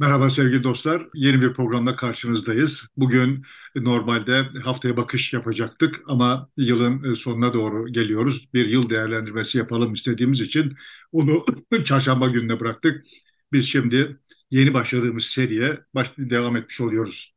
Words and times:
Merhaba 0.00 0.30
sevgili 0.30 0.64
dostlar. 0.64 1.06
Yeni 1.14 1.40
bir 1.40 1.52
programda 1.52 1.96
karşınızdayız. 1.96 2.82
Bugün 2.96 3.42
normalde 3.76 4.42
haftaya 4.64 4.96
bakış 4.96 5.32
yapacaktık 5.32 6.00
ama 6.06 6.50
yılın 6.56 7.12
sonuna 7.14 7.54
doğru 7.54 7.88
geliyoruz. 7.92 8.48
Bir 8.54 8.68
yıl 8.68 8.90
değerlendirmesi 8.90 9.58
yapalım 9.58 9.92
istediğimiz 9.94 10.40
için 10.40 10.76
onu 11.12 11.44
çarşamba 11.84 12.28
gününe 12.28 12.60
bıraktık. 12.60 13.04
Biz 13.52 13.66
şimdi 13.68 14.20
yeni 14.50 14.74
başladığımız 14.74 15.24
seriye 15.24 15.80
baş 15.94 16.12
devam 16.18 16.56
etmiş 16.56 16.80
oluyoruz. 16.80 17.34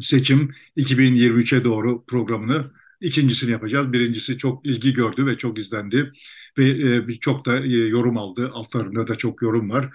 Seçim 0.00 0.54
2023'e 0.76 1.64
doğru 1.64 2.04
programını 2.06 2.72
ikincisini 3.00 3.50
yapacağız. 3.50 3.92
Birincisi 3.92 4.38
çok 4.38 4.66
ilgi 4.66 4.92
gördü 4.94 5.26
ve 5.26 5.36
çok 5.36 5.58
izlendi 5.58 6.12
ve 6.58 6.64
e, 7.12 7.20
çok 7.20 7.46
da 7.46 7.56
e, 7.66 7.68
yorum 7.68 8.18
aldı. 8.18 8.50
Altlarında 8.54 9.06
da 9.06 9.14
çok 9.16 9.42
yorum 9.42 9.70
var 9.70 9.90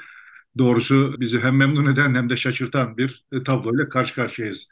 doğrusu 0.59 1.15
bizi 1.19 1.39
hem 1.39 1.57
memnun 1.57 1.93
eden 1.93 2.15
hem 2.15 2.29
de 2.29 2.37
şaşırtan 2.37 2.97
bir 2.97 3.25
e, 3.31 3.43
tabloyla 3.43 3.89
karşı 3.89 4.15
karşıyayız. 4.15 4.69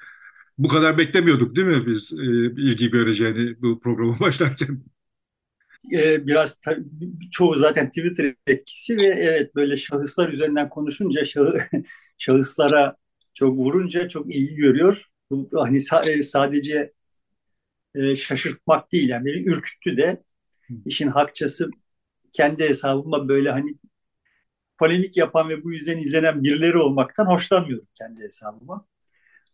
Bu 0.58 0.68
kadar 0.68 0.98
beklemiyorduk 0.98 1.56
değil 1.56 1.68
mi 1.68 1.88
biz 1.88 2.14
e, 2.14 2.18
ilgi 2.62 2.92
göreceğini 2.92 3.62
bu 3.62 3.80
programı 3.80 4.20
başlarken? 4.22 4.84
E, 5.94 6.28
biraz 6.28 6.60
çoğu 7.32 7.56
zaten 7.56 7.90
Twitter 7.90 8.36
etkisi 8.48 8.98
ve 8.98 9.06
evet 9.08 9.56
böyle 9.56 9.78
şahıslar 9.78 10.30
üzerinden 10.30 10.70
konuşunca 10.70 11.24
şahı, 11.24 11.60
şahıslara 12.18 12.96
çok 13.34 13.58
vurunca 13.58 14.08
çok 14.08 14.36
ilgi 14.36 14.56
görüyor. 14.56 15.06
Bu 15.30 15.50
hani 15.64 15.80
sadece 16.24 16.94
şaşırtmak 18.16 18.92
değil 18.92 19.10
yani 19.10 19.26
beni 19.26 19.44
ürküttü 19.50 19.98
de 19.98 20.24
işin 20.86 21.08
hakçası 21.08 21.70
kendi 22.34 22.70
hesabıma 22.70 23.30
böyle 23.30 23.52
hani 23.52 23.76
polemik 24.80 25.18
yapan 25.18 25.50
ve 25.50 25.64
bu 25.64 25.74
yüzden 25.74 25.98
izlenen 25.98 26.44
birileri 26.44 26.78
olmaktan 26.78 27.26
hoşlanmıyorum 27.26 27.88
kendi 27.94 28.24
hesabıma. 28.24 28.86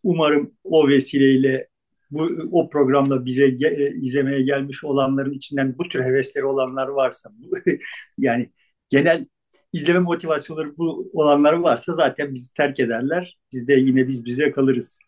Umarım 0.03 0.53
o 0.63 0.87
vesileyle 0.87 1.67
bu 2.11 2.29
o 2.51 2.69
programda 2.69 3.25
bize 3.25 3.49
ge, 3.49 3.93
izlemeye 4.01 4.41
gelmiş 4.41 4.83
olanların 4.83 5.33
içinden 5.33 5.77
bu 5.77 5.89
tür 5.89 6.03
hevesleri 6.03 6.45
olanlar 6.45 6.87
varsa 6.87 7.31
yani 8.17 8.51
genel 8.89 9.25
izleme 9.73 9.99
motivasyonları 9.99 10.77
bu 10.77 11.11
olanları 11.13 11.63
varsa 11.63 11.93
zaten 11.93 12.33
bizi 12.33 12.53
terk 12.53 12.79
ederler. 12.79 13.37
Biz 13.51 13.67
de 13.67 13.73
yine 13.73 14.07
biz 14.07 14.25
bize 14.25 14.51
kalırız. 14.51 15.01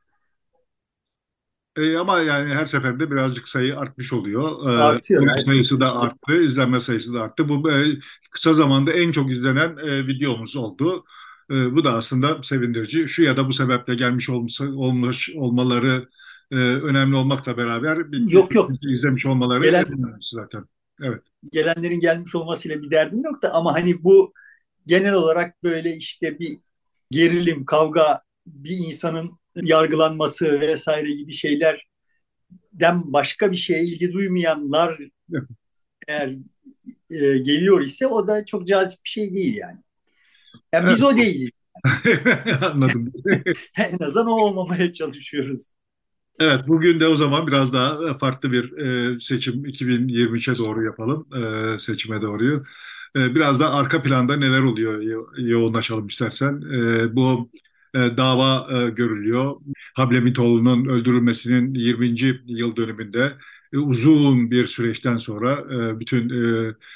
E, 1.77 1.97
ama 1.97 2.19
yani 2.19 2.53
her 2.53 2.65
seferinde 2.65 3.11
birazcık 3.11 3.47
sayı 3.47 3.79
artmış 3.79 4.13
oluyor. 4.13 4.69
E, 4.69 4.81
Artıyor. 4.81 5.37
E, 5.37 5.43
sayısı 5.43 5.79
da 5.79 5.99
arttı, 5.99 6.43
izlenme 6.43 6.79
sayısı 6.79 7.13
da 7.13 7.21
arttı. 7.21 7.49
Bu 7.49 7.71
e, 7.71 7.99
kısa 8.31 8.53
zamanda 8.53 8.91
en 8.91 9.11
çok 9.11 9.31
izlenen 9.31 9.77
e, 9.77 10.07
videomuz 10.07 10.55
oldu. 10.55 11.05
E, 11.51 11.75
bu 11.75 11.83
da 11.83 11.93
aslında 11.93 12.43
sevindirici. 12.43 13.07
Şu 13.07 13.23
ya 13.23 13.37
da 13.37 13.47
bu 13.47 13.53
sebeple 13.53 13.95
gelmiş 13.95 14.29
olmuş, 14.29 14.61
olmuş 14.61 15.29
olmaları 15.35 16.09
e, 16.51 16.55
önemli 16.55 17.15
olmakla 17.15 17.57
beraber 17.57 18.11
bir, 18.11 18.31
yok 18.31 18.55
yok 18.55 18.71
izlemiş 18.81 19.25
olmaları 19.25 19.61
Gelen, 19.61 19.85
zaten. 20.21 20.65
Evet. 21.01 21.21
Gelenlerin 21.51 21.99
gelmiş 21.99 22.35
olmasıyla 22.35 22.81
bir 22.81 22.91
derdim 22.91 23.23
yok 23.23 23.41
da 23.41 23.53
ama 23.53 23.73
hani 23.73 24.03
bu 24.03 24.33
genel 24.87 25.13
olarak 25.13 25.63
böyle 25.63 25.95
işte 25.95 26.39
bir 26.39 26.57
gerilim, 27.11 27.65
kavga 27.65 28.21
bir 28.47 28.77
insanın 28.77 29.39
yargılanması 29.61 30.59
vesaire 30.59 31.11
gibi 31.11 31.34
şeylerden 31.34 31.84
başka 33.06 33.52
bir 33.52 33.58
şeye 33.58 33.84
ilgi 33.84 34.14
duymayanlar 34.14 35.00
eğer 36.08 36.30
e, 37.09 37.38
geliyor 37.38 37.81
ise 37.81 38.08
o 38.08 38.28
da 38.28 38.45
çok 38.45 38.67
cazip 38.67 39.03
bir 39.06 39.09
şey 39.09 39.36
değil 39.36 39.56
yani. 39.56 39.80
Yani 40.73 40.89
biz 40.89 41.03
o 41.03 41.17
değiliz. 41.17 41.52
Anladım. 42.61 43.14
en 43.78 44.06
azından 44.06 44.28
o 44.28 44.31
olmamaya 44.31 44.94
çalışıyoruz. 44.94 45.67
Evet, 46.39 46.67
bugün 46.67 47.00
de 47.00 47.08
o 47.08 47.16
zaman 47.16 47.48
biraz 47.48 47.73
daha 47.73 48.17
farklı 48.17 48.52
bir 48.52 48.78
e, 48.78 49.20
seçim 49.20 49.65
2023'e 49.65 50.58
doğru 50.58 50.86
yapalım, 50.86 51.27
e, 51.36 51.80
seçime 51.80 52.21
doğruyu. 52.21 52.64
E, 53.15 53.36
biraz 53.36 53.60
da 53.60 53.73
arka 53.73 54.02
planda 54.02 54.38
neler 54.38 54.61
oluyor 54.61 55.02
yoğunlaşalım 55.38 56.08
istersen. 56.08 56.61
E, 56.73 57.15
bu 57.15 57.49
e, 57.54 57.74
dava 57.95 58.67
e, 58.72 58.89
görülüyor. 58.89 59.56
Hablemitoğlu'nun 59.95 60.86
öldürülmesinin 60.86 61.73
20. 61.73 62.42
yıl 62.45 62.76
dönümünde 62.76 63.33
e, 63.73 63.78
uzun 63.78 64.52
bir 64.52 64.67
süreçten 64.67 65.17
sonra 65.17 65.64
bütün 66.00 66.32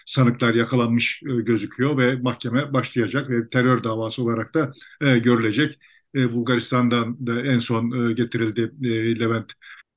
sanıklar 0.06 0.54
yakalanmış 0.54 1.22
gözüküyor 1.26 1.98
ve 1.98 2.16
mahkeme 2.16 2.74
başlayacak 2.74 3.30
ve 3.30 3.50
terör 3.50 3.84
davası 3.84 4.24
olarak 4.24 4.54
da 4.54 4.72
görülecek. 5.20 5.80
Bulgaristan'dan 6.16 7.28
da 7.28 7.42
en 7.42 7.60
son 7.60 8.16
getirildi 8.16 8.72
Levent 9.20 9.54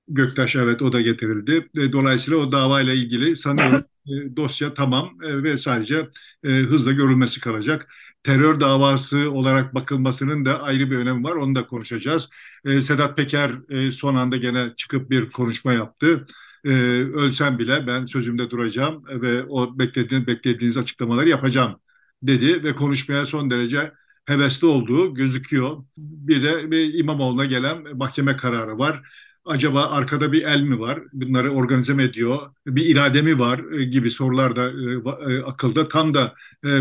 Göktaş 0.09 0.57
evet 0.57 0.83
o 0.83 0.93
da 0.93 1.01
getirildi. 1.01 1.69
Dolayısıyla 1.93 2.39
o 2.39 2.53
davayla 2.53 2.93
ilgili 2.93 3.37
sanıyorum 3.37 3.85
dosya 4.37 4.75
tamam 4.75 5.11
ve 5.21 5.59
sadece 5.59 6.09
hızla 6.45 6.93
görülmesi 6.93 7.41
kalacak 7.41 7.89
terör 8.23 8.61
davası 8.61 9.31
olarak 9.31 9.75
bakılmasının 9.75 10.45
da 10.45 10.63
ayrı 10.63 10.91
bir 10.91 10.97
önemi 10.97 11.25
var. 11.25 11.33
Onu 11.33 11.55
da 11.55 11.67
konuşacağız. 11.67 12.29
E, 12.65 12.83
Sedat 12.83 13.17
Peker 13.17 13.51
e, 13.71 13.93
son 13.93 14.15
anda 14.15 14.37
gene 14.37 14.73
çıkıp 14.77 15.11
bir 15.11 15.31
konuşma 15.31 15.73
yaptı. 15.73 16.27
E, 16.65 16.71
ölsem 16.95 17.59
bile 17.59 17.87
ben 17.87 18.07
sözümde 18.07 18.51
duracağım 18.51 19.05
ve 19.09 19.45
o 19.45 19.79
beklediğiniz, 19.79 20.27
beklediğiniz 20.27 20.77
açıklamaları 20.77 21.29
yapacağım 21.29 21.81
dedi 22.23 22.65
ve 22.65 22.75
konuşmaya 22.77 23.27
son 23.27 23.51
derece 23.51 23.93
hevesli 24.25 24.67
olduğu 24.67 25.15
gözüküyor. 25.15 25.85
Bir 25.97 26.43
de 26.43 26.89
İmamoğlu'na 26.99 27.45
gelen 27.45 27.97
mahkeme 27.97 28.37
kararı 28.37 28.79
var 28.79 29.03
acaba 29.45 29.91
arkada 29.91 30.33
bir 30.33 30.43
el 30.43 30.63
mi 30.63 30.81
var? 30.81 31.01
Bunları 31.13 31.51
organize 31.51 31.95
mi 31.95 32.03
ediyor? 32.03 32.39
Bir 32.67 32.87
irade 32.87 33.23
mi 33.23 33.39
var? 33.39 33.61
E, 33.73 33.85
gibi 33.85 34.11
sorular 34.11 34.57
da 34.57 34.71
e, 34.71 35.35
e, 35.35 35.43
akılda. 35.43 35.89
Tam 35.89 36.15
da 36.15 36.35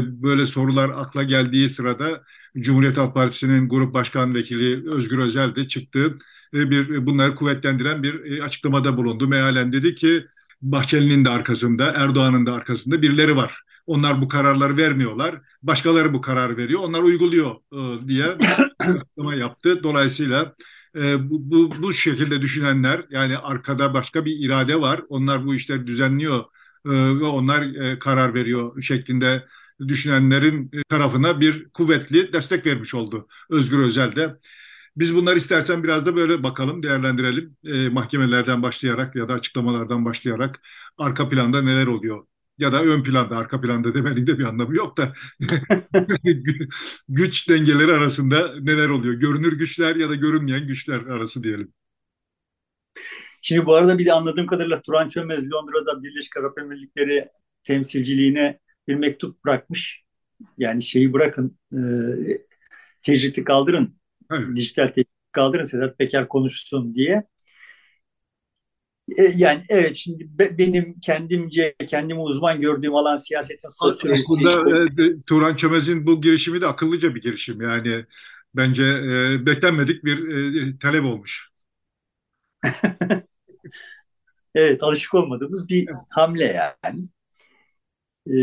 böyle 0.03 0.45
sorular 0.45 0.89
akla 0.89 1.23
geldiği 1.23 1.69
sırada 1.69 2.23
Cumhuriyet 2.57 2.97
Halk 2.97 3.13
Partisi'nin 3.13 3.69
Grup 3.69 3.94
Başkan 3.94 4.35
Vekili 4.35 4.91
Özgür 4.91 5.17
Özel 5.17 5.55
de 5.55 5.67
çıktı. 5.67 6.16
Bir, 6.53 7.05
bunları 7.05 7.35
kuvvetlendiren 7.35 8.03
bir 8.03 8.39
açıklamada 8.39 8.97
bulundu. 8.97 9.28
Mealen 9.28 9.72
dedi 9.72 9.95
ki 9.95 10.25
Bahçeli'nin 10.61 11.25
de 11.25 11.29
arkasında, 11.29 11.91
Erdoğan'ın 11.91 12.45
da 12.45 12.53
arkasında 12.53 13.01
birileri 13.01 13.35
var. 13.35 13.61
Onlar 13.88 14.22
bu 14.22 14.28
kararları 14.28 14.78
vermiyorlar. 14.78 15.41
Başkaları 15.63 16.13
bu 16.13 16.22
kararı 16.22 16.57
veriyor. 16.57 16.81
Onlar 16.83 17.01
uyguluyor 17.01 17.55
diye 18.07 18.25
açıklama 18.79 19.35
yaptı. 19.35 19.83
Dolayısıyla 19.83 20.55
e, 20.96 21.29
bu, 21.29 21.52
bu, 21.52 21.81
bu 21.81 21.94
şekilde 21.94 22.41
düşünenler 22.41 23.06
yani 23.09 23.38
arkada 23.38 23.94
başka 23.94 24.25
bir 24.25 24.46
irade 24.46 24.81
var. 24.81 25.02
Onlar 25.09 25.46
bu 25.46 25.56
işleri 25.56 25.88
düzenliyor 25.88 26.40
e, 26.85 26.90
ve 26.91 27.25
onlar 27.25 27.62
e, 27.62 28.00
karar 28.00 28.34
veriyor 28.34 28.81
şeklinde 28.81 29.47
düşünenlerin 29.88 30.72
tarafına 30.90 31.41
bir 31.41 31.69
kuvvetli 31.69 32.34
destek 32.34 32.66
vermiş 32.66 32.94
oldu 32.94 33.28
Özgür 33.50 33.79
Özel 33.79 34.16
de. 34.16 34.35
Biz 34.97 35.16
bunları 35.16 35.38
istersen 35.38 35.84
biraz 35.84 36.06
da 36.06 36.16
böyle 36.16 36.44
bakalım, 36.44 36.84
değerlendirelim. 36.84 37.58
E, 37.66 37.90
mahkemelerden 37.90 38.63
başlayarak 38.63 39.16
ya 39.16 39.28
da 39.28 39.34
açıklamalardan 39.34 40.06
başlayarak 40.06 40.62
arka 40.97 41.29
planda 41.29 41.62
neler 41.62 41.88
oluyor 41.88 42.25
ya 42.61 42.72
da 42.72 42.83
ön 42.83 43.03
planda, 43.03 43.38
arka 43.38 43.61
planda 43.61 43.94
demenin 43.94 44.27
de 44.27 44.39
bir 44.39 44.44
anlamı 44.44 44.75
yok 44.75 44.97
da 44.97 45.13
güç 47.09 47.49
dengeleri 47.49 47.94
arasında 47.94 48.55
neler 48.59 48.89
oluyor? 48.89 49.13
Görünür 49.13 49.57
güçler 49.57 49.95
ya 49.95 50.09
da 50.09 50.16
görünmeyen 50.16 50.67
güçler 50.67 50.99
arası 50.99 51.44
diyelim. 51.44 51.73
Şimdi 53.41 53.66
bu 53.66 53.75
arada 53.75 53.97
bir 53.97 54.05
de 54.05 54.13
anladığım 54.13 54.47
kadarıyla 54.47 54.81
Turan 54.81 55.07
Çömez 55.07 55.51
Londra'da 55.51 56.03
Birleşik 56.03 56.38
Arap 56.38 56.59
Emirlikleri 56.59 57.29
temsilciliğine 57.63 58.59
bir 58.88 58.95
mektup 58.95 59.45
bırakmış. 59.45 60.03
Yani 60.57 60.83
şeyi 60.83 61.13
bırakın, 61.13 61.57
e, 61.73 61.79
tecriti 63.01 63.43
kaldırın, 63.43 63.96
evet. 64.31 64.55
dijital 64.55 64.87
tecriti 64.87 65.11
kaldırın 65.31 65.64
Sedat 65.64 65.97
Peker 65.97 66.28
konuşsun 66.28 66.96
diye. 66.96 67.23
E, 69.17 69.31
yani 69.35 69.61
evet 69.69 69.96
şimdi 69.96 70.28
benim 70.37 70.99
kendimce 70.99 71.75
kendimi 71.87 72.19
uzman 72.19 72.61
gördüğüm 72.61 72.96
alan 72.96 73.16
siyasetin 73.16 73.69
sosyolojisi. 73.69 74.43
Burada 74.43 75.03
e, 75.03 75.22
Turan 75.28 75.55
Çömez'in 75.55 76.08
bu 76.08 76.22
girişimi 76.22 76.61
de 76.61 76.67
akıllıca 76.67 77.16
bir 77.16 77.22
girişim. 77.22 77.61
Yani 77.61 78.05
bence 78.55 78.84
e, 78.84 79.46
beklenmedik 79.46 80.05
bir 80.05 80.28
e, 80.28 80.78
talep 80.78 81.05
olmuş. 81.05 81.52
evet 84.55 84.84
alışık 84.84 85.14
olmadığımız 85.14 85.69
bir 85.69 85.87
hamle 86.09 86.43
yani. 86.43 87.03
E, 88.28 88.35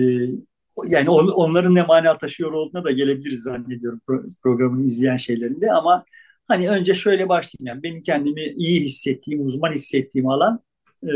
yani 0.89 1.11
on, 1.11 1.29
onların 1.29 1.75
ne 1.75 1.83
mana 1.83 2.19
taşıyor 2.19 2.53
olduğuna 2.53 2.85
da 2.85 2.91
gelebiliriz 2.91 3.43
zannediyorum 3.43 4.01
pro, 4.07 4.23
programını 4.43 4.87
izleyen 4.87 5.17
şeylerinde 5.17 5.73
ama 5.73 6.05
Hani 6.49 6.71
önce 6.71 6.95
şöyle 6.95 7.29
başlayayım 7.29 7.67
yani 7.67 7.83
benim 7.83 8.03
kendimi 8.03 8.43
iyi 8.43 8.81
hissettiğim, 8.81 9.47
uzman 9.47 9.73
hissettiğim 9.73 10.29
alan 10.29 10.63
e, 11.03 11.13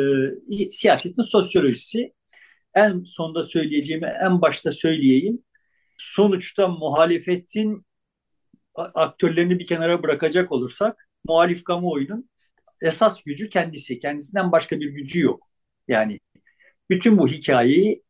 siyasetin 0.71 1.23
sosyolojisi. 1.23 2.13
En 2.75 3.03
sonda 3.05 3.43
söyleyeceğimi 3.43 4.07
en 4.23 4.43
başta 4.43 4.73
söyleyeyim. 4.73 5.45
Sonuçta 5.97 6.69
muhalefetin 6.69 7.87
aktörlerini 8.75 9.59
bir 9.59 9.67
kenara 9.67 10.03
bırakacak 10.03 10.53
olursak 10.53 11.09
muhalif 11.25 11.65
kamuoyunun 11.65 12.31
esas 12.83 13.23
gücü 13.23 13.49
kendisi. 13.49 14.01
Kendisinden 14.01 14.53
başka 14.53 14.81
bir 14.81 14.91
gücü 14.91 15.21
yok. 15.21 15.49
Yani 15.89 16.21
bütün 16.91 17.19
bu 17.19 17.29
hikayeyi 17.29 18.03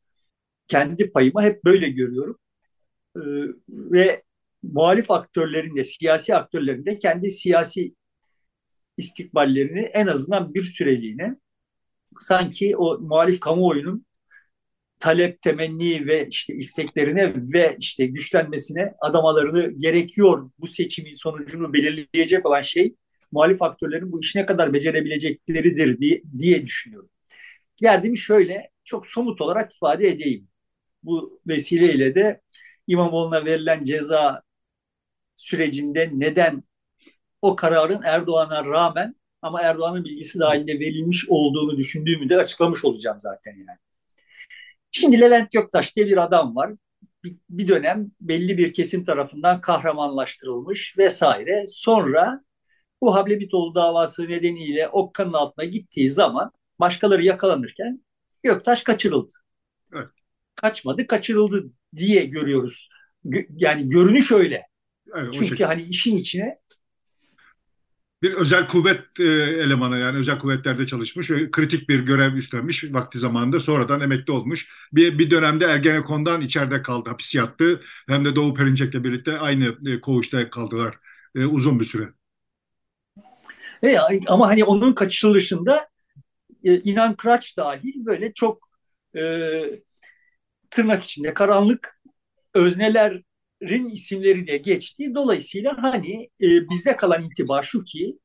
kendi 0.69 1.13
payıma 1.13 1.43
hep 1.43 1.65
böyle 1.65 1.89
görüyorum. 1.89 2.39
Ee, 3.17 3.21
ve 3.69 4.23
muhalif 4.63 5.11
aktörlerin 5.11 5.77
de, 5.77 5.85
siyasi 5.85 6.35
aktörlerin 6.35 6.87
de 6.87 6.99
kendi 6.99 7.31
siyasi 7.31 7.95
istikballerini 8.97 9.81
en 9.81 10.07
azından 10.07 10.55
bir 10.55 10.63
süreliğine 10.63 11.37
sanki 12.19 12.77
o 12.77 12.99
muhalif 12.99 13.41
kamuoyunun 13.41 14.07
talep, 15.01 15.43
temenni 15.43 16.07
ve 16.07 16.27
işte 16.29 16.55
isteklerine 16.55 17.35
ve 17.55 17.77
işte 17.79 18.07
güçlenmesine 18.07 18.93
adamalarını 19.01 19.71
gerekiyor. 19.79 20.51
Bu 20.59 20.67
seçimin 20.67 21.13
sonucunu 21.13 21.73
belirleyecek 21.73 22.47
olan 22.47 22.63
şey 22.63 22.97
muhalif 23.33 23.63
aktörlerin 23.63 24.13
bu 24.13 24.21
işi 24.21 24.39
ne 24.39 24.47
kadar 24.47 24.73
becerebilecekleridir 24.73 26.01
diye, 26.01 26.23
diye 26.39 26.67
düşünüyorum. 26.67 27.11
Geldim 27.77 28.17
şöyle 28.17 28.71
çok 28.85 29.07
somut 29.07 29.41
olarak 29.41 29.75
ifade 29.75 30.09
edeyim. 30.09 30.49
Bu 31.03 31.41
vesileyle 31.47 32.15
de 32.15 32.41
İmamoğlu'na 32.87 33.45
verilen 33.45 33.85
ceza 33.85 34.43
sürecinde 35.43 36.11
neden 36.13 36.63
o 37.43 37.57
kararın 37.57 38.03
Erdoğan'a 38.03 38.65
rağmen 38.65 39.17
ama 39.43 39.63
Erdoğan'ın 39.63 40.05
bilgisi 40.05 40.39
dahilinde 40.39 40.81
verilmiş 40.81 41.27
olduğunu 41.29 41.77
düşündüğümü 41.77 42.29
de 42.29 42.37
açıklamış 42.37 42.85
olacağım 42.85 43.21
zaten 43.21 43.53
yani. 43.53 43.79
Şimdi 44.91 45.21
Levent 45.21 45.53
Göktaş 45.53 45.97
diye 45.97 46.07
bir 46.07 46.23
adam 46.23 46.57
var. 46.57 46.73
Bir, 47.51 47.69
dönem 47.69 48.11
belli 48.21 48.59
bir 48.59 48.73
kesim 48.73 49.05
tarafından 49.05 49.61
kahramanlaştırılmış 49.61 50.99
vesaire. 50.99 51.65
Sonra 51.69 52.45
bu 53.03 53.15
Hablebitoğlu 53.15 53.75
davası 53.75 54.29
nedeniyle 54.29 54.89
Okka'nın 54.89 55.33
altına 55.33 55.65
gittiği 55.65 56.11
zaman 56.11 56.53
başkaları 56.81 57.25
yakalanırken 57.25 58.05
Göktaş 58.43 58.83
kaçırıldı. 58.83 59.33
Evet. 59.95 60.09
Kaçmadı, 60.55 61.07
kaçırıldı 61.07 61.71
diye 61.97 62.25
görüyoruz. 62.25 62.89
Yani 63.57 63.89
görünüş 63.89 64.33
öyle. 64.33 64.72
Evet, 65.15 65.33
Çünkü 65.33 65.65
hani 65.65 65.83
işin 65.83 66.17
içine 66.17 66.59
bir 68.23 68.33
özel 68.33 68.69
kuvvet 68.69 69.21
e, 69.21 69.25
elemanı 69.63 69.99
yani 69.99 70.19
özel 70.19 70.39
kuvvetlerde 70.39 70.87
çalışmış 70.87 71.31
ve 71.31 71.51
kritik 71.51 71.89
bir 71.89 72.01
görev 72.01 72.35
üstlenmiş 72.35 72.85
vakti 72.85 73.19
zamanında 73.19 73.61
sonradan 73.61 74.01
emekli 74.01 74.33
olmuş. 74.33 74.69
Bir, 74.93 75.19
bir 75.19 75.31
dönemde 75.31 75.65
Ergenekon'dan 75.65 76.41
içeride 76.41 76.83
kaldı, 76.83 77.11
hapis 77.11 77.35
yattı. 77.35 77.81
Hem 78.09 78.25
de 78.25 78.37
Doğu 78.37 78.55
Perinçek'le 78.55 78.95
birlikte 78.95 79.39
aynı 79.39 79.77
e, 79.87 80.01
koğuşta 80.01 80.51
kaldılar 80.51 80.99
e, 81.35 81.45
uzun 81.45 81.81
bir 81.81 81.85
süre. 81.85 82.09
E, 83.83 83.99
ama 84.27 84.49
hani 84.49 84.65
onun 84.65 84.93
kaçırılışında 84.93 85.89
e, 86.65 86.81
İnan 86.81 87.15
Kıraç 87.15 87.57
dahil 87.57 88.07
böyle 88.07 88.33
çok 88.33 88.69
e, 89.17 89.23
tırnak 90.71 91.05
içinde 91.05 91.35
karanlık 91.35 92.01
özneler 92.55 93.23
rin 93.69 93.87
isimleri 93.87 94.47
de 94.47 94.57
geçti. 94.57 95.15
Dolayısıyla 95.15 95.77
hani 95.83 96.31
e, 96.41 96.69
bizde 96.71 96.97
kalan 96.97 97.25
intiba 97.25 97.63
şu 97.63 97.85
ki 97.85 98.19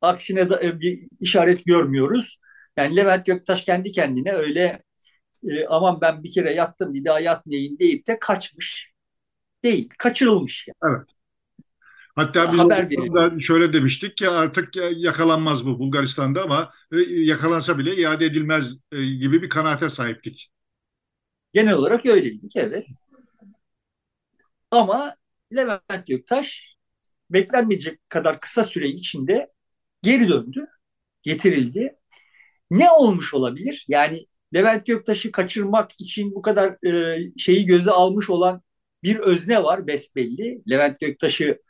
aksine 0.00 0.50
da, 0.50 0.62
e, 0.62 0.80
bir 0.80 1.00
işaret 1.20 1.64
görmüyoruz. 1.64 2.38
Yani 2.76 2.96
Levent 2.96 3.26
Göktaş 3.26 3.64
kendi 3.64 3.92
kendine 3.92 4.32
öyle 4.32 4.82
e, 5.48 5.66
aman 5.66 6.00
ben 6.00 6.22
bir 6.22 6.32
kere 6.32 6.52
yattım 6.52 6.94
bir 6.94 7.04
daha 7.04 7.20
yatmayayım 7.20 7.78
deyip 7.78 8.06
de 8.06 8.18
kaçmış 8.18 8.92
değil. 9.64 9.88
Kaçırılmış. 9.98 10.68
Yani. 10.68 10.94
Evet. 10.96 11.08
Hatta 12.14 12.52
biz 12.52 12.60
Haber 12.60 13.40
şöyle 13.40 13.72
demiştik 13.72 14.16
ki 14.16 14.28
artık 14.28 14.76
yakalanmaz 14.96 15.66
bu 15.66 15.78
Bulgaristan'da 15.78 16.42
ama 16.42 16.72
e, 16.92 16.96
yakalansa 17.00 17.78
bile 17.78 17.96
iade 17.96 18.26
edilmez 18.26 18.80
e, 18.92 19.04
gibi 19.06 19.42
bir 19.42 19.48
kanaate 19.48 19.90
sahiptik. 19.90 20.50
Genel 21.52 21.74
olarak 21.74 22.06
öyleydik 22.06 22.56
evet. 22.56 22.86
Ama 24.72 25.16
Levent 25.54 26.06
Göktaş 26.06 26.76
beklenmeyecek 27.30 28.10
kadar 28.10 28.40
kısa 28.40 28.64
süre 28.64 28.88
içinde 28.88 29.52
geri 30.02 30.28
döndü, 30.28 30.66
getirildi. 31.22 31.96
Ne 32.70 32.90
olmuş 32.90 33.34
olabilir? 33.34 33.84
Yani 33.88 34.20
Levent 34.54 34.86
Göktaş'ı 34.86 35.32
kaçırmak 35.32 35.90
için 36.00 36.34
bu 36.34 36.42
kadar 36.42 36.86
e, 36.86 37.18
şeyi 37.38 37.66
göze 37.66 37.90
almış 37.90 38.30
olan 38.30 38.62
bir 39.02 39.18
özne 39.18 39.62
var 39.62 39.86
besbelli. 39.86 40.62
Levent 40.70 41.00
Göktaş'ı 41.00 41.62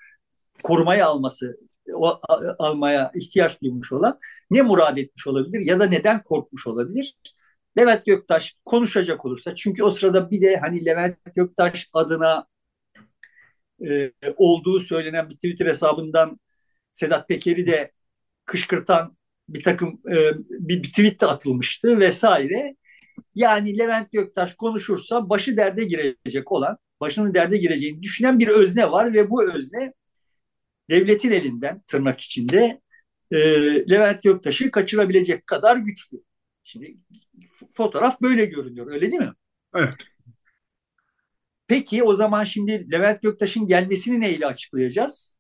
korumaya 0.63 1.07
alması, 1.07 1.57
o, 1.95 2.21
almaya 2.59 3.13
ihtiyaç 3.15 3.63
duymuş 3.63 3.93
olan 3.93 4.19
ne 4.51 4.63
murad 4.63 4.99
etmiş 4.99 5.27
olabilir 5.27 5.61
ya 5.67 5.81
da 5.81 5.87
neden 5.87 6.23
korkmuş 6.23 6.67
olabilir? 6.67 7.17
Levent 7.79 8.07
Göktaş 8.07 8.57
konuşacak 8.65 9.25
olursa 9.25 9.55
çünkü 9.55 9.85
o 9.85 9.91
sırada 9.91 10.31
bir 10.31 10.43
de 10.43 10.57
hani 10.57 10.85
Levent 10.85 11.17
Göktaş 11.35 11.91
adına 11.93 12.47
e, 13.91 14.13
olduğu 14.37 14.81
söylenen 14.81 15.31
bir 15.31 15.35
Twitter 15.35 15.67
hesabından 15.67 16.41
Sedat 16.93 17.29
Peker'i 17.29 17.67
de 17.67 17.93
kışkırtan 18.45 19.17
bir 19.49 19.63
takım 19.63 20.01
e, 20.11 20.17
bir, 20.51 20.83
bir 20.83 20.89
tweet 20.89 21.21
de 21.21 21.27
atılmıştı 21.27 22.01
vesaire. 22.01 22.77
Yani 23.35 23.79
Levent 23.79 24.13
Göktaş 24.13 24.55
konuşursa 24.55 25.29
başı 25.29 25.57
derde 25.57 25.85
girecek 25.85 26.53
olan, 26.53 26.79
başının 27.01 27.35
derde 27.35 27.57
gireceğini 27.57 28.03
düşünen 28.03 28.39
bir 28.39 28.49
özne 28.49 28.91
var 28.91 29.13
ve 29.13 29.31
bu 29.31 29.55
özne 29.55 29.93
devletin 30.91 31.31
elinden 31.31 31.83
tırnak 31.87 32.21
içinde 32.21 32.81
e, 33.31 33.39
Levent 33.91 34.23
Göktaş'ı 34.23 34.71
kaçırabilecek 34.71 35.47
kadar 35.47 35.77
güçlü. 35.77 36.23
Şimdi 36.65 36.97
fotoğraf 37.71 38.23
böyle 38.23 38.45
görünüyor 38.45 38.93
öyle 38.93 39.13
değil 39.13 39.23
mi? 39.23 39.33
Evet. 39.75 39.95
Peki 41.73 42.03
o 42.03 42.15
zaman 42.15 42.45
şimdi 42.45 42.93
Levent 42.93 43.23
Göktaş'ın 43.23 43.67
gelmesini 43.67 44.21
neyle 44.21 44.47
açıklayacağız? 44.47 45.37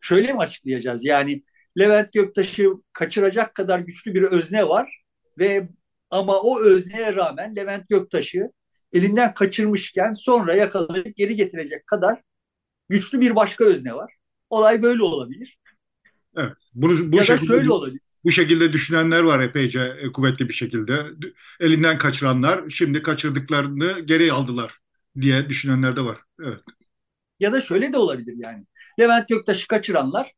Şöyle 0.00 0.32
mi 0.32 0.38
açıklayacağız? 0.38 1.04
Yani 1.04 1.42
Levent 1.78 2.12
Göktaş'ı 2.12 2.70
kaçıracak 2.92 3.54
kadar 3.54 3.78
güçlü 3.78 4.14
bir 4.14 4.22
özne 4.22 4.68
var 4.68 5.02
ve 5.38 5.68
ama 6.10 6.40
o 6.40 6.60
özneye 6.60 7.14
rağmen 7.14 7.56
Levent 7.56 7.88
Göktaş'ı 7.88 8.50
elinden 8.92 9.34
kaçırmışken 9.34 10.12
sonra 10.12 10.54
yakalayıp 10.54 11.16
geri 11.16 11.36
getirecek 11.36 11.86
kadar 11.86 12.22
güçlü 12.88 13.20
bir 13.20 13.36
başka 13.36 13.64
özne 13.64 13.94
var. 13.94 14.12
Olay 14.50 14.82
böyle 14.82 15.02
olabilir. 15.02 15.58
Evet. 16.36 16.56
Bunu, 16.74 17.12
bu 17.12 17.16
ya 17.16 17.24
şekilde, 17.24 17.52
da 17.52 17.56
şöyle 17.56 17.70
olabilir. 17.70 18.00
Bu 18.24 18.32
şekilde 18.32 18.72
düşünenler 18.72 19.22
var 19.22 19.40
epeyce 19.40 19.96
e, 20.02 20.12
kuvvetli 20.12 20.48
bir 20.48 20.54
şekilde. 20.54 21.06
Elinden 21.60 21.98
kaçıranlar 21.98 22.70
şimdi 22.70 23.02
kaçırdıklarını 23.02 24.00
geri 24.00 24.32
aldılar 24.32 24.85
diye 25.20 25.48
düşünenler 25.48 25.96
de 25.96 26.00
var. 26.00 26.18
Evet. 26.40 26.60
Ya 27.40 27.52
da 27.52 27.60
şöyle 27.60 27.92
de 27.92 27.98
olabilir 27.98 28.34
yani. 28.38 28.64
Levent 29.00 29.28
Göktaş'ı 29.28 29.68
kaçıranlar 29.68 30.32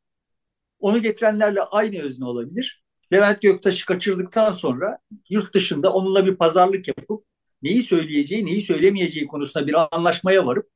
onu 0.78 1.02
getirenlerle 1.02 1.61
aynı 1.62 2.02
özne 2.02 2.25
olabilir. 2.25 2.82
Levent 3.12 3.42
Göktaş'ı 3.42 3.87
kaçırdıktan 3.87 4.52
sonra 4.52 4.99
yurt 5.30 5.54
dışında 5.54 5.92
onunla 5.92 6.26
bir 6.26 6.37
pazarlık 6.37 6.88
yapıp 6.88 7.25
neyi 7.62 7.82
söyleyeceği, 7.82 8.47
neyi 8.47 8.61
söylemeyeceği 8.61 9.26
konusunda 9.26 9.66
bir 9.66 9.97
anlaşmaya 9.97 10.47
varıp 10.47 10.70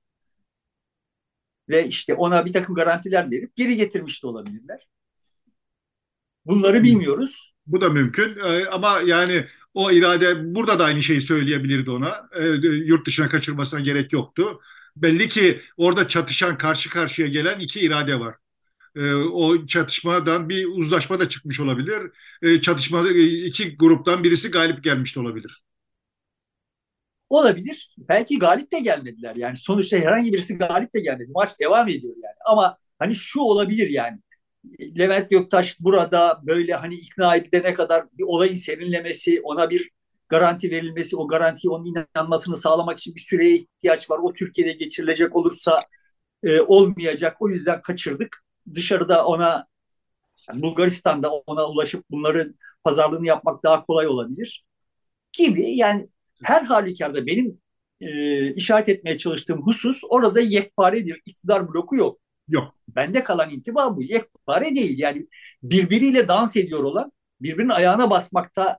ve 1.69 1.87
işte 1.87 2.15
ona 2.15 2.47
bir 2.47 2.53
takım 2.53 2.75
garantiler 2.75 3.31
verip 3.31 3.57
geri 3.57 3.77
getirmiş 3.77 4.23
de 4.23 4.27
olabilirler. 4.27 4.89
Bunları 6.45 6.83
bilmiyoruz. 6.83 7.55
Bu 7.67 7.81
da 7.81 7.89
mümkün 7.89 8.39
ee, 8.39 8.67
ama 8.67 9.01
yani 9.01 9.47
o 9.75 9.91
irade 9.91 10.55
burada 10.55 10.79
da 10.79 10.85
aynı 10.85 11.03
şeyi 11.03 11.21
söyleyebilirdi 11.23 11.91
ona. 11.91 12.29
E, 12.35 12.47
yurt 12.65 13.07
dışına 13.07 13.29
kaçırmasına 13.29 13.81
gerek 13.81 14.13
yoktu. 14.13 14.61
Belli 14.97 15.29
ki 15.29 15.61
orada 15.77 16.09
çatışan, 16.09 16.59
karşı 16.59 16.91
karşıya 16.91 17.29
gelen 17.29 17.61
iki 17.61 17.81
irade 17.81 18.21
var. 18.21 18.35
E, 18.97 19.15
o 19.15 19.67
çatışmadan 19.67 20.49
bir 20.49 20.67
uzlaşma 20.67 21.21
da 21.21 21.29
çıkmış 21.29 21.61
olabilir. 21.61 22.03
E, 22.43 22.61
çatışmada 22.61 23.11
iki 23.11 23.77
gruptan 23.77 24.25
birisi 24.25 24.51
galip 24.51 24.85
gelmiş 24.85 25.17
olabilir. 25.17 25.63
Olabilir. 27.31 27.95
Belki 27.99 28.39
galip 28.39 28.73
de 28.73 28.81
gelmediler. 28.81 29.37
Yani 29.37 29.57
sonuçta 29.57 29.97
herhangi 29.97 30.33
birisi 30.33 30.59
galip 30.59 30.95
de 30.95 31.01
gelmedi. 31.01 31.31
Maç 31.35 31.61
devam 31.61 31.89
ediyor 31.89 32.15
yani. 32.23 32.35
Ama 32.47 32.79
hani 32.99 33.15
şu 33.15 33.41
olabilir 33.41 33.91
yani. 33.91 34.19
Levent 34.99 35.31
Göktaş 35.31 35.81
burada 35.81 36.41
böyle 36.47 36.75
hani 36.75 36.95
ikna 36.95 37.37
edilene 37.37 37.75
kadar 37.75 38.05
bir 38.19 38.25
olayın 38.27 38.55
serinlemesi, 38.55 39.41
ona 39.43 39.71
bir 39.71 39.91
garanti 40.29 40.71
verilmesi, 40.71 41.17
o 41.17 41.29
garantiyi 41.29 41.71
onun 41.71 41.85
inanmasını 41.85 42.57
sağlamak 42.57 42.99
için 42.99 43.15
bir 43.15 43.21
süreye 43.21 43.55
ihtiyaç 43.57 44.11
var. 44.11 44.19
O 44.23 44.33
Türkiye'de 44.33 44.73
geçirilecek 44.73 45.37
olursa 45.37 45.87
e, 46.43 46.61
olmayacak. 46.61 47.37
O 47.41 47.49
yüzden 47.49 47.83
kaçırdık. 47.83 48.45
Dışarıda 48.75 49.27
ona 49.27 49.67
yani 50.51 50.63
Bulgaristan'da 50.63 51.31
ona 51.31 51.69
ulaşıp 51.69 52.05
bunların 52.11 52.55
pazarlığını 52.85 53.27
yapmak 53.27 53.65
daha 53.65 53.83
kolay 53.85 54.07
olabilir 54.07 54.65
gibi. 55.33 55.77
Yani 55.77 56.07
her 56.43 56.63
halükarda 56.63 57.27
benim 57.27 57.61
e, 58.01 58.55
işaret 58.55 58.89
etmeye 58.89 59.19
çalıştığım 59.19 59.63
husus 59.63 60.03
orada 60.11 60.41
yekpare 60.41 61.07
bir 61.07 61.23
iktidar 61.27 61.69
bloku 61.75 61.97
yok. 61.97 62.22
Yok. 62.53 62.75
Bende 62.97 63.25
kalan 63.25 63.51
intiba 63.51 63.97
bu. 63.97 64.03
Yekpare 64.03 64.75
değil. 64.75 64.99
Yani 64.99 65.27
birbiriyle 65.63 66.29
dans 66.29 66.57
ediyor 66.57 66.85
olan, 66.85 67.13
birbirinin 67.41 67.69
ayağına 67.69 68.11
basmakta 68.11 68.79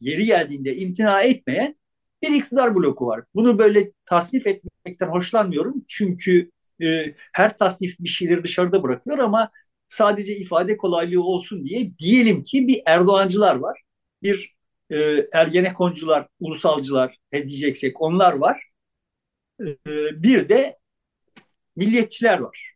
yeri 0.00 0.26
geldiğinde 0.26 0.76
imtina 0.76 1.22
etmeyen 1.22 1.76
bir 2.22 2.30
iktidar 2.32 2.74
bloku 2.76 3.06
var. 3.06 3.24
Bunu 3.34 3.58
böyle 3.58 3.92
tasnif 4.04 4.46
etmekten 4.46 5.08
hoşlanmıyorum. 5.08 5.84
Çünkü 5.88 6.50
e, 6.82 7.14
her 7.32 7.58
tasnif 7.58 8.00
bir 8.00 8.08
şeyleri 8.08 8.44
dışarıda 8.44 8.82
bırakıyor 8.82 9.18
ama 9.18 9.50
sadece 9.88 10.36
ifade 10.36 10.76
kolaylığı 10.76 11.24
olsun 11.24 11.66
diye 11.66 11.98
diyelim 11.98 12.42
ki 12.42 12.68
bir 12.68 12.82
Erdoğancılar 12.86 13.56
var. 13.56 13.82
Bir 14.22 14.56
e, 14.90 14.96
Ergenekoncular, 15.32 16.28
ulusalcılar 16.40 17.16
ne 17.32 17.48
diyeceksek 17.48 18.00
onlar 18.02 18.32
var. 18.32 18.62
E, 19.60 19.66
bir 20.22 20.48
de 20.48 20.78
milliyetçiler 21.76 22.38
var. 22.38 22.71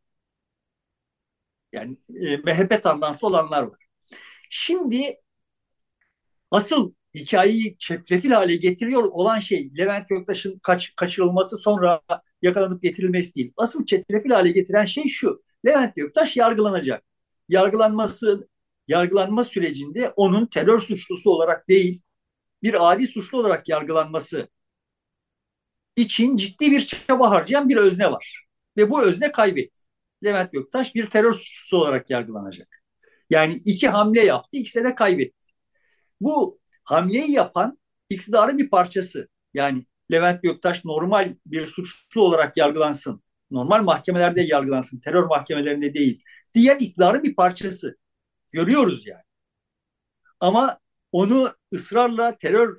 Yani 1.76 1.96
e, 2.14 2.36
MHP 2.36 2.82
tandanslı 2.82 3.28
olanlar 3.28 3.62
var. 3.62 3.78
Şimdi 4.50 5.20
asıl 6.50 6.92
hikayeyi 7.14 7.76
çetrefil 7.78 8.30
hale 8.30 8.56
getiriyor 8.56 9.04
olan 9.04 9.38
şey 9.38 9.70
Levent 9.78 10.08
Göktaş'ın 10.08 10.58
kaç, 10.58 10.94
kaçırılması 10.96 11.58
sonra 11.58 12.00
yakalanıp 12.42 12.82
getirilmesi 12.82 13.34
değil. 13.34 13.52
Asıl 13.56 13.86
çetrefil 13.86 14.30
hale 14.30 14.50
getiren 14.50 14.84
şey 14.84 15.08
şu. 15.08 15.42
Levent 15.66 15.96
Göktaş 15.96 16.36
yargılanacak. 16.36 17.04
Yargılanması 17.48 18.48
yargılanma 18.88 19.44
sürecinde 19.44 20.12
onun 20.16 20.46
terör 20.46 20.78
suçlusu 20.80 21.30
olarak 21.30 21.68
değil 21.68 22.02
bir 22.62 22.92
adi 22.92 23.06
suçlu 23.06 23.38
olarak 23.38 23.68
yargılanması 23.68 24.48
için 25.96 26.36
ciddi 26.36 26.70
bir 26.70 26.86
çaba 26.86 27.30
harcayan 27.30 27.68
bir 27.68 27.76
özne 27.76 28.10
var. 28.10 28.46
Ve 28.76 28.90
bu 28.90 29.02
özne 29.02 29.32
kaybetti. 29.32 29.85
Levent 30.24 30.52
Göktaş 30.52 30.94
bir 30.94 31.06
terör 31.06 31.32
suçlusu 31.34 31.76
olarak 31.76 32.10
yargılanacak. 32.10 32.82
Yani 33.30 33.54
iki 33.54 33.88
hamle 33.88 34.24
yaptı, 34.24 34.50
ikisi 34.52 34.84
de 34.84 34.94
kaybetti. 34.94 35.48
Bu 36.20 36.60
hamleyi 36.84 37.32
yapan 37.32 37.78
iktidarın 38.10 38.58
bir 38.58 38.70
parçası. 38.70 39.28
Yani 39.54 39.86
Levent 40.12 40.42
Göktaş 40.42 40.84
normal 40.84 41.36
bir 41.46 41.66
suçlu 41.66 42.22
olarak 42.22 42.56
yargılansın. 42.56 43.22
Normal 43.50 43.82
mahkemelerde 43.82 44.42
yargılansın. 44.42 45.00
Terör 45.00 45.24
mahkemelerinde 45.24 45.94
değil. 45.94 46.22
Diğer 46.54 46.76
iktidarın 46.80 47.22
bir 47.22 47.36
parçası. 47.36 47.96
Görüyoruz 48.52 49.06
yani. 49.06 49.22
Ama 50.40 50.80
onu 51.12 51.54
ısrarla 51.74 52.38
terör 52.38 52.76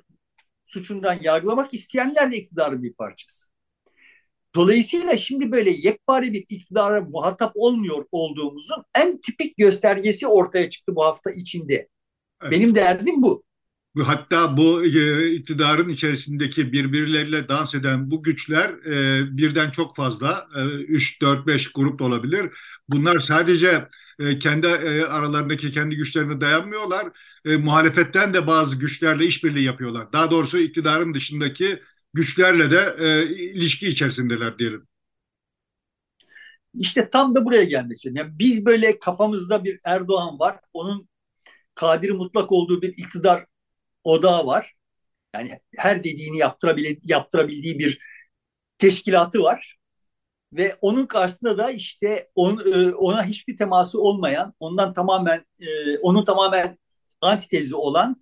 suçundan 0.64 1.18
yargılamak 1.22 1.74
isteyenler 1.74 2.32
de 2.32 2.36
iktidarın 2.36 2.82
bir 2.82 2.94
parçası. 2.94 3.47
Dolayısıyla 4.54 5.16
şimdi 5.16 5.52
böyle 5.52 5.70
yekpare 5.70 6.32
bir 6.32 6.44
iktidara 6.48 7.00
muhatap 7.00 7.52
olmuyor 7.54 8.04
olduğumuzun 8.12 8.84
en 8.94 9.20
tipik 9.20 9.56
göstergesi 9.56 10.26
ortaya 10.26 10.68
çıktı 10.70 10.96
bu 10.96 11.04
hafta 11.04 11.30
içinde. 11.30 11.88
Evet. 12.42 12.52
Benim 12.52 12.74
derdim 12.74 13.22
bu. 13.22 13.44
Hatta 14.02 14.56
bu 14.56 14.84
e, 14.84 15.30
iktidarın 15.32 15.88
içerisindeki 15.88 16.72
birbirleriyle 16.72 17.48
dans 17.48 17.74
eden 17.74 18.10
bu 18.10 18.22
güçler 18.22 18.70
e, 18.70 19.36
birden 19.36 19.70
çok 19.70 19.96
fazla, 19.96 20.48
e, 20.56 20.60
3, 20.64 21.22
4, 21.22 21.46
5 21.46 21.72
grup 21.72 21.98
da 21.98 22.04
olabilir. 22.04 22.50
Bunlar 22.88 23.18
sadece 23.18 23.88
e, 24.18 24.38
kendi 24.38 24.66
e, 24.66 25.02
aralarındaki 25.02 25.70
kendi 25.70 25.96
güçlerine 25.96 26.40
dayanmıyorlar. 26.40 27.08
E, 27.44 27.56
muhalefetten 27.56 28.34
de 28.34 28.46
bazı 28.46 28.76
güçlerle 28.78 29.26
işbirliği 29.26 29.64
yapıyorlar. 29.64 30.12
Daha 30.12 30.30
doğrusu 30.30 30.58
iktidarın 30.58 31.14
dışındaki 31.14 31.82
güçlerle 32.18 32.70
de 32.70 32.96
e, 32.98 33.26
ilişki 33.28 33.88
içerisindeler 33.88 34.58
diyelim. 34.58 34.88
İşte 36.74 37.10
tam 37.10 37.34
da 37.34 37.44
buraya 37.44 37.64
gelmek 37.64 37.96
istiyorum. 37.96 38.16
Yani 38.16 38.38
biz 38.38 38.66
böyle 38.66 38.98
kafamızda 38.98 39.64
bir 39.64 39.80
Erdoğan 39.84 40.38
var. 40.38 40.60
Onun 40.72 41.08
kadiri 41.74 42.12
mutlak 42.12 42.52
olduğu 42.52 42.82
bir 42.82 42.88
iktidar 42.88 43.46
odağı 44.04 44.46
var. 44.46 44.74
Yani 45.34 45.58
her 45.76 46.04
dediğini 46.04 46.38
yaptırabil 46.38 46.96
yaptırabildiği 47.02 47.78
bir 47.78 47.98
teşkilatı 48.78 49.42
var. 49.42 49.76
Ve 50.52 50.76
onun 50.80 51.06
karşısında 51.06 51.58
da 51.58 51.70
işte 51.70 52.28
on, 52.34 52.60
e, 52.74 52.94
ona 52.94 53.24
hiçbir 53.24 53.56
teması 53.56 54.00
olmayan, 54.00 54.54
ondan 54.60 54.94
tamamen 54.94 55.44
e, 55.60 55.98
onun 55.98 56.24
tamamen 56.24 56.78
antitezi 57.20 57.74
olan 57.74 58.20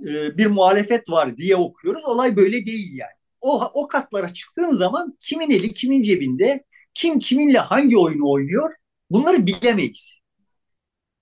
e, 0.00 0.38
bir 0.38 0.46
muhalefet 0.46 1.10
var 1.10 1.36
diye 1.36 1.56
okuyoruz. 1.56 2.04
Olay 2.04 2.36
böyle 2.36 2.66
değil 2.66 2.98
yani. 2.98 3.15
O, 3.46 3.70
o 3.74 3.88
katlara 3.88 4.32
çıktığın 4.32 4.72
zaman 4.72 5.16
kimin 5.20 5.50
eli 5.50 5.72
kimin 5.72 6.02
cebinde, 6.02 6.64
kim 6.94 7.18
kiminle 7.18 7.58
hangi 7.58 7.98
oyunu 7.98 8.30
oynuyor 8.30 8.74
bunları 9.10 9.46
bilemeyiz. 9.46 10.20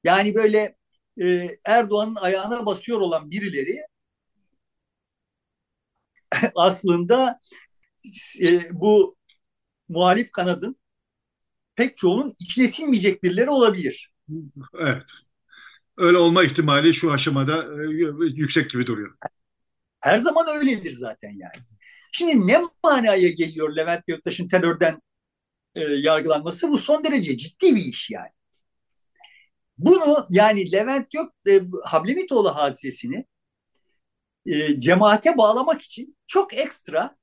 Yani 0.04 0.34
böyle 0.34 0.76
Erdoğan'ın 1.66 2.16
ayağına 2.16 2.66
basıyor 2.66 3.00
olan 3.00 3.30
birileri 3.30 3.76
aslında 6.54 7.40
bu 8.70 9.16
muhalif 9.88 10.32
kanadın 10.32 10.76
pek 11.76 11.96
çoğunun 11.96 12.32
içine 12.40 12.66
sinmeyecek 12.66 13.22
birileri 13.22 13.50
olabilir. 13.50 14.12
Evet. 14.78 15.02
Öyle 15.96 16.18
olma 16.18 16.44
ihtimali 16.44 16.94
şu 16.94 17.12
aşamada 17.12 17.62
e, 17.62 17.86
yüksek 18.34 18.70
gibi 18.70 18.86
duruyor. 18.86 19.16
Her 20.00 20.18
zaman 20.18 20.46
öyledir 20.48 20.92
zaten 20.92 21.30
yani. 21.30 21.73
Şimdi 22.16 22.46
ne 22.46 22.60
manaya 22.84 23.28
geliyor 23.28 23.76
Levent 23.76 24.06
Göktaş'ın 24.06 24.48
terörden 24.48 25.02
e, 25.74 25.80
yargılanması? 25.80 26.70
Bu 26.70 26.78
son 26.78 27.04
derece 27.04 27.36
ciddi 27.36 27.76
bir 27.76 27.84
iş 27.84 28.10
yani. 28.10 28.30
Bunu 29.78 30.26
yani 30.30 30.72
Levent 30.72 31.10
Gök 31.10 31.30
e, 31.48 31.60
Hablemitoğlu 31.84 32.56
hadisesini 32.56 33.26
e, 34.46 34.80
cemaate 34.80 35.36
bağlamak 35.36 35.82
için 35.82 36.16
çok 36.26 36.54
ekstra 36.54 37.16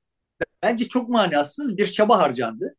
bence 0.62 0.88
çok 0.88 1.08
manasız 1.08 1.78
bir 1.78 1.86
çaba 1.92 2.18
harcandı. 2.18 2.76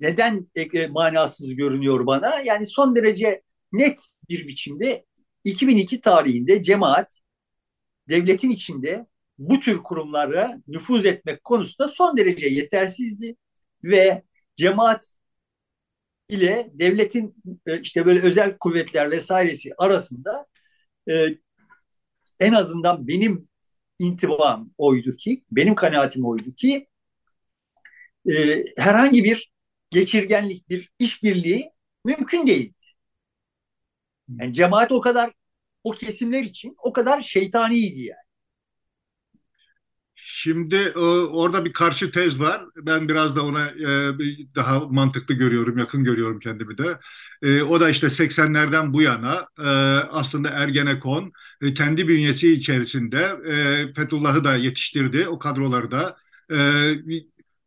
Neden 0.00 0.50
e, 0.54 0.62
e, 0.62 0.86
manasız 0.86 1.56
görünüyor 1.56 2.06
bana? 2.06 2.40
Yani 2.40 2.66
son 2.66 2.96
derece 2.96 3.42
net 3.72 4.06
bir 4.28 4.46
biçimde 4.48 5.06
2002 5.44 6.00
tarihinde 6.00 6.62
cemaat 6.62 7.20
devletin 8.08 8.50
içinde 8.50 9.06
bu 9.40 9.60
tür 9.60 9.78
kurumlara 9.78 10.62
nüfuz 10.68 11.06
etmek 11.06 11.44
konusunda 11.44 11.88
son 11.88 12.18
derece 12.18 12.46
yetersizdi 12.48 13.36
ve 13.84 14.24
cemaat 14.56 15.14
ile 16.28 16.70
devletin 16.74 17.36
e, 17.66 17.80
işte 17.80 18.06
böyle 18.06 18.20
özel 18.22 18.56
kuvvetler 18.58 19.10
vesairesi 19.10 19.70
arasında 19.78 20.46
e, 21.10 21.26
en 22.40 22.52
azından 22.52 23.08
benim 23.08 23.48
intibam 23.98 24.70
oydu 24.78 25.16
ki, 25.16 25.44
benim 25.50 25.74
kanaatim 25.74 26.24
oydu 26.26 26.54
ki 26.54 26.88
e, 28.30 28.64
herhangi 28.78 29.24
bir 29.24 29.52
geçirgenlik, 29.90 30.68
bir 30.68 30.90
işbirliği 30.98 31.72
mümkün 32.04 32.46
değildi. 32.46 32.74
Yani 34.28 34.52
cemaat 34.52 34.92
o 34.92 35.00
kadar 35.00 35.32
o 35.84 35.90
kesimler 35.92 36.42
için 36.42 36.76
o 36.78 36.92
kadar 36.92 37.22
şeytaniydi 37.22 38.00
yani. 38.02 38.19
Şimdi 40.42 40.76
e, 40.76 40.98
orada 40.98 41.64
bir 41.64 41.72
karşı 41.72 42.10
tez 42.10 42.40
var. 42.40 42.62
Ben 42.76 43.08
biraz 43.08 43.36
da 43.36 43.44
ona 43.44 43.66
e, 43.66 43.86
daha 44.54 44.80
mantıklı 44.80 45.34
görüyorum, 45.34 45.78
yakın 45.78 46.04
görüyorum 46.04 46.38
kendimi 46.40 46.78
de. 46.78 46.98
E, 47.42 47.62
o 47.62 47.80
da 47.80 47.90
işte 47.90 48.10
80'lerden 48.10 48.92
bu 48.92 49.02
yana 49.02 49.46
aslında 50.10 50.48
Ergenekon 50.48 51.32
kendi 51.74 52.08
bünyesi 52.08 52.52
içerisinde 52.52 53.36
Fethullah'ı 53.96 54.44
da 54.44 54.56
yetiştirdi, 54.56 55.28
o 55.28 55.38
kadroları 55.38 55.90
da 55.90 56.16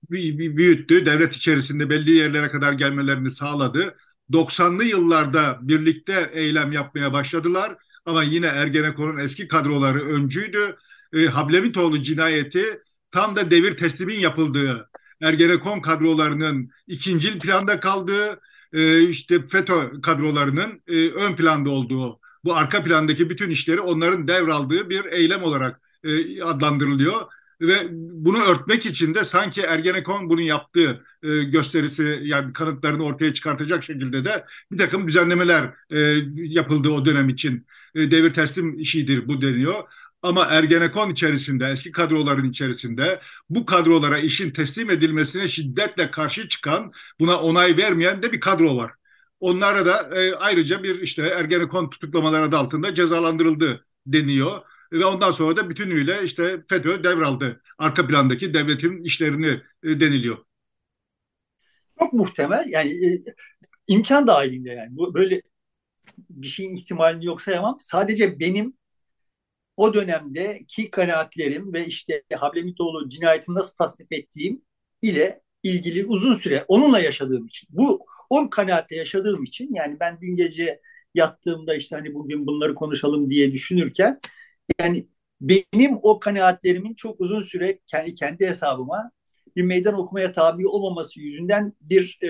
büyüttü. 0.09 1.05
Devlet 1.05 1.33
içerisinde 1.35 1.89
belli 1.89 2.11
yerlere 2.11 2.47
kadar 2.47 2.73
gelmelerini 2.73 3.31
sağladı. 3.31 3.95
90'lı 4.31 4.83
yıllarda 4.83 5.59
birlikte 5.61 6.29
eylem 6.33 6.71
yapmaya 6.71 7.13
başladılar. 7.13 7.75
Ama 8.05 8.23
yine 8.23 8.47
Ergenekon'un 8.47 9.17
eski 9.17 9.47
kadroları 9.47 9.99
öncüydü 9.99 10.75
e, 11.13 11.25
Hablemitoğlu 11.25 12.01
cinayeti 12.01 12.81
tam 13.11 13.35
da 13.35 13.51
devir 13.51 13.77
teslimin 13.77 14.19
yapıldığı 14.19 14.89
Ergenekon 15.21 15.79
kadrolarının 15.79 16.69
ikinci 16.87 17.39
planda 17.39 17.79
kaldığı 17.79 18.39
e, 18.73 19.01
işte 19.01 19.47
FETÖ 19.47 20.01
kadrolarının 20.01 20.81
e, 20.87 21.09
ön 21.09 21.35
planda 21.35 21.69
olduğu 21.69 22.19
bu 22.43 22.55
arka 22.55 22.83
plandaki 22.83 23.29
bütün 23.29 23.49
işleri 23.49 23.81
onların 23.81 24.27
devraldığı 24.27 24.89
bir 24.89 25.05
eylem 25.05 25.43
olarak 25.43 25.81
e, 26.03 26.41
adlandırılıyor 26.43 27.21
ve 27.61 27.87
bunu 27.91 28.43
örtmek 28.43 28.85
için 28.85 29.13
de 29.13 29.23
sanki 29.23 29.61
Ergenekon 29.61 30.29
bunu 30.29 30.41
yaptığı 30.41 31.03
e, 31.23 31.43
gösterisi 31.43 32.19
yani 32.23 32.53
kanıtlarını 32.53 33.03
ortaya 33.03 33.33
çıkartacak 33.33 33.83
şekilde 33.83 34.25
de 34.25 34.45
bir 34.71 34.77
takım 34.77 35.07
düzenlemeler 35.07 35.73
e, 35.89 35.99
yapıldı 36.35 36.89
o 36.89 37.05
dönem 37.05 37.29
için. 37.29 37.67
E, 37.95 38.11
devir 38.11 38.33
teslim 38.33 38.79
işidir 38.79 39.27
bu 39.27 39.41
deniyor. 39.41 39.83
Ama 40.23 40.45
Ergenekon 40.45 41.09
içerisinde, 41.09 41.67
eski 41.67 41.91
kadroların 41.91 42.49
içerisinde 42.49 43.19
bu 43.49 43.65
kadrolara 43.65 44.17
işin 44.17 44.51
teslim 44.51 44.89
edilmesine 44.89 45.47
şiddetle 45.47 46.11
karşı 46.11 46.47
çıkan, 46.47 46.91
buna 47.19 47.39
onay 47.41 47.77
vermeyen 47.77 48.23
de 48.23 48.31
bir 48.31 48.39
kadro 48.39 48.77
var. 48.77 48.91
Onlara 49.39 49.85
da 49.85 50.21
e, 50.21 50.35
ayrıca 50.35 50.83
bir 50.83 51.01
işte 51.01 51.23
Ergenekon 51.23 51.89
tutuklamaları 51.89 52.43
adı 52.43 52.57
altında 52.57 52.95
cezalandırıldı 52.95 53.85
deniyor. 54.05 54.61
Ve 54.91 55.05
ondan 55.05 55.31
sonra 55.31 55.57
da 55.57 55.69
bütünüyle 55.69 56.23
işte 56.23 56.63
FETÖ 56.69 57.03
devraldı. 57.03 57.61
Arka 57.77 58.07
plandaki 58.07 58.53
devletin 58.53 59.03
işlerini 59.03 59.61
e, 59.83 59.99
deniliyor. 59.99 60.37
Çok 61.99 62.13
muhtemel 62.13 62.65
yani 62.69 62.89
e, 62.89 63.19
imkan 63.87 64.27
dahilinde 64.27 64.69
yani 64.69 65.13
böyle 65.13 65.41
bir 66.29 66.47
şeyin 66.47 66.73
ihtimalini 66.73 67.25
yok 67.25 67.41
sayamam. 67.41 67.77
Sadece 67.79 68.39
benim 68.39 68.73
o 69.77 69.93
dönemdeki 69.93 70.91
kanaatlerim 70.91 71.73
ve 71.73 71.85
işte 71.85 72.23
Hablemitoğlu 72.33 73.09
cinayetini 73.09 73.55
nasıl 73.55 73.75
tasnif 73.77 74.11
ettiğim 74.11 74.61
ile 75.01 75.41
ilgili 75.63 76.05
uzun 76.05 76.33
süre 76.33 76.65
onunla 76.67 76.99
yaşadığım 76.99 77.47
için 77.47 77.69
bu 77.71 78.05
o 78.29 78.49
kanaatle 78.49 78.95
yaşadığım 78.95 79.43
için 79.43 79.73
yani 79.73 79.99
ben 79.99 80.21
dün 80.21 80.35
gece 80.35 80.81
yattığımda 81.15 81.75
işte 81.75 81.95
hani 81.95 82.13
bugün 82.13 82.47
bunları 82.47 82.75
konuşalım 82.75 83.29
diye 83.29 83.51
düşünürken 83.51 84.19
yani 84.79 85.07
benim 85.41 85.97
o 86.03 86.19
kanaatlerimin 86.19 86.93
çok 86.93 87.21
uzun 87.21 87.41
süre 87.41 87.79
kendi, 87.87 88.15
kendi 88.15 88.47
hesabıma 88.47 89.11
bir 89.55 89.63
meydan 89.63 89.93
okumaya 89.93 90.31
tabi 90.31 90.67
olmaması 90.67 91.19
yüzünden 91.19 91.73
bir 91.81 92.19
e, 92.23 92.29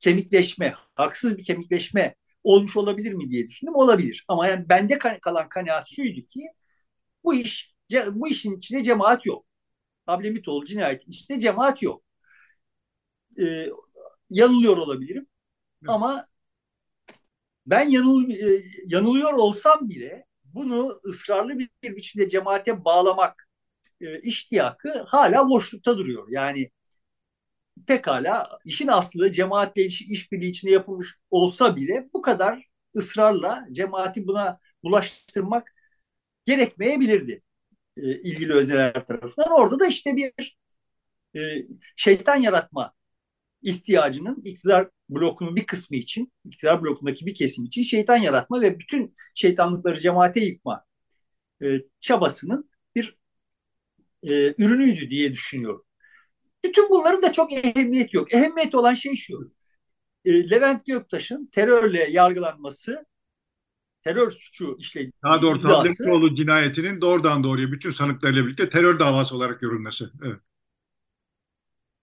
kemikleşme, 0.00 0.74
haksız 0.94 1.38
bir 1.38 1.42
kemikleşme 1.42 2.14
olmuş 2.44 2.76
olabilir 2.76 3.12
mi 3.12 3.30
diye 3.30 3.48
düşündüm. 3.48 3.74
Olabilir. 3.74 4.24
Ama 4.28 4.48
yani 4.48 4.68
bende 4.68 4.98
kalan 4.98 5.48
kanaat 5.48 5.88
şuydu 5.88 6.20
ki 6.26 6.40
bu 7.24 7.34
iş 7.34 7.74
bu 8.12 8.28
işin 8.28 8.56
içinde 8.56 8.82
cemaat 8.82 9.26
yok. 9.26 9.46
Ablemitoğlu 10.06 10.64
cinayetin 10.64 11.12
içinde 11.12 11.38
cemaat 11.40 11.82
yok. 11.82 12.02
Ee, 13.40 13.66
yanılıyor 14.30 14.76
olabilirim. 14.76 15.26
Evet. 15.82 15.90
Ama 15.90 16.26
ben 17.66 17.88
yanıl, 17.88 18.30
e, 18.30 18.62
yanılıyor 18.86 19.32
olsam 19.32 19.88
bile 19.88 20.26
bunu 20.44 21.00
ısrarlı 21.04 21.58
bir, 21.58 21.68
bir 21.82 21.96
biçimde 21.96 22.28
cemaate 22.28 22.84
bağlamak 22.84 23.48
e, 24.00 24.20
iştiyakı 24.20 25.04
hala 25.06 25.48
boşlukta 25.48 25.98
duruyor. 25.98 26.28
Yani 26.30 26.70
pekala 27.86 28.48
işin 28.64 28.88
aslı 28.88 29.32
cemaatle 29.32 29.84
işbirliği 29.86 30.50
içinde 30.50 30.72
yapılmış 30.72 31.18
olsa 31.30 31.76
bile 31.76 32.08
bu 32.14 32.22
kadar 32.22 32.66
ısrarla 32.96 33.66
cemaati 33.72 34.26
buna 34.26 34.60
bulaştırmak 34.84 35.74
gerekmeyebilirdi 36.44 37.42
e, 37.96 38.20
ilgili 38.20 38.54
özneler 38.54 39.06
tarafından. 39.06 39.52
Orada 39.52 39.80
da 39.80 39.86
işte 39.86 40.16
bir 40.16 40.58
e, 41.36 41.40
şeytan 41.96 42.36
yaratma 42.36 42.92
ihtiyacının 43.62 44.42
iktidar 44.44 44.90
blokunun 45.10 45.56
bir 45.56 45.66
kısmı 45.66 45.96
için, 45.96 46.32
iktidar 46.46 46.82
blokundaki 46.82 47.26
bir 47.26 47.34
kesim 47.34 47.64
için 47.64 47.82
şeytan 47.82 48.16
yaratma 48.16 48.60
ve 48.60 48.78
bütün 48.78 49.16
şeytanlıkları 49.34 50.00
cemaate 50.00 50.40
yıkma 50.40 50.84
e, 51.62 51.66
çabasının 52.00 52.70
bir 52.96 53.18
e, 54.22 54.54
ürünüydü 54.64 55.10
diye 55.10 55.30
düşünüyorum. 55.32 55.84
Bütün 56.64 56.90
bunların 56.90 57.22
da 57.22 57.32
çok 57.32 57.52
ehemmiyeti 57.52 58.16
yok. 58.16 58.34
Ehemmiyet 58.34 58.74
olan 58.74 58.94
şey 58.94 59.16
şu. 59.16 59.52
E, 60.24 60.50
Levent 60.50 60.86
Göktaş'ın 60.86 61.46
terörle 61.52 62.10
yargılanması, 62.10 63.06
terör 64.02 64.30
suçu 64.30 64.76
işlediği 64.78 65.12
Daha 65.24 65.42
doğrusu 65.42 65.68
Hablemitoğlu 65.68 66.36
cinayetinin 66.36 67.00
doğrudan 67.00 67.44
doğruya 67.44 67.72
bütün 67.72 67.90
sanıklarıyla 67.90 68.44
birlikte 68.44 68.68
terör 68.68 68.98
davası 68.98 69.36
olarak 69.36 69.60
görülmesi. 69.60 70.04
Evet. 70.24 70.40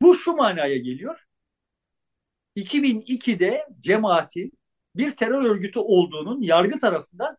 Bu 0.02 0.16
şu 0.16 0.34
manaya 0.34 0.78
geliyor. 0.78 1.20
2002'de 2.56 3.66
cemaatin 3.80 4.52
bir 4.96 5.12
terör 5.12 5.44
örgütü 5.44 5.80
olduğunun 5.80 6.42
yargı 6.42 6.80
tarafından 6.80 7.38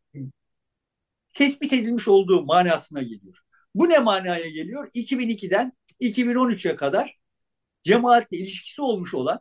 tespit 1.34 1.72
edilmiş 1.72 2.08
olduğu 2.08 2.44
manasına 2.44 3.02
geliyor. 3.02 3.40
Bu 3.74 3.88
ne 3.88 3.98
manaya 3.98 4.48
geliyor? 4.48 4.90
2002'den 4.94 5.72
2013'e 6.00 6.76
kadar 6.76 7.18
cemaatle 7.82 8.38
ilişkisi 8.38 8.82
olmuş 8.82 9.14
olan 9.14 9.40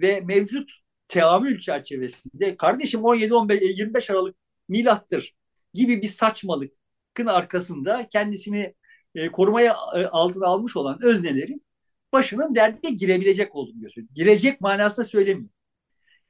ve 0.00 0.20
mevcut 0.20 0.72
teamül 1.08 1.58
çerçevesinde 1.58 2.56
kardeşim 2.56 3.00
17-15 3.00 4.12
Aralık 4.12 4.36
milattır 4.68 5.34
gibi 5.74 6.02
bir 6.02 6.08
saçmalıkın 6.08 7.26
arkasında 7.26 8.08
kendisini 8.08 8.74
e, 9.14 9.28
korumaya 9.28 9.72
e, 9.96 10.06
altına 10.06 10.46
almış 10.46 10.76
olan 10.76 10.98
öznelerin 11.02 11.64
başının 12.12 12.54
derdine 12.54 12.90
girebilecek 12.90 13.54
olduğunu 13.54 13.80
gösteriyor. 13.80 14.10
Girecek 14.14 14.60
manasında 14.60 15.06
söylemiyor. 15.06 15.50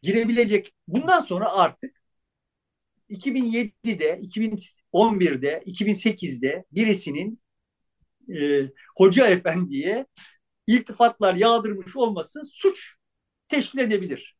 Girebilecek. 0.03 0.75
Bundan 0.89 1.19
sonra 1.21 1.53
artık 1.53 1.97
2007'de, 3.11 4.19
2011'de, 4.19 5.63
2008'de 5.67 6.65
birisinin 6.73 7.44
e, 8.29 8.71
hoca 8.97 9.27
efendiye 9.27 10.07
iltifatlar 10.67 11.35
yağdırmış 11.35 11.97
olması 11.97 12.43
suç 12.45 12.97
teşkil 13.49 13.79
edebilir. 13.79 14.37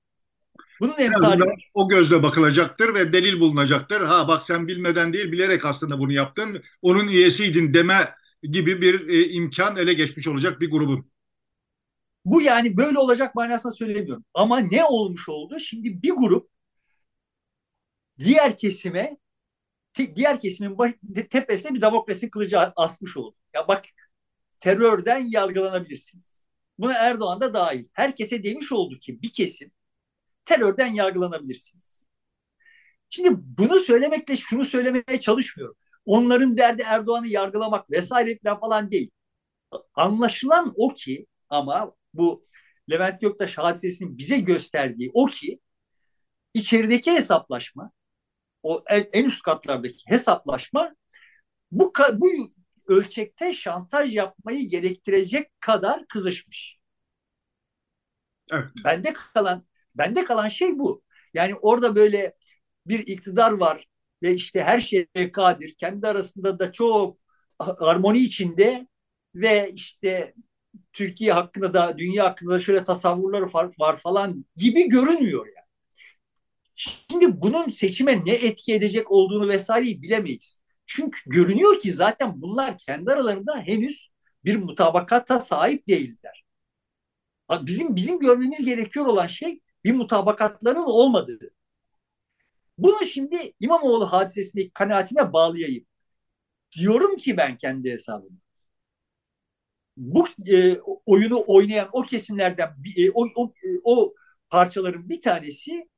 Bunun 0.81 0.99
emsali 0.99 1.43
O 1.75 1.89
gözle 1.89 2.23
bakılacaktır 2.23 2.95
ve 2.95 3.13
delil 3.13 3.41
bulunacaktır. 3.41 4.01
Ha 4.01 4.29
bak 4.29 4.43
sen 4.43 4.69
bilmeden 4.69 5.13
değil 5.13 5.33
bilerek 5.33 5.65
aslında 5.65 5.99
bunu 5.99 6.13
yaptın. 6.13 6.63
Onun 6.83 7.09
üyesiydin 7.09 7.75
deme 7.75 8.15
gibi 8.43 8.83
bir 8.83 9.09
e, 9.09 9.29
imkan 9.29 9.77
ele 9.77 9.95
geçmiş 9.95 10.29
olacak 10.29 10.61
bir 10.61 10.71
grubun. 10.71 11.11
Bu 12.25 12.43
yani 12.43 12.77
böyle 12.77 12.99
olacak 12.99 13.35
manasında 13.35 13.73
söylemiyorum. 13.73 14.25
Ama 14.35 14.59
ne 14.59 14.85
olmuş 14.85 15.29
oldu? 15.29 15.61
Şimdi 15.61 16.03
bir 16.03 16.11
grup 16.11 16.51
diğer 18.19 18.57
kesime 18.57 19.17
diğer 20.17 20.41
kesimin 20.41 20.77
tepesine 21.31 21.75
bir 21.75 21.81
Damokles'in 21.81 22.29
kılıcı 22.29 22.59
asmış 22.59 23.17
oldu. 23.17 23.37
Ya 23.55 23.69
bak 23.69 23.85
terörden 24.61 25.25
yargılanabilirsiniz. 25.31 26.47
Buna 26.79 26.95
Erdoğan 26.95 27.41
da 27.41 27.55
dahil. 27.55 27.89
Herkese 27.93 28.45
demiş 28.45 28.73
oldu 28.73 28.95
ki 28.95 29.23
bir 29.23 29.33
kesim 29.33 29.73
terörden 30.45 30.93
yargılanabilirsiniz. 30.93 32.07
Şimdi 33.11 33.31
bunu 33.35 33.79
söylemekle 33.79 34.37
şunu 34.37 34.65
söylemeye 34.65 35.21
çalışmıyorum. 35.21 35.77
Onların 36.07 36.59
derdi 36.59 36.83
Erdoğan'ı 36.87 37.29
yargılamak 37.29 37.91
vesaire 37.91 38.39
falan 38.61 38.91
değil. 38.91 39.11
Anlaşılan 39.95 40.75
o 40.77 40.95
ki 40.95 41.27
ama 41.51 41.95
bu 42.15 42.47
Levent 42.91 43.21
Göktaş 43.21 43.59
hadisesinin 43.59 44.19
bize 44.19 44.39
gösterdiği 44.39 45.11
o 45.15 45.27
ki 45.27 45.61
içerideki 46.55 47.13
hesaplaşma 47.13 47.93
o 48.63 48.85
en 49.13 49.25
üst 49.25 49.43
katlardaki 49.43 50.11
hesaplaşma 50.11 50.95
bu 51.73 51.93
bu 52.13 52.29
ölçekte 52.87 53.55
şantaj 53.55 54.17
yapmayı 54.17 54.69
gerektirecek 54.69 55.61
kadar 55.61 56.07
kızışmış. 56.07 56.79
Evet. 58.53 58.65
Bende 58.85 59.13
kalan 59.13 59.67
bende 59.95 60.25
kalan 60.25 60.49
şey 60.49 60.79
bu. 60.79 61.03
Yani 61.35 61.55
orada 61.55 61.97
böyle 61.97 62.35
bir 62.87 62.99
iktidar 63.07 63.53
var 63.53 63.89
ve 64.23 64.35
işte 64.35 64.63
her 64.63 64.81
şeye 64.81 65.33
kadir, 65.33 65.75
kendi 65.75 66.09
arasında 66.09 66.59
da 66.59 66.73
çok 66.73 67.19
harmoni 67.59 68.19
içinde 68.19 68.89
ve 69.35 69.73
işte 69.75 70.35
Türkiye 70.93 71.33
hakkında 71.33 71.75
da 71.75 71.99
dünya 71.99 72.25
hakkında 72.25 72.55
da 72.55 72.61
şöyle 72.61 72.85
tasavvurları 72.85 73.47
var, 73.81 73.97
falan 73.97 74.45
gibi 74.57 74.89
görünmüyor 74.89 75.47
yani. 75.47 75.67
Şimdi 76.75 77.43
bunun 77.43 77.69
seçime 77.69 78.25
ne 78.27 78.35
etki 78.35 78.75
edecek 78.75 79.13
olduğunu 79.13 79.49
vesaireyi 79.49 80.03
bilemeyiz. 80.03 80.64
Çünkü 80.87 81.21
görünüyor 81.27 81.79
ki 81.79 81.93
zaten 81.93 82.43
bunlar 82.43 82.79
kendi 82.79 83.13
aralarında 83.13 83.59
henüz 83.59 84.11
bir 84.45 84.57
mutabakata 84.57 85.41
sahip 85.41 85.89
değiller. 85.89 86.45
Bizim 87.51 87.97
bizim 87.97 88.21
görmemiz 88.21 88.65
gerekiyor 88.65 89.07
olan 89.07 89.27
şey 89.27 89.61
bir 89.85 89.93
mutabakatların 89.95 90.85
olmadığı. 90.85 91.51
Bunu 92.79 93.05
şimdi 93.05 93.53
İmamoğlu 93.61 94.13
hadisesindeki 94.13 94.71
kanaatime 94.71 95.33
bağlayayım. 95.33 95.87
Diyorum 96.79 97.17
ki 97.17 97.37
ben 97.37 97.57
kendi 97.57 97.91
hesabıma. 97.93 98.39
Bu 99.97 100.27
e, 100.47 100.79
oyunu 101.07 101.45
oynayan 101.47 101.89
o 101.93 102.03
kesimlerden 102.03 102.77
e, 102.97 103.11
o, 103.11 103.27
o, 103.37 103.53
o 103.85 104.15
parçaların 104.51 105.09
bir 105.09 105.21
tanesi 105.21 105.89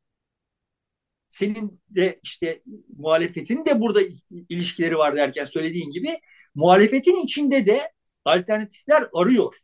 senin 1.29 1.83
de 1.91 2.21
işte 2.23 2.63
muhalefetin 2.97 3.65
de 3.65 3.81
burada 3.81 4.01
ilişkileri 4.49 4.99
var 4.99 5.17
derken 5.17 5.45
söylediğin 5.45 5.91
gibi 5.91 6.21
muhalefetin 6.55 7.25
içinde 7.25 7.67
de 7.67 7.93
alternatifler 8.25 9.05
arıyor. 9.15 9.55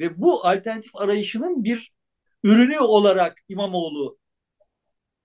Ve 0.00 0.20
bu 0.20 0.46
alternatif 0.46 0.96
arayışının 0.96 1.64
bir 1.64 1.92
ürünü 2.42 2.78
olarak 2.78 3.38
İmamoğlu 3.48 4.18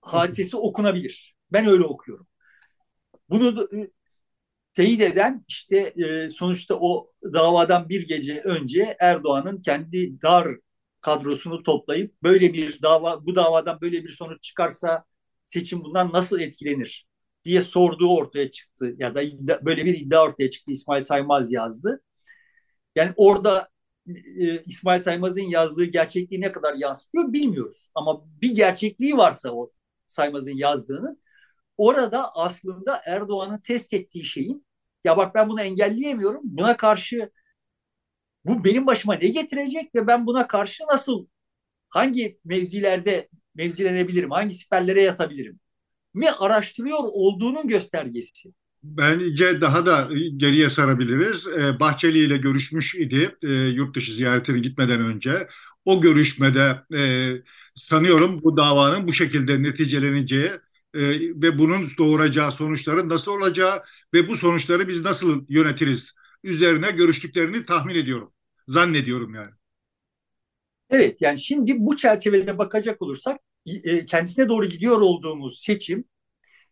hadisesi 0.00 0.56
okunabilir. 0.56 1.36
Ben 1.52 1.66
öyle 1.66 1.84
okuyorum. 1.84 2.26
Bunu 3.30 3.68
teyit 4.74 5.00
eden 5.00 5.44
işte 5.48 5.76
e, 5.78 6.30
sonuçta 6.30 6.74
o 6.74 7.10
davadan 7.34 7.88
bir 7.88 8.06
gece 8.08 8.40
önce 8.40 8.96
Erdoğan'ın 9.00 9.62
kendi 9.62 10.22
dar 10.22 10.48
kadrosunu 11.00 11.62
toplayıp 11.62 12.22
böyle 12.22 12.54
bir 12.54 12.82
dava 12.82 13.26
bu 13.26 13.34
davadan 13.36 13.80
böyle 13.80 14.04
bir 14.04 14.08
sonuç 14.08 14.42
çıkarsa 14.42 15.04
seçim 15.50 15.84
bundan 15.84 16.12
nasıl 16.12 16.40
etkilenir 16.40 17.06
diye 17.44 17.60
sorduğu 17.60 18.16
ortaya 18.16 18.50
çıktı 18.50 18.94
ya 18.98 19.14
da 19.14 19.20
böyle 19.66 19.84
bir 19.84 19.94
iddia 19.94 20.22
ortaya 20.22 20.50
çıktı 20.50 20.72
İsmail 20.72 21.00
Saymaz 21.00 21.52
yazdı. 21.52 22.02
Yani 22.96 23.12
orada 23.16 23.68
e, 24.38 24.62
İsmail 24.62 24.98
Saymaz'ın 24.98 25.40
yazdığı 25.40 25.84
gerçekliği 25.84 26.40
ne 26.40 26.50
kadar 26.50 26.74
yansıtıyor 26.74 27.32
bilmiyoruz. 27.32 27.90
Ama 27.94 28.22
bir 28.42 28.54
gerçekliği 28.54 29.16
varsa 29.16 29.50
o 29.50 29.70
Saymaz'ın 30.06 30.56
yazdığının 30.56 31.22
orada 31.76 32.34
aslında 32.34 33.00
Erdoğan'ın 33.06 33.58
test 33.58 33.94
ettiği 33.94 34.24
şeyin 34.24 34.66
ya 35.04 35.16
bak 35.16 35.34
ben 35.34 35.48
bunu 35.48 35.62
engelleyemiyorum. 35.62 36.42
Buna 36.44 36.76
karşı 36.76 37.30
bu 38.44 38.64
benim 38.64 38.86
başıma 38.86 39.14
ne 39.14 39.28
getirecek 39.28 39.94
ve 39.94 40.06
ben 40.06 40.26
buna 40.26 40.46
karşı 40.46 40.84
nasıl 40.90 41.26
hangi 41.88 42.40
mevzilerde 42.44 43.28
mevzilenebilirim, 43.54 44.30
hangi 44.30 44.54
siperlere 44.54 45.00
yatabilirim 45.00 45.60
mi 46.14 46.30
araştırıyor 46.30 46.98
olduğunun 47.02 47.68
göstergesi. 47.68 48.52
Bence 48.82 49.60
daha 49.60 49.86
da 49.86 50.08
geriye 50.36 50.70
sarabiliriz. 50.70 51.46
Ee, 51.46 51.80
Bahçeli 51.80 52.18
ile 52.18 52.36
görüşmüş 52.36 52.94
idi 52.94 53.36
e, 53.42 53.52
yurt 53.52 53.96
dışı 53.96 54.12
ziyaretine 54.12 54.58
gitmeden 54.58 55.00
önce. 55.00 55.48
O 55.84 56.00
görüşmede 56.00 56.82
e, 56.94 57.32
sanıyorum 57.74 58.42
bu 58.42 58.56
davanın 58.56 59.08
bu 59.08 59.12
şekilde 59.12 59.62
neticeleneceği 59.62 60.50
e, 60.94 61.00
ve 61.20 61.58
bunun 61.58 61.88
doğuracağı 61.98 62.52
sonuçların 62.52 63.08
nasıl 63.08 63.32
olacağı 63.32 63.82
ve 64.14 64.28
bu 64.28 64.36
sonuçları 64.36 64.88
biz 64.88 65.02
nasıl 65.04 65.44
yönetiriz 65.48 66.12
üzerine 66.44 66.90
görüştüklerini 66.90 67.64
tahmin 67.64 67.94
ediyorum. 67.94 68.32
Zannediyorum 68.68 69.34
yani. 69.34 69.50
Evet 70.90 71.22
yani 71.22 71.38
şimdi 71.38 71.74
bu 71.78 71.96
çerçevede 71.96 72.58
bakacak 72.58 73.02
olursak 73.02 73.40
e, 73.66 74.06
kendisine 74.06 74.48
doğru 74.48 74.66
gidiyor 74.66 75.00
olduğumuz 75.00 75.60
seçim 75.60 76.04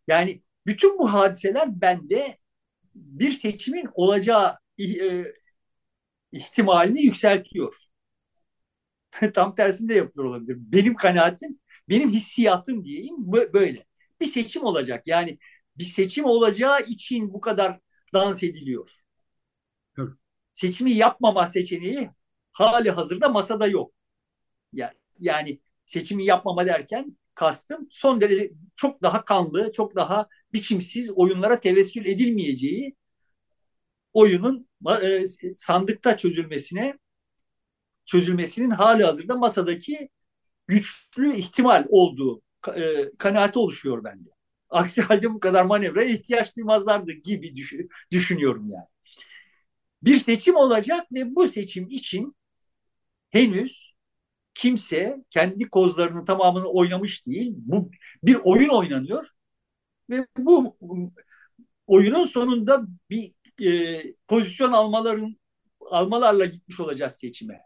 yani 0.08 0.42
bütün 0.66 0.98
bu 0.98 1.12
hadiseler 1.12 1.80
bende 1.80 2.36
bir 2.94 3.32
seçimin 3.32 3.88
olacağı 3.94 4.54
e, 4.80 5.24
ihtimalini 6.32 7.02
yükseltiyor. 7.02 7.74
Tam 9.34 9.54
tersinde 9.54 9.94
yapılır 9.94 10.24
olabilir. 10.24 10.56
Benim 10.60 10.94
kanaatim, 10.94 11.58
benim 11.88 12.10
hissiyatım 12.10 12.84
diyeyim 12.84 13.16
böyle. 13.54 13.86
Bir 14.20 14.26
seçim 14.26 14.64
olacak. 14.64 15.06
Yani 15.06 15.38
bir 15.78 15.84
seçim 15.84 16.24
olacağı 16.24 16.80
için 16.82 17.32
bu 17.32 17.40
kadar 17.40 17.80
dans 18.14 18.42
ediliyor. 18.42 18.90
Evet. 19.98 20.08
Seçimi 20.52 20.94
yapmama 20.94 21.46
seçeneği 21.46 22.10
hali 22.52 22.90
hazırda 22.90 23.28
masada 23.28 23.66
yok. 23.66 23.92
Yani, 25.18 25.60
seçimi 25.86 26.24
yapmama 26.24 26.66
derken 26.66 27.16
kastım 27.34 27.86
son 27.90 28.20
derece 28.20 28.52
çok 28.76 29.02
daha 29.02 29.24
kanlı, 29.24 29.72
çok 29.72 29.96
daha 29.96 30.28
biçimsiz 30.52 31.10
oyunlara 31.10 31.60
tevessül 31.60 32.06
edilmeyeceği 32.06 32.96
oyunun 34.12 34.68
e, 35.02 35.24
sandıkta 35.56 36.16
çözülmesine 36.16 36.98
çözülmesinin 38.06 38.70
hali 38.70 39.04
hazırda 39.04 39.36
masadaki 39.36 40.08
güçlü 40.66 41.36
ihtimal 41.36 41.86
olduğu 41.88 42.42
e, 42.76 43.10
kanaati 43.18 43.58
oluşuyor 43.58 44.04
bende. 44.04 44.30
Aksi 44.70 45.02
halde 45.02 45.34
bu 45.34 45.40
kadar 45.40 45.64
manevraya 45.64 46.08
ihtiyaç 46.08 46.56
duymazlardı 46.56 47.12
gibi 47.12 47.56
düşün, 47.56 47.88
düşünüyorum 48.12 48.70
yani. 48.70 48.86
Bir 50.02 50.16
seçim 50.16 50.56
olacak 50.56 51.06
ve 51.14 51.34
bu 51.34 51.48
seçim 51.48 51.88
için 51.88 52.36
henüz 53.30 53.94
kimse 54.58 55.24
kendi 55.30 55.68
kozlarının 55.68 56.24
tamamını 56.24 56.66
oynamış 56.68 57.26
değil. 57.26 57.52
Bu 57.56 57.90
bir 58.22 58.36
oyun 58.44 58.68
oynanıyor 58.68 59.26
ve 60.10 60.26
bu 60.38 60.76
oyunun 61.86 62.24
sonunda 62.24 62.82
bir 63.10 63.32
e, 63.66 64.02
pozisyon 64.28 64.72
almaların 64.72 65.36
almalarla 65.80 66.44
gitmiş 66.44 66.80
olacağız 66.80 67.12
seçime. 67.12 67.60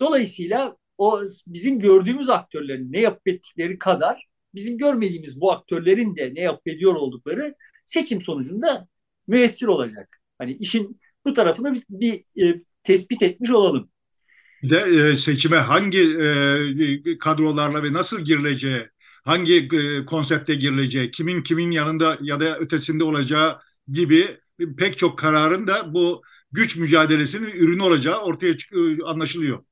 Dolayısıyla 0.00 0.76
o 0.98 1.20
bizim 1.46 1.78
gördüğümüz 1.80 2.30
aktörlerin 2.30 2.92
ne 2.92 3.00
yapıp 3.00 3.28
ettikleri 3.28 3.78
kadar 3.78 4.26
bizim 4.54 4.78
görmediğimiz 4.78 5.40
bu 5.40 5.52
aktörlerin 5.52 6.16
de 6.16 6.34
ne 6.34 6.40
yapıp 6.40 6.68
ediyor 6.68 6.94
oldukları 6.94 7.54
seçim 7.86 8.20
sonucunda 8.20 8.88
müessir 9.26 9.66
olacak. 9.66 10.20
Hani 10.38 10.52
işin 10.52 11.00
bu 11.24 11.34
tarafını 11.34 11.74
bir, 11.74 11.84
bir 11.90 12.44
e, 12.44 12.58
tespit 12.82 13.22
etmiş 13.22 13.50
olalım 13.50 13.90
de 14.62 14.78
e, 14.78 15.18
seçime 15.18 15.56
hangi 15.56 16.00
e, 16.00 17.18
kadrolarla 17.18 17.82
ve 17.82 17.92
nasıl 17.92 18.20
girileceği, 18.20 18.88
hangi 19.24 19.68
e, 19.72 20.06
konsepte 20.06 20.54
girileceği, 20.54 21.10
kimin 21.10 21.42
kimin 21.42 21.70
yanında 21.70 22.18
ya 22.20 22.40
da 22.40 22.58
ötesinde 22.58 23.04
olacağı 23.04 23.58
gibi 23.92 24.38
pek 24.78 24.98
çok 24.98 25.18
kararın 25.18 25.66
da 25.66 25.94
bu 25.94 26.22
güç 26.52 26.76
mücadelesinin 26.76 27.50
ürünü 27.50 27.82
olacağı 27.82 28.20
ortaya 28.20 28.52
e, 28.52 29.02
anlaşılıyor. 29.04 29.64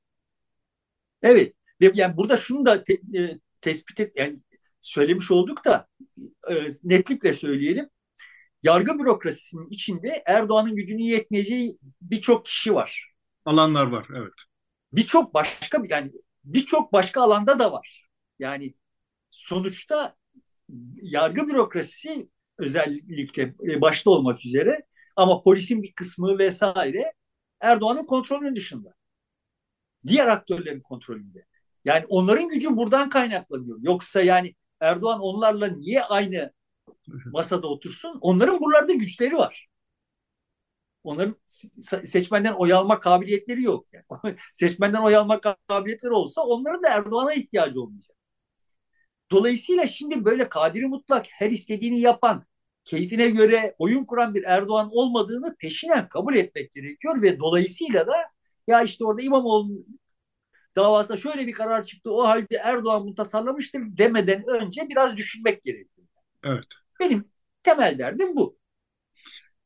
Evet. 1.23 1.55
Yani 1.95 2.17
burada 2.17 2.37
şunu 2.37 2.67
da 2.67 2.85
te, 2.85 2.95
e, 2.95 3.39
tespit 3.61 4.01
et, 4.01 4.13
yani 4.17 4.39
söylemiş 4.81 5.31
olduk 5.31 5.65
da 5.65 5.87
e, 6.51 6.55
netlikle 6.85 7.33
söyleyelim. 7.33 7.89
Yargı 8.63 8.99
bürokrasisinin 8.99 9.69
içinde 9.71 10.23
Erdoğan'ın 10.27 10.77
gücünü 10.77 11.03
yetmeyeceği 11.03 11.79
birçok 12.03 12.45
kişi 12.45 12.75
var. 12.75 13.11
Alanlar 13.45 13.87
var, 13.87 14.07
evet 14.17 14.33
birçok 14.97 15.35
başka 15.35 15.83
yani 15.89 16.13
birçok 16.45 16.93
başka 16.93 17.23
alanda 17.23 17.59
da 17.59 17.73
var. 17.73 18.09
Yani 18.39 18.75
sonuçta 19.31 20.17
yargı 21.03 21.49
bürokrasisi 21.49 22.29
özellikle 22.59 23.43
e, 23.43 23.81
başta 23.81 24.11
olmak 24.11 24.47
üzere 24.47 24.87
ama 25.17 25.43
polisin 25.43 25.83
bir 25.83 25.93
kısmı 25.93 26.39
vesaire 26.39 27.13
Erdoğan'ın 27.61 28.07
kontrolünün 28.07 28.57
dışında. 28.57 28.95
Diğer 30.07 30.27
aktörlerin 30.27 30.81
kontrolünde. 30.81 31.47
Yani 31.85 32.05
onların 32.09 32.49
gücü 32.49 32.77
buradan 32.77 33.09
kaynaklanıyor. 33.09 33.79
Yoksa 33.83 34.23
yani 34.23 34.55
Erdoğan 34.81 35.21
onlarla 35.21 35.67
niye 35.67 36.03
aynı 36.03 36.53
masada 37.27 37.67
otursun? 37.67 38.19
Onların 38.21 38.61
buralarda 38.61 38.93
güçleri 38.93 39.35
var. 39.35 39.69
Onların 41.05 41.37
seçmenden 42.05 42.53
oy 42.53 42.73
alma 42.73 43.01
kabiliyetleri 43.01 43.63
yok. 43.63 43.87
Yani. 43.93 44.37
seçmenden 44.55 45.03
oy 45.03 45.17
alma 45.17 45.41
kabiliyetleri 45.69 46.13
olsa 46.13 46.43
onların 46.43 46.83
da 46.83 46.89
Erdoğan'a 46.89 47.35
ihtiyacı 47.35 47.81
olmayacak. 47.81 48.17
Dolayısıyla 49.31 49.87
şimdi 49.87 50.25
böyle 50.25 50.49
kadiri 50.49 50.87
mutlak 50.87 51.27
her 51.31 51.51
istediğini 51.51 52.01
yapan, 52.01 52.45
keyfine 52.85 53.29
göre 53.31 53.75
oyun 53.79 54.05
kuran 54.05 54.35
bir 54.35 54.45
Erdoğan 54.45 54.89
olmadığını 54.93 55.57
peşinen 55.57 56.09
kabul 56.09 56.35
etmek 56.35 56.73
gerekiyor 56.73 57.23
ve 57.23 57.39
dolayısıyla 57.39 58.07
da 58.07 58.15
ya 58.69 58.83
işte 58.83 59.05
orada 59.05 59.23
İmamoğlu 59.23 59.87
davasında 60.77 61.17
şöyle 61.17 61.47
bir 61.47 61.53
karar 61.53 61.83
çıktı 61.83 62.13
o 62.13 62.25
halde 62.25 62.57
Erdoğan 62.65 63.05
bunu 63.05 63.15
tasarlamıştır 63.15 63.83
demeden 63.99 64.45
önce 64.47 64.89
biraz 64.89 65.17
düşünmek 65.17 65.63
gerekiyor. 65.63 66.09
Evet. 66.45 66.67
Benim 67.01 67.29
temel 67.63 67.99
derdim 67.99 68.37
bu. 68.37 68.59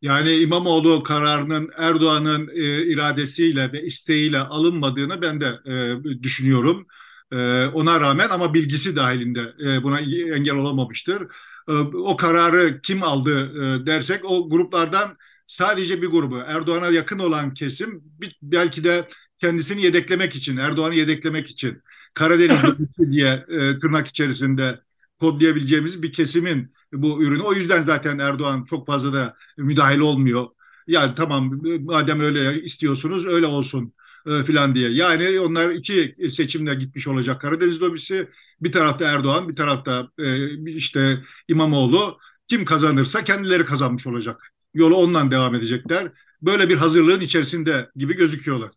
Yani 0.03 0.33
İmamoğlu 0.37 1.03
kararının 1.03 1.71
Erdoğan'ın 1.77 2.49
e, 2.49 2.87
iradesiyle 2.87 3.73
ve 3.73 3.83
isteğiyle 3.83 4.39
alınmadığını 4.39 5.23
ben 5.23 5.41
de 5.41 5.59
e, 5.67 6.23
düşünüyorum. 6.23 6.87
E, 7.33 7.37
ona 7.67 8.01
rağmen 8.01 8.29
ama 8.31 8.55
bilgisi 8.55 8.97
dahilinde 8.97 9.55
e, 9.65 9.83
buna 9.83 10.01
engel 10.01 10.55
olamamıştır. 10.55 11.23
E, 11.69 11.73
o 11.95 12.17
kararı 12.17 12.81
kim 12.83 13.03
aldı 13.03 13.53
e, 13.83 13.87
dersek 13.87 14.25
o 14.25 14.49
gruplardan 14.51 15.17
sadece 15.47 16.03
bir 16.03 16.07
grubu 16.07 16.39
Erdoğan'a 16.47 16.89
yakın 16.89 17.19
olan 17.19 17.55
kesim 17.55 18.03
belki 18.43 18.85
de 18.85 19.09
kendisini 19.39 19.83
yedeklemek 19.83 20.37
için, 20.37 20.57
Erdoğan'ı 20.57 20.95
yedeklemek 20.95 21.51
için 21.51 21.83
Karadeniz 22.15 22.59
diye 23.11 23.45
e, 23.49 23.77
tırnak 23.77 24.07
içerisinde 24.07 24.81
kodlayabileceğimiz 25.21 26.03
bir 26.03 26.13
kesimin 26.13 26.73
bu 26.93 27.23
ürünü. 27.23 27.43
O 27.43 27.53
yüzden 27.53 27.83
zaten 27.83 28.19
Erdoğan 28.19 28.65
çok 28.65 28.87
fazla 28.87 29.13
da 29.13 29.37
müdahil 29.57 29.99
olmuyor. 29.99 30.47
Yani 30.87 31.15
tamam 31.15 31.61
madem 31.81 32.21
öyle 32.21 32.63
istiyorsunuz 32.63 33.27
öyle 33.27 33.47
olsun 33.47 33.93
e, 34.27 34.43
filan 34.43 34.75
diye. 34.75 34.91
Yani 34.91 35.41
onlar 35.41 35.71
iki 35.71 36.17
seçimle 36.31 36.75
gitmiş 36.75 37.09
olacak 37.09 37.41
Karadeniz 37.41 37.83
lobisi. 37.83 38.29
Bir 38.61 38.73
tarafta 38.73 39.05
Erdoğan, 39.05 39.49
bir 39.49 39.57
tarafta 39.57 40.09
e, 40.19 40.71
işte 40.71 41.25
İmamoğlu. 41.49 42.19
Kim 42.49 42.65
kazanırsa 42.65 43.25
kendileri 43.25 43.65
kazanmış 43.65 44.07
olacak. 44.07 44.53
Yolu 44.75 44.97
ondan 44.97 45.31
devam 45.31 45.55
edecekler. 45.55 46.13
Böyle 46.43 46.69
bir 46.69 46.77
hazırlığın 46.77 47.21
içerisinde 47.21 47.91
gibi 47.97 48.17
gözüküyorlar. 48.17 48.71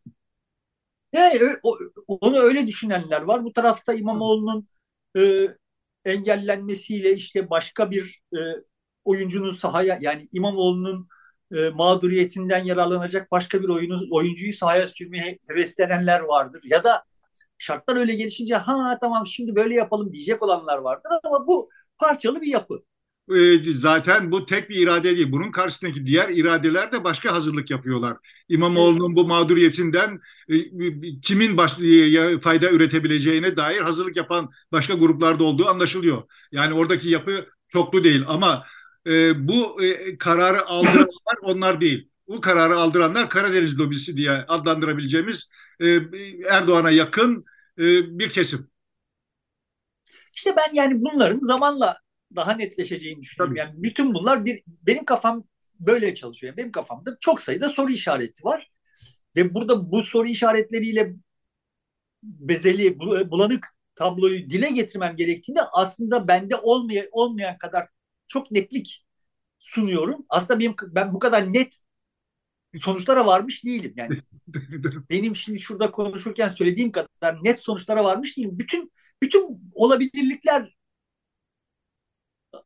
Yani 1.13 1.39
onu 2.07 2.37
öyle 2.37 2.67
düşünenler 2.67 3.21
var. 3.21 3.43
Bu 3.43 3.53
tarafta 3.53 3.93
İmamoğlu'nun 3.93 4.67
e, 5.17 5.47
engellenmesiyle 6.05 7.13
işte 7.13 7.49
başka 7.49 7.91
bir 7.91 8.21
e, 8.33 8.39
oyuncunun 9.05 9.51
sahaya 9.51 9.97
yani 10.01 10.27
İmamoğlu'nun 10.31 11.07
e, 11.51 11.69
mağduriyetinden 11.69 12.63
yararlanacak 12.63 13.31
başka 13.31 13.61
bir 13.63 13.69
oyunu, 13.69 13.99
oyuncuyu 14.11 14.53
sahaya 14.53 14.87
sürmeye 14.87 15.39
heveslenenler 15.47 16.19
vardır. 16.19 16.61
Ya 16.63 16.83
da 16.83 17.03
şartlar 17.57 17.97
öyle 17.97 18.15
gelişince 18.15 18.55
ha 18.55 18.97
tamam 19.01 19.25
şimdi 19.25 19.55
böyle 19.55 19.75
yapalım 19.75 20.13
diyecek 20.13 20.43
olanlar 20.43 20.77
vardır 20.77 21.11
ama 21.25 21.47
bu 21.47 21.69
parçalı 21.97 22.41
bir 22.41 22.47
yapı. 22.47 22.83
E, 23.37 23.63
zaten 23.73 24.31
bu 24.31 24.45
tek 24.45 24.69
bir 24.69 24.75
irade 24.75 25.17
değil. 25.17 25.31
Bunun 25.31 25.51
karşısındaki 25.51 26.05
diğer 26.05 26.29
iradeler 26.29 26.91
de 26.91 27.03
başka 27.03 27.33
hazırlık 27.33 27.69
yapıyorlar. 27.69 28.17
İmamoğlu'nun 28.49 29.15
bu 29.15 29.27
mağduriyetinden 29.27 30.19
e, 30.49 30.55
kimin 31.21 31.57
baş, 31.57 31.71
fayda 32.41 32.69
üretebileceğine 32.71 33.57
dair 33.57 33.81
hazırlık 33.81 34.15
yapan 34.15 34.49
başka 34.71 34.93
gruplarda 34.93 35.43
olduğu 35.43 35.67
anlaşılıyor. 35.67 36.23
Yani 36.51 36.73
oradaki 36.73 37.09
yapı 37.09 37.45
çoklu 37.69 38.03
değil 38.03 38.23
ama 38.27 38.65
e, 39.07 39.47
bu 39.47 39.83
e, 39.83 40.17
kararı 40.17 40.65
aldıranlar 40.65 41.37
onlar 41.41 41.81
değil. 41.81 42.09
Bu 42.27 42.41
kararı 42.41 42.75
aldıranlar 42.75 43.29
Karadeniz 43.29 43.79
lobisi 43.79 44.17
diye 44.17 44.31
adlandırabileceğimiz 44.31 45.49
e, 45.79 45.99
Erdoğan'a 46.49 46.91
yakın 46.91 47.45
e, 47.77 47.83
bir 48.19 48.29
kesim. 48.29 48.67
İşte 50.33 50.55
ben 50.57 50.73
yani 50.73 51.01
bunların 51.01 51.39
zamanla 51.39 51.97
daha 52.35 52.53
netleşeceğini 52.53 53.21
düşünüyorum. 53.21 53.55
Tabii. 53.55 53.59
Yani 53.59 53.83
bütün 53.83 54.13
bunlar 54.13 54.45
bir 54.45 54.63
benim 54.67 55.05
kafam 55.05 55.43
böyle 55.79 56.15
çalışıyor. 56.15 56.57
benim 56.57 56.71
kafamda 56.71 57.17
çok 57.19 57.41
sayıda 57.41 57.69
soru 57.69 57.91
işareti 57.91 58.43
var. 58.43 58.71
Ve 59.35 59.53
burada 59.53 59.91
bu 59.91 60.03
soru 60.03 60.27
işaretleriyle 60.27 61.15
bezeli, 62.23 62.99
bulanık 62.99 63.67
tabloyu 63.95 64.49
dile 64.49 64.69
getirmem 64.69 65.15
gerektiğinde 65.15 65.61
aslında 65.73 66.27
bende 66.27 66.55
olmayan, 66.55 67.07
olmayan 67.11 67.57
kadar 67.57 67.87
çok 68.27 68.51
netlik 68.51 69.05
sunuyorum. 69.59 70.25
Aslında 70.29 70.59
benim 70.59 70.75
ben 70.87 71.13
bu 71.13 71.19
kadar 71.19 71.53
net 71.53 71.81
sonuçlara 72.75 73.25
varmış 73.25 73.65
değilim. 73.65 73.93
Yani 73.97 74.21
benim 75.09 75.35
şimdi 75.35 75.59
şurada 75.59 75.91
konuşurken 75.91 76.47
söylediğim 76.47 76.91
kadar 76.91 77.43
net 77.43 77.61
sonuçlara 77.61 78.03
varmış 78.03 78.37
değilim. 78.37 78.59
Bütün 78.59 78.91
bütün 79.21 79.71
olabilirlikler 79.73 80.75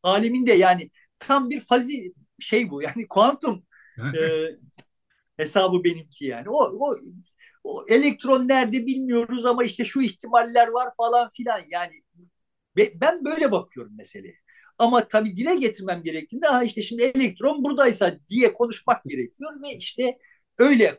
aleminde 0.03 0.53
yani 0.53 0.89
tam 1.19 1.49
bir 1.49 1.59
fazi 1.59 2.13
şey 2.39 2.69
bu. 2.69 2.81
Yani 2.81 3.07
kuantum 3.07 3.65
e, 3.99 4.19
hesabı 5.37 5.83
benimki 5.83 6.25
yani. 6.25 6.49
O, 6.49 6.57
o, 6.79 6.95
o 7.63 7.85
elektron 7.89 8.47
nerede 8.47 8.85
bilmiyoruz 8.85 9.45
ama 9.45 9.63
işte 9.63 9.85
şu 9.85 10.01
ihtimaller 10.01 10.67
var 10.67 10.89
falan 10.97 11.29
filan 11.29 11.61
yani. 11.69 12.03
Ben 12.95 13.25
böyle 13.25 13.51
bakıyorum 13.51 13.97
meseleye. 13.97 14.35
Ama 14.77 15.07
tabii 15.07 15.37
dile 15.37 15.55
getirmem 15.55 16.03
gerektiğinde 16.03 16.47
ha 16.47 16.63
işte 16.63 16.81
şimdi 16.81 17.03
elektron 17.03 17.63
buradaysa 17.63 18.19
diye 18.29 18.53
konuşmak 18.53 19.03
gerekiyor 19.05 19.61
ve 19.63 19.75
işte 19.77 20.17
öyle 20.59 20.97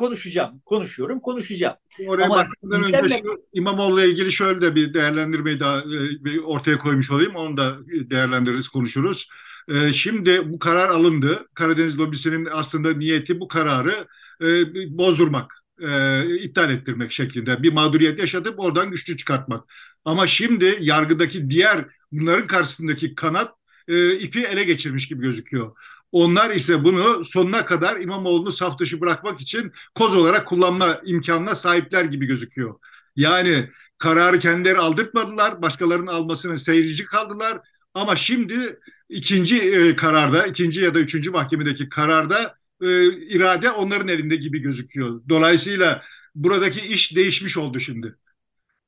konuşacağım, 0.00 0.60
konuşuyorum, 0.66 1.20
konuşacağım. 1.20 1.76
Oraya 2.06 2.24
Ama 2.24 2.36
bakmadan 2.36 2.84
önce 2.84 3.20
şu 3.24 3.42
İmamoğlu'la 3.52 4.04
ilgili 4.04 4.32
şöyle 4.32 4.60
de 4.60 4.74
bir 4.74 4.94
değerlendirmeyi 4.94 5.60
daha 5.60 5.78
e, 6.26 6.40
ortaya 6.40 6.78
koymuş 6.78 7.10
olayım. 7.10 7.34
Onu 7.34 7.56
da 7.56 7.78
değerlendiririz, 7.86 8.68
konuşuruz. 8.68 9.28
E, 9.68 9.92
şimdi 9.92 10.52
bu 10.52 10.58
karar 10.58 10.88
alındı. 10.88 11.48
Karadeniz 11.54 11.98
lobisinin 11.98 12.48
aslında 12.52 12.92
niyeti 12.92 13.40
bu 13.40 13.48
kararı 13.48 14.06
e, 14.42 14.46
bozdurmak, 14.98 15.52
iptal 16.40 16.70
ettirmek 16.70 17.12
şeklinde. 17.12 17.62
Bir 17.62 17.72
mağduriyet 17.72 18.18
yaşatıp 18.18 18.60
oradan 18.60 18.90
güçlü 18.90 19.16
çıkartmak. 19.16 19.64
Ama 20.04 20.26
şimdi 20.26 20.78
yargıdaki 20.80 21.50
diğer 21.50 21.84
bunların 22.12 22.46
karşısındaki 22.46 23.14
kanat 23.14 23.54
ipi 24.20 24.40
ele 24.40 24.64
geçirmiş 24.64 25.08
gibi 25.08 25.22
gözüküyor. 25.22 25.76
Onlar 26.12 26.50
ise 26.50 26.84
bunu 26.84 27.24
sonuna 27.24 27.66
kadar 27.66 28.00
İmamoğlu'nu 28.00 28.52
saf 28.52 28.78
dışı 28.78 29.00
bırakmak 29.00 29.40
için 29.40 29.72
koz 29.94 30.14
olarak 30.14 30.46
kullanma 30.46 31.00
imkanına 31.04 31.54
sahipler 31.54 32.04
gibi 32.04 32.26
gözüküyor. 32.26 32.74
Yani 33.16 33.68
kararı 33.98 34.38
kendileri 34.38 34.78
aldırtmadılar, 34.78 35.62
başkalarının 35.62 36.06
almasını 36.06 36.58
seyirci 36.58 37.04
kaldılar. 37.04 37.58
Ama 37.94 38.16
şimdi 38.16 38.78
ikinci 39.08 39.60
e, 39.60 39.96
kararda, 39.96 40.46
ikinci 40.46 40.80
ya 40.80 40.94
da 40.94 41.00
üçüncü 41.00 41.30
mahkemedeki 41.30 41.88
kararda 41.88 42.54
e, 42.82 43.12
irade 43.12 43.70
onların 43.70 44.08
elinde 44.08 44.36
gibi 44.36 44.58
gözüküyor. 44.58 45.22
Dolayısıyla 45.28 46.02
buradaki 46.34 46.86
iş 46.86 47.16
değişmiş 47.16 47.56
oldu 47.56 47.80
şimdi. 47.80 48.14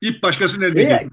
İp 0.01 0.23
başkasının 0.23 0.65
elinde. 0.65 0.81
E, 0.81 1.09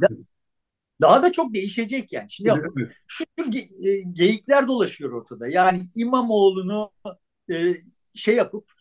daha 1.00 1.22
da 1.22 1.32
çok 1.32 1.54
değişecek 1.54 2.12
yani. 2.12 2.30
Şimdi 2.30 2.50
evet. 2.50 2.92
şu 3.06 3.24
tür 3.36 3.46
ge- 3.46 4.12
geyikler 4.12 4.68
dolaşıyor 4.68 5.12
ortada. 5.12 5.48
Yani 5.48 5.82
İmamoğlu'nu 5.94 6.90
e, 7.52 7.74
şey 8.14 8.36
yapıp 8.36 8.72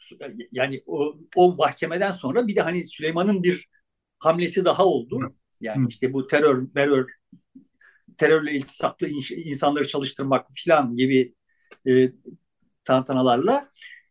yani 0.52 0.82
o, 0.86 1.18
o 1.36 1.56
mahkemeden 1.56 2.12
sonra 2.12 2.48
bir 2.48 2.56
de 2.56 2.62
hani 2.62 2.86
Süleyman'ın 2.86 3.44
bir 3.44 3.68
hamlesi 4.20 4.66
daha 4.66 4.86
oldu. 4.86 5.20
Yani 5.62 5.86
işte 5.90 6.14
bu 6.14 6.28
terör, 6.28 6.68
terör 6.76 7.10
terörle 8.18 8.54
iltisaklı 8.54 9.08
insanları 9.36 9.88
çalıştırmak 9.88 10.48
falan 10.66 10.94
gibi 10.94 11.36
e, 11.88 12.12
tantanalarla. 12.84 13.70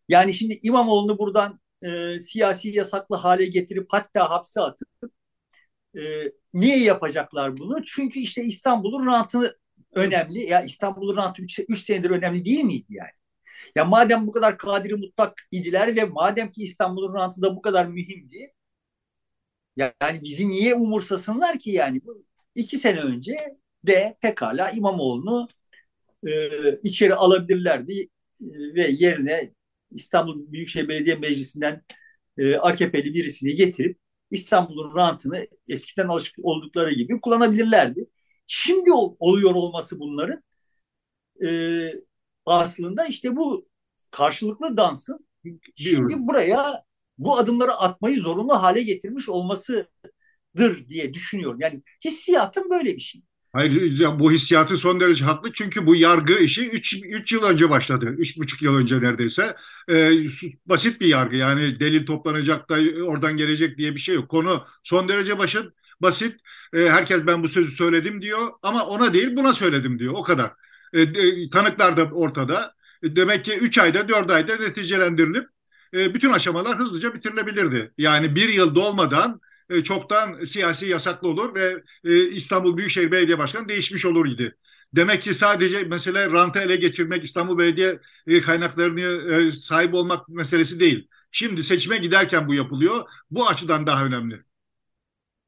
Yani 0.08 0.34
şimdi 0.34 0.58
İmamoğlu'nu 0.62 1.18
buradan 1.18 1.60
e, 1.82 2.20
siyasi 2.20 2.68
yasaklı 2.70 3.16
hale 3.16 3.46
getirip 3.46 3.86
hatta 3.90 4.30
hapse 4.30 4.60
atıp 4.60 4.88
e, 5.96 6.32
niye 6.54 6.78
yapacaklar 6.78 7.58
bunu? 7.58 7.82
Çünkü 7.84 8.20
işte 8.20 8.44
İstanbul'un 8.44 9.06
rantı 9.06 9.60
önemli. 9.94 10.50
Ya 10.50 10.62
İstanbul'un 10.62 11.16
rantı 11.16 11.42
3 11.42 11.80
senedir 11.80 12.10
önemli 12.10 12.44
değil 12.44 12.60
miydi 12.64 12.86
yani? 12.88 13.10
Ya 13.76 13.84
madem 13.84 14.26
bu 14.26 14.32
kadar 14.32 14.58
kadiri 14.58 14.94
mutlak 14.94 15.48
idiler 15.52 15.96
ve 15.96 16.04
madem 16.04 16.50
ki 16.50 16.62
İstanbul'un 16.62 17.14
rantı 17.14 17.42
da 17.42 17.56
bu 17.56 17.62
kadar 17.62 17.86
mühimdi. 17.86 18.52
Yani 19.76 20.22
bizi 20.22 20.50
niye 20.50 20.74
umursasınlar 20.74 21.58
ki 21.58 21.70
yani? 21.70 22.00
iki 22.54 22.78
sene 22.78 23.00
önce 23.00 23.36
de 23.86 24.18
pekala 24.22 24.70
İmamoğlu'nu 24.70 25.48
e, 26.28 26.30
içeri 26.82 27.14
alabilirlerdi 27.14 28.00
e, 28.02 28.06
ve 28.74 28.88
yerine 28.90 29.54
İstanbul 29.90 30.52
Büyükşehir 30.52 30.88
Belediye 30.88 31.16
Meclisi'nden 31.16 31.82
e, 32.38 32.56
AKP'li 32.56 33.14
birisini 33.14 33.56
getirip 33.56 33.98
İstanbul'un 34.30 34.96
rantını 34.96 35.46
eskiden 35.68 36.08
alışık 36.08 36.38
oldukları 36.42 36.92
gibi 36.92 37.20
kullanabilirlerdi. 37.20 38.06
Şimdi 38.46 38.92
oluyor 39.20 39.54
olması 39.54 40.00
bunların 40.00 40.42
e, 41.44 41.48
aslında 42.46 43.06
işte 43.06 43.36
bu 43.36 43.68
karşılıklı 44.10 44.76
dansın 44.76 45.26
şimdi 45.74 46.14
buraya 46.18 46.84
bu 47.18 47.38
adımları 47.38 47.72
atmayı 47.74 48.20
zorunlu 48.20 48.62
hale 48.62 48.82
getirmiş 48.82 49.28
olmasıdır 49.28 49.88
diye 50.88 51.14
düşünüyorum. 51.14 51.58
Yani 51.60 51.82
hissiyatım 52.04 52.70
böyle 52.70 52.96
bir 52.96 53.00
şey. 53.00 53.22
Hayır 53.58 54.04
bu 54.18 54.32
hissiyatı 54.32 54.76
son 54.78 55.00
derece 55.00 55.24
haklı 55.24 55.52
çünkü 55.52 55.86
bu 55.86 55.96
yargı 55.96 56.38
işi 56.38 56.68
3 56.68 57.32
yıl 57.32 57.42
önce 57.42 57.70
başladı. 57.70 58.14
3,5 58.18 58.64
yıl 58.64 58.76
önce 58.76 59.00
neredeyse. 59.00 59.56
Ee, 59.90 60.12
basit 60.66 61.00
bir 61.00 61.06
yargı 61.06 61.36
yani 61.36 61.80
delil 61.80 62.06
toplanacak 62.06 62.70
da 62.70 62.74
oradan 63.04 63.36
gelecek 63.36 63.78
diye 63.78 63.94
bir 63.94 64.00
şey 64.00 64.14
yok. 64.14 64.28
Konu 64.28 64.64
son 64.84 65.08
derece 65.08 65.38
basit. 65.38 65.64
basit. 66.00 66.40
Ee, 66.72 66.78
herkes 66.78 67.26
ben 67.26 67.42
bu 67.42 67.48
sözü 67.48 67.70
söyledim 67.70 68.20
diyor 68.20 68.50
ama 68.62 68.86
ona 68.86 69.14
değil 69.14 69.36
buna 69.36 69.52
söyledim 69.52 69.98
diyor 69.98 70.14
o 70.16 70.22
kadar. 70.22 70.52
Ee, 70.92 71.50
tanıklar 71.50 71.96
da 71.96 72.04
ortada. 72.04 72.74
Demek 73.04 73.44
ki 73.44 73.58
3 73.58 73.78
ayda 73.78 74.08
4 74.08 74.30
ayda 74.30 74.56
neticelendirilip 74.56 75.48
e, 75.94 76.14
bütün 76.14 76.32
aşamalar 76.32 76.78
hızlıca 76.78 77.14
bitirilebilirdi. 77.14 77.92
Yani 77.98 78.34
bir 78.36 78.48
yıl 78.48 78.74
dolmadan 78.74 79.40
e, 79.70 79.82
çoktan 79.82 80.44
siyasi 80.44 80.86
yasaklı 80.86 81.28
olur 81.28 81.54
ve 81.54 81.82
e, 82.04 82.28
İstanbul 82.28 82.76
Büyükşehir 82.76 83.12
Belediye 83.12 83.38
Başkanı 83.38 83.68
değişmiş 83.68 84.06
olur 84.06 84.26
idi. 84.26 84.56
Demek 84.96 85.22
ki 85.22 85.34
sadece 85.34 85.82
mesele 85.84 86.30
ranta 86.30 86.60
ele 86.62 86.76
geçirmek, 86.76 87.24
İstanbul 87.24 87.58
Belediye 87.58 87.98
e, 88.26 88.40
kaynaklarını 88.40 89.52
sahip 89.52 89.94
olmak 89.94 90.28
meselesi 90.28 90.80
değil. 90.80 91.08
Şimdi 91.30 91.64
seçime 91.64 91.98
giderken 91.98 92.48
bu 92.48 92.54
yapılıyor. 92.54 93.08
Bu 93.30 93.48
açıdan 93.48 93.86
daha 93.86 94.04
önemli. 94.04 94.42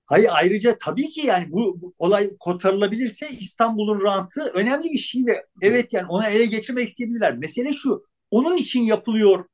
Hayır 0.06 0.28
ayrıca 0.32 0.78
tabii 0.78 1.08
ki 1.08 1.26
yani 1.26 1.46
bu, 1.52 1.80
bu 1.80 1.94
olay 1.98 2.30
kotarılabilirse 2.38 3.30
İstanbul'un 3.30 4.02
rantı 4.02 4.44
önemli 4.54 4.92
bir 4.92 4.98
şey 4.98 5.26
ve 5.26 5.46
evet 5.62 5.92
yani 5.92 6.06
ona 6.08 6.28
ele 6.28 6.46
geçirmek 6.46 6.88
isteyebilirler. 6.88 7.36
Mesele 7.36 7.72
şu. 7.72 8.06
Onun 8.30 8.56
için 8.56 8.80
yapılıyor 8.80 9.44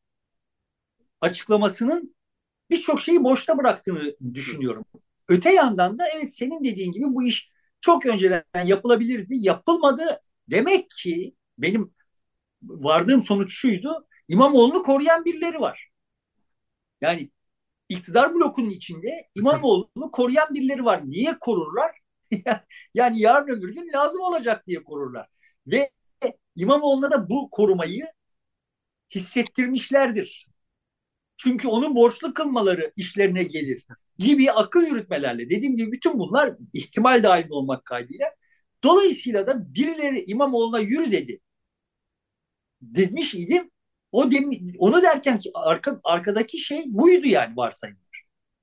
açıklamasının 1.21 2.16
birçok 2.71 3.03
şeyi 3.03 3.25
boşta 3.25 3.59
bıraktığını 3.59 4.17
düşünüyorum. 4.35 4.85
Öte 5.29 5.53
yandan 5.55 5.99
da 5.99 6.09
evet 6.17 6.35
senin 6.35 6.65
dediğin 6.65 6.93
gibi 6.93 7.05
bu 7.09 7.25
iş 7.25 7.51
çok 7.81 8.07
önceden 8.07 8.45
yapılabilirdi. 8.65 9.35
Yapılmadı. 9.39 10.21
Demek 10.51 10.91
ki 10.91 11.35
benim 11.59 11.95
vardığım 12.63 13.23
sonuç 13.23 13.53
şuydu. 13.55 14.07
İmamoğlu'nu 14.29 14.83
koruyan 14.83 15.25
birileri 15.25 15.61
var. 15.61 15.91
Yani 17.01 17.31
iktidar 17.89 18.35
blokunun 18.35 18.71
içinde 18.71 19.29
İmamoğlu'nu 19.35 20.11
koruyan 20.11 20.55
birileri 20.55 20.85
var. 20.85 21.03
Niye 21.07 21.39
korurlar? 21.41 21.93
yani 22.95 23.21
yarın 23.21 23.49
öbür 23.49 23.75
gün 23.75 23.93
lazım 23.95 24.21
olacak 24.23 24.67
diye 24.67 24.85
korurlar. 24.85 25.29
Ve 25.67 25.91
İmamoğlu'na 26.57 27.11
da 27.11 27.31
bu 27.31 27.51
korumayı 27.51 28.07
hissettirmişlerdir. 29.15 30.46
Çünkü 31.37 31.68
onu 31.68 31.94
borçlu 31.94 32.35
kılmaları 32.35 32.92
işlerine 32.96 33.42
gelir 33.42 33.87
gibi 34.18 34.53
akıl 34.53 34.87
yürütmelerle 34.87 35.51
dediğim 35.51 35.77
gibi 35.77 35.92
bütün 35.92 36.18
bunlar 36.18 36.55
ihtimal 36.72 37.22
dahilinde 37.22 37.55
olmak 37.55 37.85
kaydıyla 37.85 38.27
dolayısıyla 38.85 39.46
da 39.46 39.75
birileri 39.75 40.25
İmamoğlu'na 40.27 40.81
yürü 40.81 41.12
dedi. 41.12 41.40
Demiş 42.81 43.35
idim. 43.35 43.70
O 44.12 44.31
dem 44.31 44.51
onu 44.79 45.03
derken 45.03 45.38
ki 45.38 45.51
arka, 45.55 46.01
arkadaki 46.05 46.59
şey 46.59 46.85
buydu 46.87 47.29
yani 47.29 47.57
varsayım. 47.57 47.96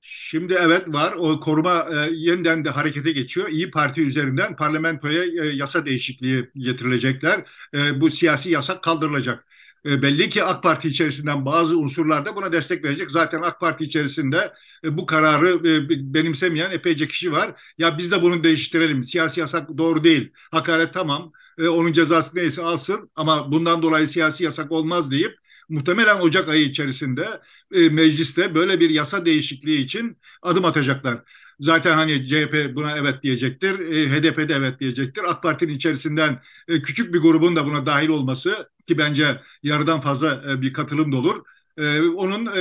Şimdi 0.06 0.54
evet 0.54 0.84
var. 0.88 1.14
O 1.14 1.40
koruma 1.40 1.86
e, 1.94 2.10
yeniden 2.12 2.66
de 2.66 2.70
harekete 2.70 3.12
geçiyor. 3.12 3.50
İyi 3.50 3.72
Parti 3.72 4.02
üzerinden 4.02 4.56
parlamentoya 4.56 5.24
e, 5.24 5.56
yasa 5.56 5.86
değişikliği 5.86 6.50
getirilecekler. 6.56 7.46
E, 7.74 8.02
bu 8.02 8.10
siyasi 8.10 8.50
yasak 8.50 8.84
kaldırılacak. 8.84 9.46
E, 9.86 10.02
belli 10.02 10.30
ki 10.30 10.44
AK 10.44 10.64
Parti 10.64 10.88
içerisinden 10.88 11.46
bazı 11.46 11.78
unsurlar 11.78 12.26
da 12.26 12.36
buna 12.36 12.52
destek 12.52 12.86
verecek. 12.86 13.12
Zaten 13.12 13.42
AK 13.42 13.60
Parti 13.60 13.84
içerisinde 13.84 14.54
e, 14.84 14.98
bu 14.98 15.06
kararı 15.06 15.50
e, 15.68 16.14
benimsemeyen 16.14 16.72
epeyce 16.72 17.08
kişi 17.08 17.32
var. 17.32 17.62
Ya 17.78 17.98
biz 17.98 18.12
de 18.12 18.22
bunu 18.22 18.44
değiştirelim. 18.44 19.04
Siyasi 19.04 19.40
yasak 19.40 19.78
doğru 19.78 20.04
değil. 20.04 20.32
Hakaret 20.52 20.94
tamam. 20.94 21.32
Onun 21.60 21.92
cezası 21.92 22.38
neyse 22.38 22.62
alsın 22.64 23.10
ama 23.16 23.52
bundan 23.52 23.82
dolayı 23.82 24.08
siyasi 24.08 24.44
yasak 24.44 24.72
olmaz 24.72 25.12
deyip 25.12 25.38
muhtemelen 25.70 26.20
Ocak 26.20 26.50
ayı 26.50 26.64
içerisinde 26.66 27.42
e, 27.72 27.90
mecliste 27.90 28.56
böyle 28.56 28.80
bir 28.80 28.90
yasa 28.90 29.26
değişikliği 29.26 29.84
için 29.84 30.18
adım 30.42 30.66
atacaklar. 30.66 31.24
Zaten 31.60 31.96
hani 31.96 32.28
CHP 32.28 32.76
buna 32.76 32.98
evet 32.98 33.24
diyecektir, 33.24 33.80
e, 33.80 34.10
HDP 34.10 34.50
de 34.50 34.54
evet 34.54 34.80
diyecektir. 34.80 35.24
AK 35.28 35.44
Parti'nin 35.44 35.74
içerisinden 35.74 36.42
e, 36.68 36.82
küçük 36.82 37.14
bir 37.14 37.20
grubun 37.20 37.56
da 37.56 37.66
buna 37.66 37.86
dahil 37.86 38.08
olması 38.10 38.70
ki 38.88 38.98
bence 38.98 39.42
yarıdan 39.64 40.02
fazla 40.02 40.44
e, 40.52 40.62
bir 40.62 40.74
katılım 40.74 41.12
da 41.12 41.18
olur. 41.18 41.44
E, 41.78 42.00
onun 42.02 42.46
e, 42.46 42.60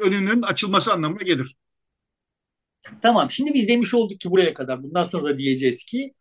önünün 0.00 0.42
açılması 0.42 0.92
anlamına 0.92 1.22
gelir. 1.22 1.56
Tamam 3.02 3.30
şimdi 3.30 3.54
biz 3.54 3.68
demiş 3.68 3.94
olduk 3.94 4.20
ki 4.20 4.30
buraya 4.30 4.54
kadar 4.54 4.82
bundan 4.82 5.04
sonra 5.04 5.28
da 5.28 5.38
diyeceğiz 5.38 5.84
ki 5.84 6.14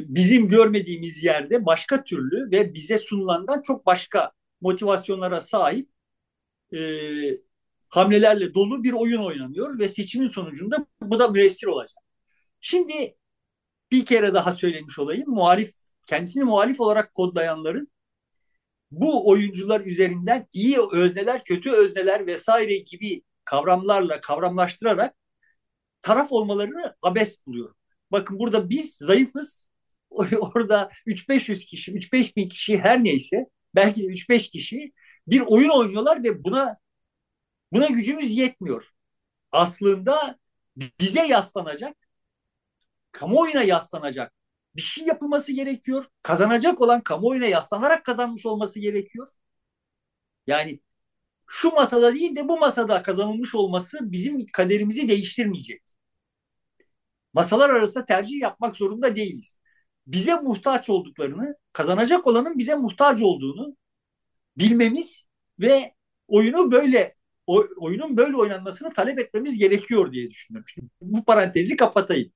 bizim 0.00 0.48
görmediğimiz 0.48 1.24
yerde 1.24 1.66
başka 1.66 2.04
türlü 2.04 2.50
ve 2.50 2.74
bize 2.74 2.98
sunulandan 2.98 3.62
çok 3.62 3.86
başka 3.86 4.32
motivasyonlara 4.60 5.40
sahip 5.40 5.88
e, 6.72 6.80
hamlelerle 7.88 8.54
dolu 8.54 8.84
bir 8.84 8.92
oyun 8.92 9.24
oynanıyor 9.24 9.78
ve 9.78 9.88
seçimin 9.88 10.26
sonucunda 10.26 10.86
bu 11.02 11.18
da 11.18 11.28
müessir 11.28 11.66
olacak. 11.66 11.98
Şimdi 12.60 13.16
bir 13.92 14.04
kere 14.04 14.34
daha 14.34 14.52
söylemiş 14.52 14.98
olayım. 14.98 15.30
Muhalif, 15.30 15.70
kendisini 16.06 16.44
muhalif 16.44 16.80
olarak 16.80 17.14
kodlayanların 17.14 17.88
bu 19.00 19.28
oyuncular 19.28 19.80
üzerinden 19.80 20.46
iyi 20.52 20.78
özneler, 20.92 21.44
kötü 21.44 21.70
özneler 21.70 22.26
vesaire 22.26 22.76
gibi 22.76 23.22
kavramlarla 23.44 24.20
kavramlaştırarak 24.20 25.14
taraf 26.02 26.32
olmalarını 26.32 26.96
abes 27.02 27.46
buluyorum. 27.46 27.76
Bakın 28.12 28.38
burada 28.38 28.70
biz 28.70 28.96
zayıfız. 28.96 29.68
Orada 30.10 30.90
3-500 31.06 31.66
kişi, 31.66 31.92
3-5 31.92 32.36
bin 32.36 32.48
kişi 32.48 32.78
her 32.78 33.04
neyse 33.04 33.46
belki 33.74 34.02
de 34.02 34.06
3-5 34.06 34.50
kişi 34.50 34.92
bir 35.26 35.40
oyun 35.40 35.68
oynuyorlar 35.68 36.24
ve 36.24 36.44
buna 36.44 36.76
buna 37.72 37.86
gücümüz 37.86 38.36
yetmiyor. 38.36 38.90
Aslında 39.52 40.38
bize 41.00 41.26
yaslanacak, 41.26 41.96
kamuoyuna 43.12 43.62
yaslanacak 43.62 44.32
bir 44.76 44.82
şey 44.82 45.06
yapılması 45.06 45.52
gerekiyor. 45.52 46.06
Kazanacak 46.22 46.80
olan 46.80 47.00
kamuoyuna 47.00 47.46
yaslanarak 47.46 48.04
kazanmış 48.04 48.46
olması 48.46 48.80
gerekiyor. 48.80 49.28
Yani 50.46 50.80
şu 51.46 51.70
masada 51.70 52.14
değil 52.14 52.36
de 52.36 52.48
bu 52.48 52.58
masada 52.58 53.02
kazanılmış 53.02 53.54
olması 53.54 53.98
bizim 54.12 54.46
kaderimizi 54.46 55.08
değiştirmeyecek. 55.08 55.82
Masalar 57.32 57.70
arasında 57.70 58.06
tercih 58.06 58.40
yapmak 58.40 58.76
zorunda 58.76 59.16
değiliz 59.16 59.58
bize 60.06 60.34
muhtaç 60.34 60.90
olduklarını, 60.90 61.56
kazanacak 61.72 62.26
olanın 62.26 62.58
bize 62.58 62.74
muhtaç 62.74 63.22
olduğunu 63.22 63.76
bilmemiz 64.58 65.28
ve 65.60 65.94
oyunu 66.28 66.72
böyle 66.72 67.16
oyunun 67.76 68.16
böyle 68.16 68.36
oynanmasını 68.36 68.92
talep 68.94 69.18
etmemiz 69.18 69.58
gerekiyor 69.58 70.12
diye 70.12 70.30
düşünüyorum. 70.30 70.68
Şimdi 70.68 70.88
bu 71.00 71.24
parantezi 71.24 71.76
kapatayım. 71.76 72.32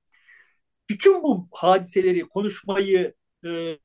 Bütün 0.89 1.23
bu 1.23 1.47
hadiseleri 1.51 2.21
konuşmayı 2.21 3.13
e, 3.45 3.49
e, 3.49 3.77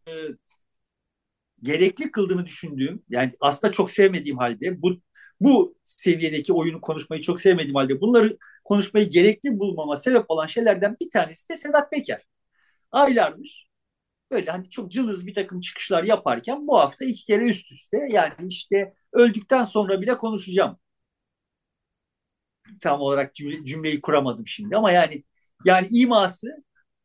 gerekli 1.62 2.10
kıldığını 2.10 2.46
düşündüğüm, 2.46 3.02
yani 3.08 3.32
aslında 3.40 3.72
çok 3.72 3.90
sevmediğim 3.90 4.38
halde 4.38 4.82
bu 4.82 5.00
bu 5.40 5.76
seviyedeki 5.84 6.52
oyunu 6.52 6.80
konuşmayı 6.80 7.22
çok 7.22 7.40
sevmediğim 7.40 7.76
halde 7.76 8.00
bunları 8.00 8.38
konuşmayı 8.64 9.10
gerekli 9.10 9.58
bulmama 9.58 9.96
sebep 9.96 10.24
olan 10.28 10.46
şeylerden 10.46 10.96
bir 11.00 11.10
tanesi 11.10 11.48
de 11.48 11.56
Sedat 11.56 11.90
Peker. 11.92 12.22
Aylardır 12.92 13.64
böyle 14.32 14.50
hani 14.50 14.70
çok 14.70 14.90
cılız 14.90 15.26
bir 15.26 15.34
takım 15.34 15.60
çıkışlar 15.60 16.04
yaparken 16.04 16.66
bu 16.66 16.78
hafta 16.78 17.04
iki 17.04 17.24
kere 17.24 17.44
üst 17.48 17.72
üste 17.72 17.98
yani 18.10 18.34
işte 18.48 18.94
öldükten 19.12 19.64
sonra 19.64 20.00
bile 20.00 20.16
konuşacağım. 20.16 20.78
Tam 22.80 23.00
olarak 23.00 23.34
cümle, 23.34 23.64
cümleyi 23.64 24.00
kuramadım 24.00 24.46
şimdi 24.46 24.76
ama 24.76 24.92
yani 24.92 25.24
yani 25.64 25.86
iması 25.90 26.46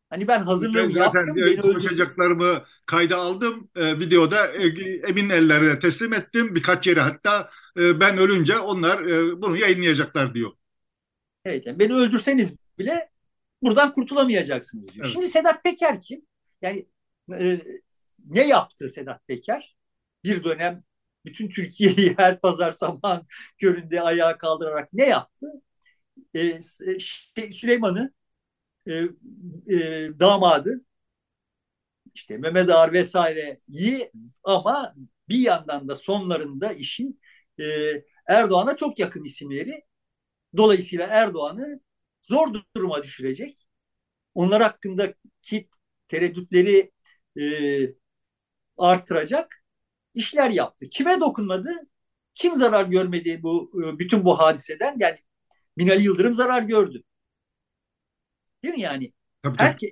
hani 0.10 0.28
ben 0.28 0.42
hazırlığımı 0.42 0.96
ben 0.96 1.00
yaptım. 1.00 1.36
Beni 1.36 1.58
konuşacaklarımı 1.58 2.64
kayda 2.86 3.18
aldım. 3.18 3.70
E, 3.76 4.00
videoda 4.00 4.48
e, 4.48 4.68
emin 5.08 5.30
ellerine 5.30 5.80
teslim 5.80 6.14
ettim. 6.14 6.56
Birkaç 6.56 6.88
yere 6.88 7.00
hatta 7.00 7.50
e, 7.80 8.00
ben 8.00 8.18
ölünce 8.18 8.58
onlar 8.58 9.06
e, 9.06 9.42
bunu 9.42 9.58
yayınlayacaklar 9.58 10.34
diyor. 10.34 10.52
Evet 11.46 11.66
yani 11.66 11.80
beni 11.80 11.94
öldürseniz 11.94 12.54
bile 12.80 13.10
buradan 13.62 13.94
kurtulamayacaksınız 13.94 14.94
diyor. 14.94 15.06
Evet. 15.06 15.14
Şimdi 15.14 15.28
Sedat 15.28 15.64
Peker 15.64 16.02
kim? 16.02 16.22
Yani 16.62 16.88
e, 17.40 17.60
ne 18.26 18.48
yaptı 18.48 18.90
Sedat 18.90 19.28
Peker? 19.28 19.76
Bir 20.24 20.44
dönem 20.44 20.84
bütün 21.26 21.50
Türkiye'yi 21.50 22.14
her 22.18 22.42
pazar 22.42 22.72
sabah 22.72 23.22
köründe 23.58 24.02
ayağa 24.02 24.38
kaldırarak 24.38 24.94
ne 24.94 25.08
yaptı? 25.08 25.48
E, 26.34 26.62
şey, 27.00 27.52
Süleyman'ı 27.52 28.14
e, 28.88 28.94
e, 29.76 30.10
damadı 30.20 30.82
işte 32.14 32.38
Mehmet 32.38 32.70
Ağar 32.70 32.94
vesaireyi 32.94 34.12
ama 34.44 34.96
bir 35.30 35.40
yandan 35.40 35.88
da 35.90 35.96
sonlarında 35.96 36.74
işin 36.74 37.22
e, 37.60 37.64
Erdoğan'a 38.28 38.76
çok 38.76 39.00
yakın 39.00 39.24
isimleri 39.24 39.84
dolayısıyla 40.58 41.08
Erdoğan'ı 41.08 41.82
zor 42.24 42.54
duruma 42.76 43.04
düşürecek. 43.04 43.68
Onlar 44.36 44.62
hakkındaki 44.64 45.70
tereddütleri 46.08 46.92
e, 47.42 47.44
arttıracak 48.78 49.64
işler 50.14 50.50
yaptı. 50.50 50.86
Kime 50.92 51.20
dokunmadı? 51.22 51.72
Kim 52.36 52.56
zarar 52.56 52.86
görmedi 52.86 53.44
bu 53.44 53.72
e, 53.86 54.00
bütün 54.00 54.26
bu 54.26 54.40
hadiseden? 54.40 54.98
Yani 55.00 55.18
Binali 55.78 56.04
Yıldırım 56.04 56.34
zarar 56.34 56.64
gördü. 56.64 57.04
Değil 58.64 58.74
mi 58.74 58.82
yani? 58.82 59.14
Tabii, 59.44 59.58
Herke, 59.58 59.88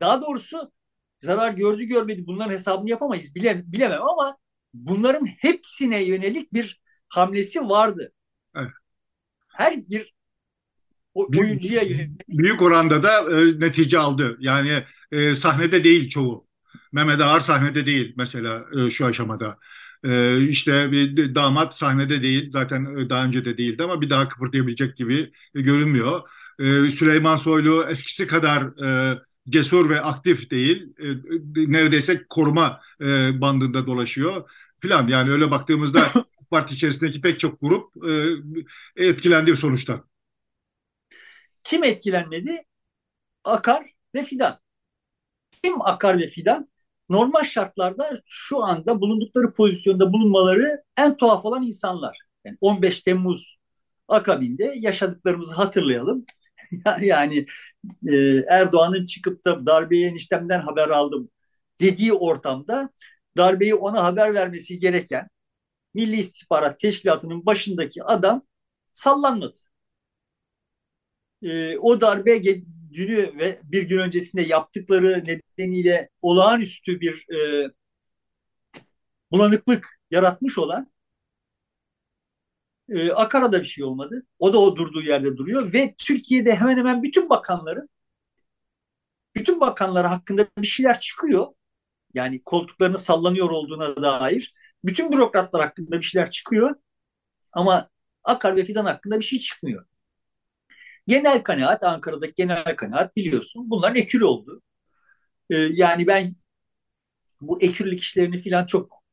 daha 0.00 0.22
doğrusu 0.22 0.72
zarar 1.18 1.52
gördü 1.52 1.84
görmedi 1.84 2.26
bunların 2.26 2.52
hesabını 2.52 2.90
yapamayız 2.90 3.34
bile, 3.34 3.62
bilemem 3.66 4.02
ama 4.02 4.36
bunların 4.74 5.26
hepsine 5.26 6.04
yönelik 6.04 6.52
bir 6.52 6.80
hamlesi 7.08 7.60
vardı. 7.60 8.12
Evet. 8.56 8.70
Her 9.48 9.88
bir 9.88 10.14
oyuncuya 11.14 11.82
yönelik. 11.82 12.28
Büyük 12.28 12.62
oranda 12.62 13.02
da 13.02 13.40
e, 13.40 13.60
netice 13.60 13.98
aldı. 13.98 14.36
Yani 14.40 14.82
e, 15.12 15.36
sahnede 15.36 15.84
değil 15.84 16.08
çoğu. 16.08 16.46
Mehmet 16.92 17.20
Ağar 17.20 17.40
sahnede 17.40 17.86
değil 17.86 18.14
mesela 18.16 18.64
e, 18.78 18.90
şu 18.90 19.06
aşamada. 19.06 19.58
E, 20.04 20.40
işte 20.48 20.92
bir 20.92 21.34
damat 21.34 21.78
sahnede 21.78 22.22
değil 22.22 22.48
zaten 22.48 22.96
e, 22.96 23.10
daha 23.10 23.24
önce 23.24 23.44
de 23.44 23.56
değildi 23.56 23.82
ama 23.82 24.00
bir 24.00 24.10
daha 24.10 24.28
kıpırdayabilecek 24.28 24.96
gibi 24.96 25.32
görünmüyor. 25.54 26.22
E, 26.58 26.90
Süleyman 26.90 27.36
Soylu 27.36 27.84
eskisi 27.88 28.26
kadar 28.26 28.86
e, 28.86 29.18
cesur 29.48 29.90
ve 29.90 30.00
aktif 30.00 30.50
değil. 30.50 30.94
E, 30.98 31.06
neredeyse 31.72 32.26
koruma 32.28 32.80
e, 33.00 33.40
bandında 33.40 33.86
dolaşıyor 33.86 34.50
filan. 34.78 35.08
Yani 35.08 35.30
öyle 35.30 35.50
baktığımızda 35.50 36.00
parti 36.50 36.74
içerisindeki 36.74 37.20
pek 37.20 37.40
çok 37.40 37.60
grup 37.60 38.08
e, 38.96 39.06
etkilendi 39.06 39.56
sonuçta. 39.56 40.04
Kim 41.62 41.84
etkilenmedi? 41.84 42.62
Akar 43.44 43.86
ve 44.14 44.22
Fidan. 44.22 44.58
Kim 45.62 45.82
Akar 45.82 46.18
ve 46.18 46.28
Fidan? 46.28 46.68
normal 47.08 47.44
şartlarda 47.44 48.20
şu 48.26 48.62
anda 48.64 49.00
bulundukları 49.00 49.54
pozisyonda 49.54 50.12
bulunmaları 50.12 50.82
en 50.96 51.16
tuhaf 51.16 51.44
olan 51.44 51.62
insanlar. 51.62 52.18
Yani 52.44 52.56
15 52.60 53.00
Temmuz 53.00 53.58
akabinde 54.08 54.74
yaşadıklarımızı 54.76 55.54
hatırlayalım. 55.54 56.24
yani 57.00 57.46
e, 58.08 58.16
Erdoğan'ın 58.48 59.04
çıkıp 59.04 59.44
da 59.44 59.66
darbeyi 59.66 60.06
eniştemden 60.06 60.60
haber 60.60 60.88
aldım 60.88 61.30
dediği 61.80 62.12
ortamda 62.12 62.90
darbeyi 63.36 63.74
ona 63.74 64.04
haber 64.04 64.34
vermesi 64.34 64.78
gereken 64.80 65.28
Milli 65.94 66.16
İstihbarat 66.16 66.80
Teşkilatı'nın 66.80 67.46
başındaki 67.46 68.04
adam 68.04 68.42
sallanmadı. 68.92 69.60
E, 71.42 71.78
o 71.78 72.00
darbe 72.00 72.36
günü 72.90 73.38
ve 73.38 73.58
bir 73.64 73.82
gün 73.82 73.98
öncesinde 73.98 74.42
yaptıkları 74.42 75.24
nedeniyle 75.24 76.08
olağanüstü 76.22 77.00
bir 77.00 77.26
e, 77.34 77.70
bulanıklık 79.30 80.00
yaratmış 80.10 80.58
olan 80.58 80.93
e, 82.88 83.12
Akara'da 83.12 83.60
bir 83.60 83.66
şey 83.66 83.84
olmadı. 83.84 84.26
O 84.38 84.52
da 84.54 84.58
o 84.58 84.76
durduğu 84.76 85.02
yerde 85.02 85.36
duruyor 85.36 85.72
ve 85.72 85.94
Türkiye'de 85.98 86.56
hemen 86.56 86.76
hemen 86.76 87.02
bütün 87.02 87.30
bakanların 87.30 87.88
bütün 89.36 89.60
bakanlar 89.60 90.06
hakkında 90.06 90.46
bir 90.58 90.66
şeyler 90.66 91.00
çıkıyor. 91.00 91.46
Yani 92.14 92.42
koltuklarını 92.44 92.98
sallanıyor 92.98 93.50
olduğuna 93.50 94.02
dair. 94.02 94.54
Bütün 94.84 95.12
bürokratlar 95.12 95.62
hakkında 95.62 95.98
bir 96.00 96.04
şeyler 96.04 96.30
çıkıyor. 96.30 96.76
Ama 97.52 97.90
Akar 98.24 98.56
ve 98.56 98.64
Fidan 98.64 98.84
hakkında 98.84 99.20
bir 99.20 99.24
şey 99.24 99.38
çıkmıyor. 99.38 99.86
Genel 101.06 101.42
kanaat, 101.42 101.84
Ankara'daki 101.84 102.34
genel 102.36 102.76
kanaat 102.76 103.16
biliyorsun. 103.16 103.70
Bunların 103.70 103.96
ekürü 103.96 104.24
oldu. 104.24 104.62
Ee, 105.50 105.56
yani 105.56 106.06
ben 106.06 106.36
bu 107.40 107.62
ekürlük 107.62 108.00
işlerini 108.00 108.42
falan 108.42 108.66
çok 108.66 109.04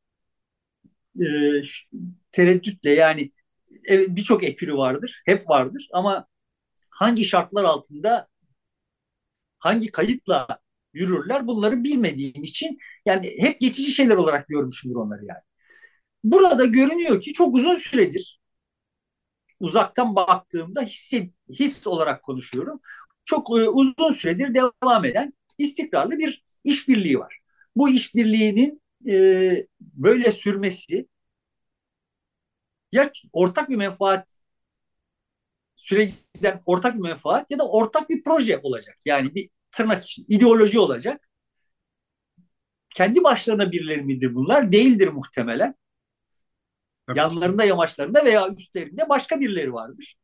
e, 1.20 1.26
tereddütle 2.32 2.90
yani 2.90 3.32
evet, 3.86 4.08
birçok 4.10 4.44
ekürü 4.44 4.76
vardır, 4.78 5.22
hep 5.26 5.50
vardır 5.50 5.90
ama 5.94 6.28
hangi 6.90 7.26
şartlar 7.26 7.64
altında 7.64 8.28
hangi 9.60 9.92
kayıtla 9.92 10.48
yürürler 10.94 11.48
bunları 11.48 11.84
bilmediğim 11.84 12.44
için 12.44 12.80
yani 13.06 13.32
hep 13.40 13.62
geçici 13.62 13.92
şeyler 13.92 14.16
olarak 14.16 14.48
görmüşümdür 14.48 14.96
onları 14.96 15.26
yani. 15.26 15.42
Burada 16.24 16.66
görünüyor 16.66 17.22
ki 17.22 17.34
çok 17.34 17.56
uzun 17.56 17.74
süredir 17.74 18.42
uzaktan 19.62 20.16
baktığımda 20.16 20.82
his, 20.82 21.14
his 21.50 21.88
olarak 21.88 22.24
konuşuyorum. 22.24 22.82
Çok 23.26 23.50
e, 23.50 23.70
uzun 23.70 24.12
süredir 24.12 24.54
devam 24.54 25.06
eden 25.06 25.34
istikrarlı 25.58 26.20
bir 26.20 26.44
işbirliği 26.64 27.20
var. 27.20 27.40
Bu 27.76 27.90
işbirliğinin 27.90 28.82
e, 29.10 29.68
böyle 29.82 30.32
sürmesi 30.32 31.08
ya 32.92 33.12
ortak 33.34 33.70
bir 33.70 33.76
menfaat 33.76 34.36
süre 35.76 36.10
giden 36.34 36.62
ortak 36.66 36.96
bir 36.96 37.00
menfaat 37.02 37.52
ya 37.52 37.60
da 37.60 37.68
ortak 37.68 38.10
bir 38.10 38.24
proje 38.24 38.60
olacak. 38.64 38.98
Yani 39.06 39.36
bir 39.36 39.50
tırnak 39.72 40.04
için 40.04 40.26
ideoloji 40.28 40.80
olacak. 40.80 41.30
Kendi 42.96 43.24
başlarına 43.24 43.72
birileri 43.72 44.02
midir 44.02 44.36
bunlar? 44.36 44.72
Değildir 44.72 45.08
muhtemelen. 45.08 45.76
Tabii. 47.08 47.20
Yanlarında, 47.20 47.64
yamaçlarında 47.64 48.26
veya 48.26 48.50
üstlerinde 48.50 49.10
başka 49.10 49.40
birileri 49.40 49.74
vardır. 49.74 50.16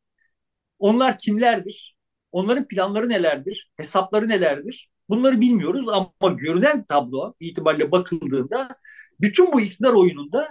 Onlar 0.79 1.17
kimlerdir? 1.17 1.97
Onların 2.31 2.67
planları 2.67 3.09
nelerdir? 3.09 3.71
Hesapları 3.77 4.29
nelerdir? 4.29 4.89
Bunları 5.09 5.41
bilmiyoruz 5.41 5.87
ama 5.89 6.13
görünen 6.37 6.85
tablo 6.85 7.33
itibariyle 7.39 7.91
bakıldığında 7.91 8.75
bütün 9.21 9.53
bu 9.53 9.61
iktidar 9.61 9.93
oyununda 9.93 10.47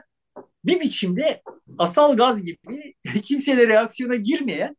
bir 0.67 0.81
biçimde 0.81 1.43
asal 1.79 2.17
gaz 2.17 2.45
gibi 2.45 2.95
kimseyle 3.23 3.69
reaksiyona 3.69 4.17
girmeyen 4.17 4.77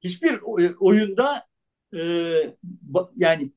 hiçbir 0.00 0.40
oyunda 0.80 1.46
e, 1.94 2.02
yani 3.16 3.52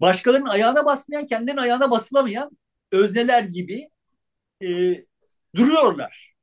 başkalarının 0.00 0.48
ayağına 0.48 0.84
basmayan, 0.84 1.26
kendilerinin 1.26 1.62
ayağına 1.62 1.90
basılamayan 1.90 2.50
özneler 2.92 3.42
gibi 3.42 3.88
e, 4.62 4.68
duruyorlar. 5.56 6.34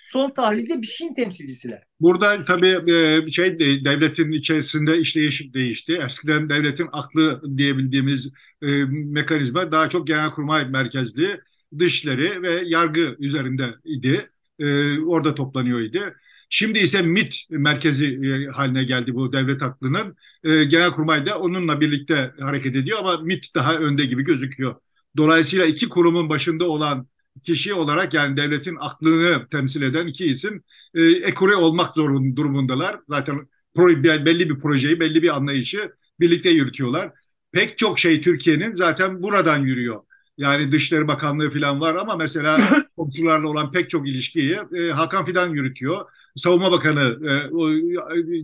Son 0.00 0.30
tahlilde 0.30 0.82
bir 0.82 0.86
şeyin 0.86 1.14
temsilcisiler. 1.14 1.82
Burada 2.00 2.44
tabii 2.44 2.92
e, 2.92 3.30
şey 3.30 3.58
devletin 3.84 4.32
içerisinde 4.32 4.98
işleyiş 4.98 5.54
değişti. 5.54 6.00
Eskiden 6.06 6.48
devletin 6.48 6.88
aklı 6.92 7.42
diyebildiğimiz 7.58 8.32
e, 8.62 8.66
mekanizma 8.88 9.72
daha 9.72 9.88
çok 9.88 10.06
genelkurmay 10.06 10.68
merkezli 10.68 11.40
dışları 11.78 12.42
ve 12.42 12.62
yargı 12.66 13.16
üzerinde 13.18 13.74
idi. 13.84 14.30
E, 14.58 14.98
orada 15.00 15.34
toplanıyor 15.34 15.80
idi. 15.80 16.02
Şimdi 16.50 16.78
ise 16.78 17.02
MIT 17.02 17.34
merkezi 17.50 18.06
e, 18.06 18.52
haline 18.52 18.84
geldi 18.84 19.14
bu 19.14 19.32
devlet 19.32 19.62
aklının. 19.62 20.16
E, 20.44 20.64
Genelkurmay 20.64 21.26
da 21.26 21.38
onunla 21.40 21.80
birlikte 21.80 22.32
hareket 22.40 22.76
ediyor 22.76 22.98
ama 22.98 23.18
MIT 23.18 23.54
daha 23.54 23.74
önde 23.74 24.04
gibi 24.06 24.22
gözüküyor. 24.24 24.74
Dolayısıyla 25.16 25.66
iki 25.66 25.88
kurumun 25.88 26.28
başında 26.28 26.64
olan 26.68 27.08
kişi 27.42 27.74
olarak 27.74 28.14
yani 28.14 28.36
devletin 28.36 28.76
aklını 28.80 29.48
temsil 29.50 29.82
eden 29.82 30.06
iki 30.06 30.24
isim 30.24 30.62
e, 30.94 31.02
ekure 31.04 31.54
olmak 31.56 31.94
zorun 31.94 32.36
durumundalar. 32.36 33.00
Zaten 33.08 33.48
pro, 33.74 33.88
belli 34.04 34.50
bir 34.50 34.60
projeyi, 34.60 35.00
belli 35.00 35.22
bir 35.22 35.36
anlayışı 35.36 35.92
birlikte 36.20 36.50
yürütüyorlar. 36.50 37.12
Pek 37.52 37.78
çok 37.78 37.98
şey 37.98 38.20
Türkiye'nin 38.20 38.72
zaten 38.72 39.22
buradan 39.22 39.58
yürüyor. 39.58 40.02
Yani 40.38 40.72
Dışişleri 40.72 41.08
Bakanlığı 41.08 41.50
falan 41.50 41.80
var 41.80 41.94
ama 41.94 42.16
mesela 42.16 42.58
komşularla 42.96 43.48
olan 43.48 43.72
pek 43.72 43.90
çok 43.90 44.08
ilişkiyi 44.08 44.58
e, 44.78 44.90
Hakan 44.90 45.24
Fidan 45.24 45.50
yürütüyor. 45.50 46.10
Savunma 46.36 46.72
Bakanı 46.72 47.00
e, 47.30 47.48
o, 47.54 47.70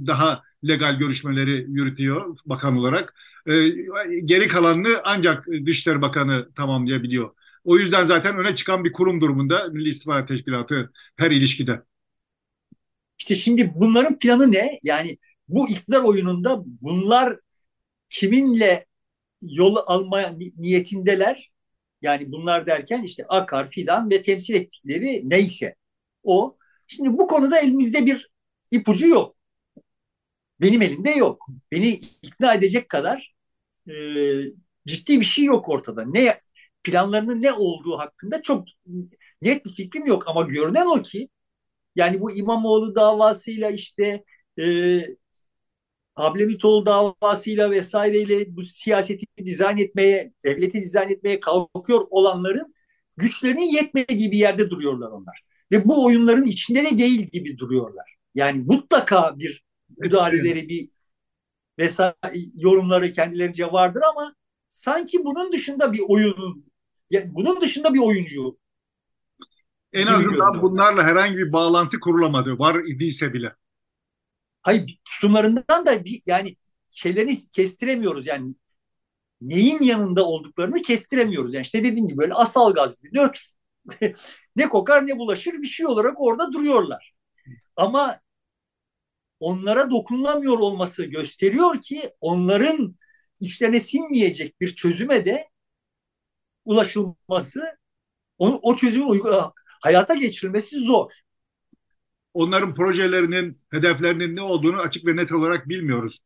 daha 0.07 0.43
legal 0.68 0.99
görüşmeleri 0.99 1.66
yürütüyor 1.68 2.36
bakan 2.47 2.76
olarak. 2.76 3.14
E, 3.47 3.68
geri 4.24 4.49
kalanını 4.49 4.88
ancak 5.05 5.47
Dışişleri 5.66 6.03
Bakanı 6.03 6.49
tamamlayabiliyor. 6.55 7.30
O 7.64 7.78
yüzden 7.78 8.05
zaten 8.05 8.36
öne 8.36 8.55
çıkan 8.55 8.84
bir 8.84 8.93
kurum 8.93 9.20
durumunda 9.20 9.68
Milli 9.68 9.88
İstihbarat 9.88 10.28
Teşkilatı 10.28 10.93
her 11.16 11.30
ilişkide. 11.30 11.82
İşte 13.18 13.34
şimdi 13.34 13.72
bunların 13.74 14.18
planı 14.18 14.53
ne? 14.53 14.78
Yani 14.82 15.18
bu 15.49 15.70
iktidar 15.70 16.03
oyununda 16.03 16.62
bunlar 16.66 17.38
kiminle 18.09 18.86
yol 19.43 19.76
alma 19.86 20.20
niyetindeler? 20.57 21.51
Yani 22.03 22.32
bunlar 22.32 22.66
derken 22.66 23.03
işte 23.03 23.24
Akar, 23.28 23.70
Fidan 23.70 24.11
ve 24.11 24.22
temsil 24.22 24.55
ettikleri 24.55 25.30
neyse 25.30 25.74
o. 26.22 26.57
Şimdi 26.86 27.18
bu 27.18 27.26
konuda 27.26 27.61
elimizde 27.61 28.07
bir 28.07 28.30
ipucu 28.70 29.09
yok. 29.09 29.36
Benim 30.61 30.82
elimde 30.82 31.11
yok. 31.11 31.46
Beni 31.72 31.88
ikna 32.22 32.55
edecek 32.55 32.88
kadar 32.88 33.34
e, 33.88 33.94
ciddi 34.86 35.20
bir 35.20 35.24
şey 35.24 35.44
yok 35.44 35.68
ortada. 35.68 36.05
Ne 36.07 36.38
planlarının 36.84 37.42
ne 37.42 37.53
olduğu 37.53 37.98
hakkında 37.98 38.42
çok 38.42 38.66
net 39.42 39.64
bir 39.66 39.70
fikrim 39.70 40.07
yok 40.07 40.28
ama 40.28 40.42
görünen 40.42 40.86
o 40.98 41.03
ki 41.03 41.28
yani 41.96 42.20
bu 42.20 42.32
İmamoğlu 42.32 42.94
davasıyla 42.94 43.70
işte 43.70 44.24
e, 44.61 44.64
Ablemitoğlu 46.17 46.87
davasıyla 46.87 47.71
vesaireyle 47.71 48.57
bu 48.57 48.65
siyaseti 48.65 49.27
dizayn 49.45 49.79
etmeye, 49.79 50.33
devleti 50.45 50.83
dizayn 50.83 51.09
etmeye 51.09 51.41
kalkıyor 51.41 52.01
olanların 52.11 52.75
güçlerinin 53.17 53.75
yetmediği 53.75 54.33
bir 54.33 54.39
yerde 54.39 54.71
duruyorlar 54.71 55.11
onlar. 55.11 55.43
Ve 55.73 55.85
bu 55.85 56.07
oyunların 56.07 56.47
içinde 56.47 56.85
de 56.85 56.99
değil 56.99 57.27
gibi 57.33 57.59
duruyorlar. 57.59 58.17
Yani 58.35 58.65
mutlaka 58.69 59.39
bir 59.39 59.65
müdahaleleri, 59.99 60.69
bir 60.69 60.89
vesaire 61.79 62.15
yorumları 62.55 63.13
kendilerince 63.13 63.73
vardır 63.73 64.01
ama 64.11 64.35
sanki 64.69 65.25
bunun 65.25 65.53
dışında 65.53 65.93
bir 65.93 66.03
oyunun, 66.09 66.67
bunun 67.27 67.61
dışında 67.61 67.95
bir 67.95 68.01
oyuncu. 68.01 68.59
En 69.93 70.07
azından 70.07 70.63
bunlarla 70.63 71.03
herhangi 71.03 71.37
bir 71.37 71.53
bağlantı 71.53 72.01
kurulamadı. 72.01 72.59
Var 72.59 72.77
idiyse 72.89 73.33
bile. 73.33 73.55
Hayır 74.63 74.99
tutumlarından 75.05 75.87
da 75.87 76.05
bir, 76.05 76.23
yani 76.27 76.57
şeylerini 76.91 77.51
kestiremiyoruz 77.51 78.27
yani 78.27 78.55
neyin 79.41 79.83
yanında 79.83 80.27
olduklarını 80.27 80.83
kestiremiyoruz. 80.83 81.55
Yani 81.55 81.63
işte 81.65 81.85
dediğim 81.85 82.09
gibi 82.09 82.19
böyle 82.19 82.35
asal 82.35 82.75
gaz 82.75 83.01
gibi 83.03 83.19
nötr. 83.19 83.51
ne 84.57 84.69
kokar 84.69 85.07
ne 85.07 85.19
bulaşır 85.19 85.53
bir 85.53 85.67
şey 85.67 85.87
olarak 85.87 86.21
orada 86.21 86.53
duruyorlar. 86.53 87.15
Ama 87.77 88.21
onlara 89.41 89.91
dokunulamıyor 89.91 90.59
olması 90.59 91.05
gösteriyor 91.05 91.81
ki 91.81 92.11
onların 92.21 92.97
içlerine 93.41 93.81
sinmeyecek 93.81 94.61
bir 94.61 94.75
çözüme 94.75 95.27
de 95.27 95.49
ulaşılması, 96.65 97.79
onu, 98.39 98.59
o 98.63 98.77
çözümün 98.77 99.23
hayata 99.83 100.15
geçirilmesi 100.15 100.79
zor 100.81 101.13
onların 102.35 102.74
projelerinin, 102.74 103.59
hedeflerinin 103.70 104.37
ne 104.37 104.41
olduğunu 104.41 104.76
açık 104.76 105.07
ve 105.07 105.16
net 105.16 105.33
olarak 105.33 105.68
bilmiyoruz. 105.68 106.20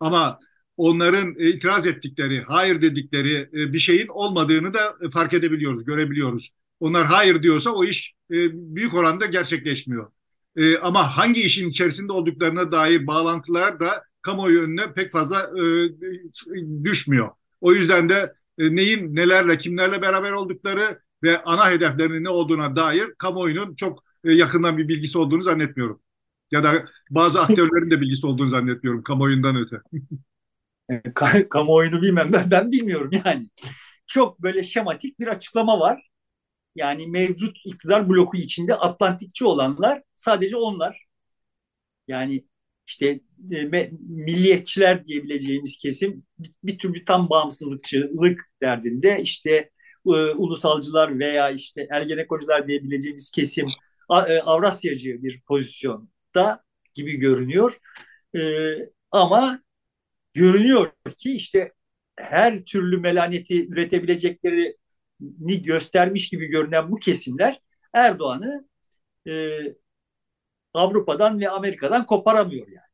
Ama 0.00 0.38
onların 0.76 1.34
itiraz 1.38 1.86
ettikleri, 1.86 2.40
hayır 2.40 2.82
dedikleri 2.82 3.48
e, 3.54 3.72
bir 3.72 3.78
şeyin 3.78 4.06
olmadığını 4.08 4.74
da 4.74 4.96
fark 5.12 5.32
edebiliyoruz, 5.32 5.84
görebiliyoruz. 5.84 6.54
Onlar 6.80 7.06
hayır 7.06 7.42
diyorsa 7.42 7.70
o 7.70 7.84
iş 7.84 8.14
e, 8.30 8.36
büyük 8.76 8.94
oranda 8.94 9.26
gerçekleşmiyor. 9.26 10.10
E, 10.56 10.78
ama 10.78 11.16
hangi 11.16 11.42
işin 11.42 11.70
içerisinde 11.70 12.12
olduklarına 12.12 12.72
dair 12.72 13.06
bağlantılar 13.06 13.80
da 13.80 14.04
kamuoyu 14.22 14.62
önüne 14.62 14.92
pek 14.92 15.12
fazla 15.12 15.50
düşmüyor. 16.84 17.28
O 17.60 17.72
yüzden 17.72 18.08
de 18.08 18.34
neyin 18.58 19.16
nelerle 19.16 19.58
kimlerle 19.58 20.02
beraber 20.02 20.32
oldukları 20.32 21.00
ve 21.22 21.42
ana 21.42 21.70
hedeflerinin 21.70 22.24
ne 22.24 22.28
olduğuna 22.28 22.76
dair 22.76 23.14
kamuoyunun 23.18 23.74
çok 23.74 24.04
e, 24.24 24.32
yakından 24.32 24.78
bir 24.78 24.88
bilgisi 24.88 25.18
olduğunu 25.18 25.42
zannetmiyorum. 25.42 26.02
Ya 26.50 26.64
da 26.64 26.88
bazı 27.10 27.40
aktörlerin 27.42 27.90
de 27.90 28.00
bilgisi 28.00 28.26
olduğunu 28.26 28.48
zannetmiyorum 28.48 29.02
kamuoyundan 29.02 29.56
öte. 29.56 29.76
kamuoyunu 31.50 32.02
bilmem 32.02 32.32
ben, 32.32 32.50
ben 32.50 32.72
bilmiyorum 32.72 33.10
yani. 33.24 33.48
Çok 34.06 34.42
böyle 34.42 34.64
şematik 34.64 35.20
bir 35.20 35.26
açıklama 35.26 35.80
var. 35.80 36.10
Yani 36.76 37.06
mevcut 37.06 37.56
iktidar 37.64 38.08
bloku 38.08 38.36
içinde 38.36 38.74
Atlantikçi 38.74 39.44
olanlar 39.44 40.02
sadece 40.16 40.56
onlar. 40.56 41.06
Yani 42.08 42.44
işte 42.86 43.20
e, 43.52 43.64
milliyetçiler 44.08 45.06
diyebileceğimiz 45.06 45.78
kesim 45.78 46.26
bir, 46.38 46.52
bir 46.64 46.78
türlü 46.78 47.04
tam 47.04 47.30
bağımsızlıkçılık 47.30 48.40
derdinde 48.62 49.20
işte 49.22 49.70
e, 50.06 50.10
ulusalcılar 50.10 51.18
veya 51.18 51.50
işte 51.50 51.88
ergenekocular 51.90 52.68
diyebileceğimiz 52.68 53.30
kesim 53.30 53.66
e, 53.66 53.70
Avrasyacı 54.44 55.22
bir 55.22 55.40
pozisyonda 55.40 56.64
gibi 56.94 57.16
görünüyor. 57.16 57.78
E, 58.38 58.40
ama 59.10 59.62
görünüyor 60.34 60.90
ki 61.16 61.34
işte 61.34 61.72
her 62.18 62.64
türlü 62.64 62.98
melaneti 63.00 63.68
üretebileceklerini 63.68 65.62
göstermiş 65.62 66.28
gibi 66.28 66.46
görünen 66.46 66.90
bu 66.92 66.96
kesimler 66.96 67.60
Erdoğan'ı 67.92 68.68
e, 69.28 69.58
Avrupa'dan 70.74 71.40
ve 71.40 71.50
Amerika'dan 71.50 72.06
koparamıyor 72.06 72.66
yani. 72.66 72.90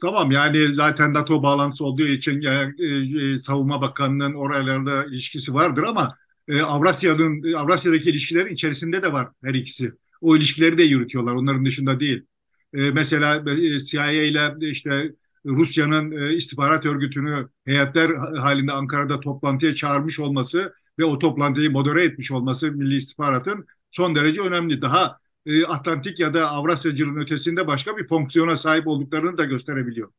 Tamam 0.00 0.30
yani 0.30 0.74
zaten 0.74 1.14
NATO 1.14 1.42
bağlantısı 1.42 1.84
olduğu 1.84 2.06
için 2.06 2.40
yani, 2.40 2.74
e, 2.78 3.34
e, 3.34 3.38
Savunma 3.38 3.80
Bakanlığı'nın 3.80 4.34
oralarda 4.34 5.04
ilişkisi 5.04 5.54
vardır 5.54 5.82
ama 5.82 6.18
e, 6.50 6.62
Avrasya'nın 6.62 7.52
Avrasya'daki 7.52 8.10
ilişkilerin 8.10 8.54
içerisinde 8.54 9.02
de 9.02 9.12
var 9.12 9.28
her 9.44 9.54
ikisi. 9.54 9.92
O 10.20 10.36
ilişkileri 10.36 10.78
de 10.78 10.82
yürütüyorlar 10.82 11.34
onların 11.34 11.64
dışında 11.66 12.00
değil. 12.00 12.26
E, 12.74 12.90
mesela 12.90 13.44
e, 13.50 13.80
CIA 13.80 14.10
ile 14.10 14.70
işte 14.70 15.12
Rusya'nın 15.46 16.12
e, 16.12 16.34
istihbarat 16.34 16.86
örgütünü 16.86 17.48
heyetler 17.64 18.10
halinde 18.14 18.72
Ankara'da 18.72 19.20
toplantıya 19.20 19.74
çağırmış 19.74 20.20
olması 20.20 20.74
ve 20.98 21.04
o 21.04 21.18
toplantıyı 21.18 21.70
modere 21.70 22.04
etmiş 22.04 22.30
olması 22.30 22.72
Milli 22.72 22.96
İstihbarat'ın 22.96 23.66
son 23.90 24.14
derece 24.14 24.40
önemli. 24.40 24.82
Daha 24.82 25.18
e, 25.46 25.64
Atlantik 25.64 26.20
ya 26.20 26.34
da 26.34 26.50
Avrasyacılığın 26.50 27.20
ötesinde 27.20 27.66
başka 27.66 27.96
bir 27.96 28.06
fonksiyona 28.06 28.56
sahip 28.56 28.86
olduklarını 28.86 29.38
da 29.38 29.44
gösterebiliyor. 29.44 30.12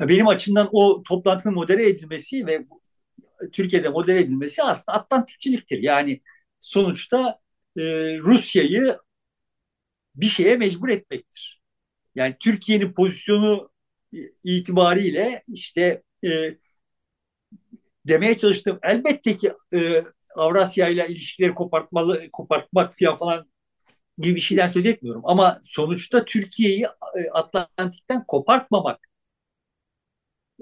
Benim 0.00 0.28
açımdan 0.28 0.68
o 0.72 1.02
toplantının 1.02 1.54
modere 1.54 1.88
edilmesi 1.88 2.46
ve 2.46 2.66
Türkiye'de 3.52 3.88
modere 3.88 4.20
edilmesi 4.20 4.62
aslında 4.62 4.98
Atlantikçiliktir. 4.98 5.82
Yani 5.82 6.20
sonuçta 6.60 7.40
e, 7.76 7.82
Rusya'yı 8.18 8.98
bir 10.14 10.26
şeye 10.26 10.56
mecbur 10.56 10.88
etmektir. 10.88 11.62
Yani 12.14 12.36
Türkiye'nin 12.40 12.92
pozisyonu 12.92 13.70
itibariyle 14.44 15.42
işte 15.48 16.02
e, 16.24 16.28
demeye 18.08 18.36
çalıştım. 18.36 18.78
Elbette 18.82 19.36
ki 19.36 19.52
e, 19.74 20.04
Avrasya 20.36 20.88
ile 20.88 21.08
ilişkileri 21.08 21.54
kopartmalı, 21.54 22.22
kopartmak 22.32 22.92
falan 22.98 23.16
falan 23.16 23.50
gibi 24.18 24.34
bir 24.34 24.40
şeyden 24.40 24.66
söz 24.66 24.86
etmiyorum. 24.86 25.22
Ama 25.24 25.58
sonuçta 25.62 26.24
Türkiye'yi 26.24 26.84
e, 27.18 27.30
Atlantik'ten 27.32 28.24
kopartmamak. 28.28 29.11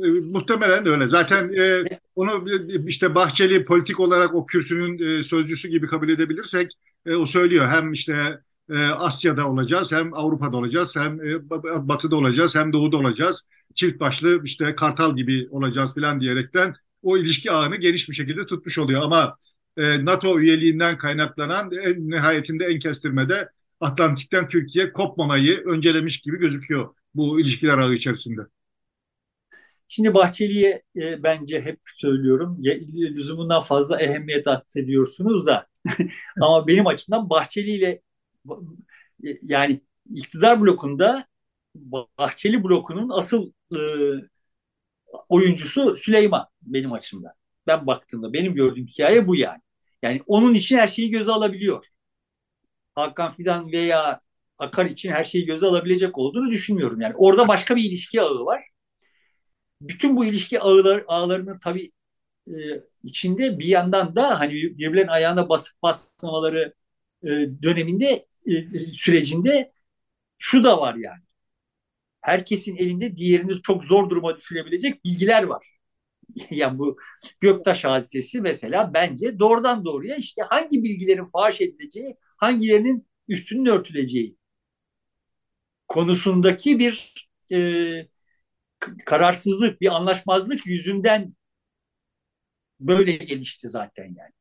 E, 0.05 0.09
muhtemelen 0.09 0.89
öyle. 0.89 1.09
Zaten 1.09 1.53
e, 1.53 1.83
onu 2.15 2.45
işte 2.87 3.15
Bahçeli 3.15 3.65
politik 3.65 4.01
olarak 4.01 4.35
o 4.35 4.47
kürsünün 4.47 4.99
e, 4.99 5.23
sözcüsü 5.23 5.69
gibi 5.69 5.87
kabul 5.87 6.09
edebilirsek 6.09 6.73
e, 7.07 7.15
o 7.15 7.27
söylüyor. 7.27 7.69
Hem 7.69 7.93
işte 7.93 8.41
e, 8.71 8.79
Asya'da 8.79 9.49
olacağız, 9.49 9.93
hem 9.93 10.15
Avrupa'da 10.15 10.57
olacağız, 10.57 10.97
hem 10.97 11.21
e, 11.21 11.51
Batı'da 11.89 12.17
olacağız, 12.17 12.57
hem 12.57 12.73
Doğu'da 12.73 12.97
olacağız. 12.97 13.49
Çift 13.75 14.01
başlı 14.01 14.45
işte 14.45 14.75
kartal 14.75 15.17
gibi 15.17 15.49
olacağız 15.51 15.95
falan 15.95 16.21
diyerekten 16.21 16.75
o 17.03 17.19
ilişki 17.19 17.51
ağını 17.51 17.77
geniş 17.77 18.09
bir 18.09 18.15
şekilde 18.15 18.47
tutmuş 18.47 18.79
oluyor. 18.79 19.03
Ama 19.03 19.37
e, 19.77 20.05
NATO 20.05 20.41
üyeliğinden 20.41 20.99
kaynaklanan 20.99 21.71
en 21.73 22.11
nihayetinde 22.11 22.65
en 22.65 22.79
kestirmede 22.79 23.49
Atlantik'ten 23.81 24.49
Türkiye 24.49 24.93
kopmamayı 24.93 25.59
öncelemiş 25.59 26.21
gibi 26.21 26.39
gözüküyor 26.39 26.95
bu 27.15 27.41
ilişkiler 27.41 27.79
ağı 27.79 27.95
içerisinde. 27.95 28.41
Şimdi 29.93 30.15
Bahçeli'ye 30.15 30.83
e, 30.97 31.23
bence 31.23 31.61
hep 31.61 31.81
söylüyorum 31.87 32.59
lüzumundan 32.95 33.63
fazla 33.63 34.01
ehemmiyet 34.03 34.47
atfediyorsunuz 34.47 35.47
da 35.47 35.67
ama 36.43 36.67
benim 36.67 36.87
açımdan 36.87 37.31
Bahçeli 37.31 37.71
ile 37.71 38.03
yani 39.43 39.81
iktidar 40.11 40.61
blokunda 40.61 41.27
Bahçeli 42.19 42.65
blokunun 42.65 43.09
asıl 43.09 43.53
e, 43.73 43.79
oyuncusu 45.29 45.97
Süleyman 45.97 46.49
benim 46.63 46.93
açımdan. 46.93 47.33
Ben 47.67 47.87
baktığımda 47.87 48.33
benim 48.33 48.55
gördüğüm 48.55 48.87
hikaye 48.87 49.29
bu 49.29 49.37
yani. 49.37 49.61
Yani 50.03 50.23
onun 50.27 50.55
için 50.55 50.79
her 50.79 50.89
şeyi 50.89 51.11
göze 51.11 51.33
alabiliyor. 51.33 51.87
Hakan 52.95 53.31
Fidan 53.31 53.73
veya 53.73 54.21
Akar 54.59 54.87
için 54.87 55.13
her 55.13 55.25
şeyi 55.25 55.47
göze 55.47 55.67
alabilecek 55.67 56.19
olduğunu 56.19 56.51
düşünmüyorum. 56.51 57.01
Yani 57.01 57.15
orada 57.17 57.49
başka 57.49 57.77
bir 57.77 57.85
ilişki 57.85 58.21
ağı 58.23 58.45
var. 58.47 58.63
Bütün 59.81 60.17
bu 60.17 60.25
ilişki 60.27 60.61
ağlar, 60.61 61.05
ağlarının 61.09 61.59
tabii 61.59 61.91
e, 62.49 62.53
içinde 63.05 63.59
bir 63.59 63.65
yandan 63.67 64.17
da 64.17 64.41
hani 64.41 64.53
birbirlerinin 64.55 65.09
ayağına 65.09 65.49
basıp 65.49 65.83
basmamaları 65.83 66.75
e, 67.25 67.29
döneminde 67.63 68.27
e, 68.47 68.79
sürecinde 68.93 69.73
şu 70.39 70.65
da 70.65 70.81
var 70.81 70.95
yani. 70.95 71.23
Herkesin 72.21 72.77
elinde 72.77 73.17
diğerini 73.17 73.63
çok 73.63 73.85
zor 73.85 74.11
duruma 74.11 74.37
düşürebilecek 74.37 75.05
bilgiler 75.05 75.43
var. 75.43 75.67
yani 76.51 76.79
bu 76.79 76.99
Göktaş 77.41 77.85
hadisesi 77.85 78.41
mesela 78.41 78.95
bence 78.95 79.39
doğrudan 79.39 79.85
doğruya 79.85 80.17
işte 80.17 80.43
hangi 80.43 80.83
bilgilerin 80.85 81.27
faş 81.27 81.61
edileceği, 81.61 82.17
hangilerinin 82.37 83.09
üstünün 83.29 83.67
örtüleceği 83.67 84.37
konusundaki 85.89 86.79
bir 86.79 87.15
e, 87.53 87.59
kararsızlık, 89.07 89.81
bir 89.81 89.97
anlaşmazlık 89.97 90.67
yüzünden 90.67 91.35
böyle 92.81 93.13
gelişti 93.17 93.69
zaten 93.69 94.05
yani. 94.05 94.33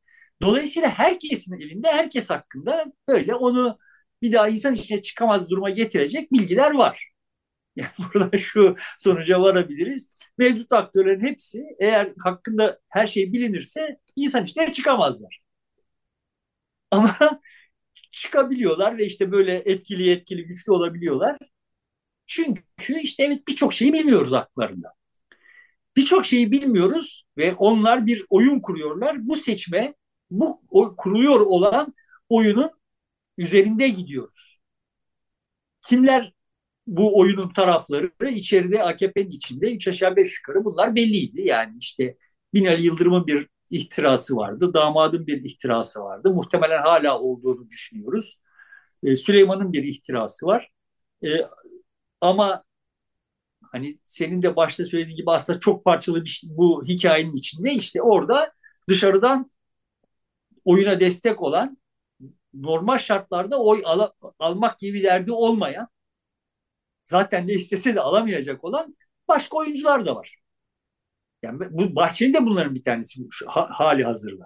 Dolayısıyla 0.41 0.89
herkesin 0.89 1.61
elinde, 1.61 1.87
herkes 1.91 2.29
hakkında 2.29 2.85
böyle 3.09 3.35
onu 3.35 3.77
bir 4.21 4.31
daha 4.31 4.49
insan 4.49 4.73
içine 4.75 5.01
çıkamaz 5.01 5.49
duruma 5.49 5.69
getirecek 5.69 6.31
bilgiler 6.31 6.71
var. 6.71 7.09
Yani 7.75 7.89
burada 7.99 8.37
şu 8.37 8.75
sonuca 8.99 9.41
varabiliriz. 9.41 10.09
Mevcut 10.37 10.73
aktörlerin 10.73 11.21
hepsi 11.25 11.63
eğer 11.79 12.13
hakkında 12.19 12.79
her 12.89 13.07
şey 13.07 13.33
bilinirse 13.33 13.99
insan 14.15 14.43
içine 14.45 14.71
çıkamazlar. 14.71 15.41
Ama 16.91 17.15
çıkabiliyorlar 18.11 18.97
ve 18.97 19.05
işte 19.05 19.31
böyle 19.31 19.53
etkili 19.55 20.11
etkili 20.11 20.45
güçlü 20.47 20.71
olabiliyorlar. 20.71 21.37
Çünkü 22.29 22.99
işte 23.01 23.23
evet 23.23 23.47
birçok 23.47 23.73
şeyi 23.73 23.93
bilmiyoruz 23.93 24.33
haklarında. 24.33 24.93
Birçok 25.97 26.25
şeyi 26.25 26.51
bilmiyoruz 26.51 27.25
ve 27.37 27.53
onlar 27.55 28.05
bir 28.05 28.23
oyun 28.29 28.59
kuruyorlar. 28.59 29.27
Bu 29.27 29.35
seçme 29.35 29.93
bu 30.31 30.61
kuruluyor 30.97 31.39
olan 31.39 31.93
oyunun 32.29 32.71
üzerinde 33.37 33.89
gidiyoruz. 33.89 34.59
Kimler 35.87 36.33
bu 36.87 37.19
oyunun 37.19 37.53
tarafları 37.53 38.29
içeride 38.29 38.83
AKP'nin 38.83 39.29
içinde 39.29 39.73
üç 39.75 39.87
aşağı 39.87 40.15
beş 40.15 40.37
yukarı 40.37 40.65
bunlar 40.65 40.95
belliydi. 40.95 41.41
Yani 41.41 41.77
işte 41.79 42.17
Binali 42.53 42.81
Yıldırım'ın 42.83 43.27
bir 43.27 43.47
ihtirası 43.69 44.35
vardı, 44.35 44.73
damadın 44.73 45.27
bir 45.27 45.43
ihtirası 45.43 45.99
vardı. 45.99 46.33
Muhtemelen 46.33 46.81
hala 46.81 47.19
olduğunu 47.19 47.69
düşünüyoruz. 47.69 48.39
E, 49.03 49.15
Süleyman'ın 49.15 49.73
bir 49.73 49.83
ihtirası 49.83 50.45
var. 50.45 50.71
Ama 52.21 52.63
hani 53.61 53.99
senin 54.03 54.41
de 54.41 54.55
başta 54.55 54.85
söylediğin 54.85 55.17
gibi 55.17 55.31
aslında 55.31 55.59
çok 55.59 55.85
parçalı 55.85 56.23
bir 56.23 56.29
şey, 56.29 56.49
bu 56.53 56.83
hikayenin 56.87 57.33
içinde 57.33 57.73
işte 57.73 58.01
orada 58.01 58.53
dışarıdan 58.89 59.51
oyuna 60.65 60.99
destek 60.99 61.41
olan 61.41 61.77
normal 62.53 62.97
şartlarda 62.97 63.57
oy 63.57 63.81
al 63.85 64.09
almak 64.39 64.79
gibi 64.79 64.97
bir 64.97 65.03
derdi 65.03 65.31
olmayan 65.31 65.87
zaten 67.05 67.47
ne 67.47 67.53
istese 67.53 67.95
de 67.95 68.01
alamayacak 68.01 68.63
olan 68.63 68.97
başka 69.27 69.57
oyuncular 69.57 70.05
da 70.05 70.15
var. 70.15 70.35
Yani 71.43 71.59
bu 71.69 71.95
Bahçeli 71.95 72.33
de 72.33 72.45
bunların 72.45 72.75
bir 72.75 72.83
tanesi 72.83 73.27
ha, 73.47 73.67
hali 73.71 74.03
hazırda. 74.03 74.45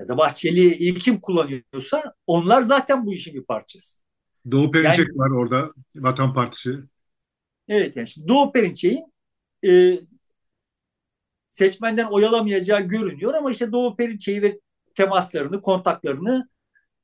Ya 0.00 0.08
da 0.08 0.18
Bahçeli'yi 0.18 0.94
kim 0.94 1.20
kullanıyorsa 1.20 2.14
onlar 2.26 2.62
zaten 2.62 3.06
bu 3.06 3.14
işin 3.14 3.34
bir 3.34 3.44
parçası. 3.44 4.00
Doğu 4.50 4.70
Perinçek 4.70 4.98
yani, 4.98 5.18
var 5.18 5.30
orada 5.30 5.72
Vatan 5.96 6.34
Partisi. 6.34 6.78
Evet 7.68 7.96
yani 7.96 8.08
şimdi 8.08 8.28
Doğu 8.28 8.52
Perinçek'in 8.52 9.12
e, 9.68 10.00
seçmenden 11.50 12.06
oyalamayacağı 12.06 12.80
görünüyor 12.80 13.34
ama 13.34 13.50
işte 13.50 13.72
Doğu 13.72 13.96
Perinçek'i 13.96 14.42
ve 14.42 14.60
temaslarını, 14.94 15.60
kontaklarını 15.60 16.48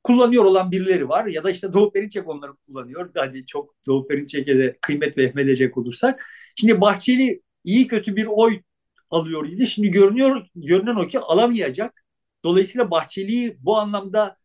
kullanıyor 0.03 0.45
olan 0.45 0.71
birileri 0.71 1.09
var 1.09 1.25
ya 1.25 1.43
da 1.43 1.51
işte 1.51 1.73
Doğu 1.73 1.91
Perinçek 1.93 2.27
onları 2.27 2.55
kullanıyor. 2.55 3.11
Hadi 3.15 3.45
çok 3.45 3.75
Doğu 3.85 4.07
Perinçek'e 4.07 4.59
de 4.59 4.77
kıymet 4.81 5.17
vehmedecek 5.17 5.77
olursak. 5.77 6.25
Şimdi 6.55 6.81
Bahçeli 6.81 7.41
iyi 7.63 7.87
kötü 7.87 8.15
bir 8.15 8.27
oy 8.29 8.61
alıyor 9.09 9.47
idi. 9.47 9.67
Şimdi 9.67 9.91
görünüyor 9.91 10.47
görünen 10.55 10.95
o 10.95 11.07
ki 11.07 11.19
alamayacak. 11.19 12.05
Dolayısıyla 12.43 12.91
Bahçeli'yi 12.91 13.57
bu 13.59 13.77
anlamda 13.77 14.37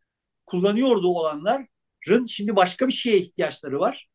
kullanıyordu 0.47 1.09
olanların 1.09 2.27
şimdi 2.27 2.57
başka 2.57 2.89
bir 2.89 2.93
şeye 2.93 3.17
ihtiyaçları 3.17 3.81
var. 3.81 4.08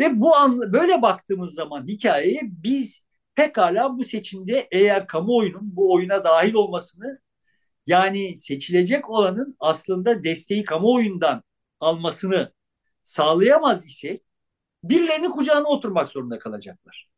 Ve 0.00 0.20
bu 0.20 0.36
an 0.36 0.72
böyle 0.72 1.02
baktığımız 1.02 1.54
zaman 1.54 1.86
hikayeye 1.86 2.40
biz 2.44 3.04
pekala 3.34 3.98
bu 3.98 4.04
seçimde 4.04 4.68
eğer 4.70 5.06
kamuoyunun 5.06 5.76
bu 5.76 5.94
oyuna 5.94 6.24
dahil 6.24 6.54
olmasını 6.54 7.20
yani 7.86 8.38
seçilecek 8.38 9.10
olanın 9.10 9.56
aslında 9.60 10.24
desteği 10.24 10.64
kamuoyundan 10.64 11.42
almasını 11.80 12.52
sağlayamaz 13.02 13.86
ise 13.86 14.20
birilerinin 14.84 15.30
kucağına 15.30 15.68
oturmak 15.68 16.08
zorunda 16.08 16.38
kalacaklar. 16.38 17.10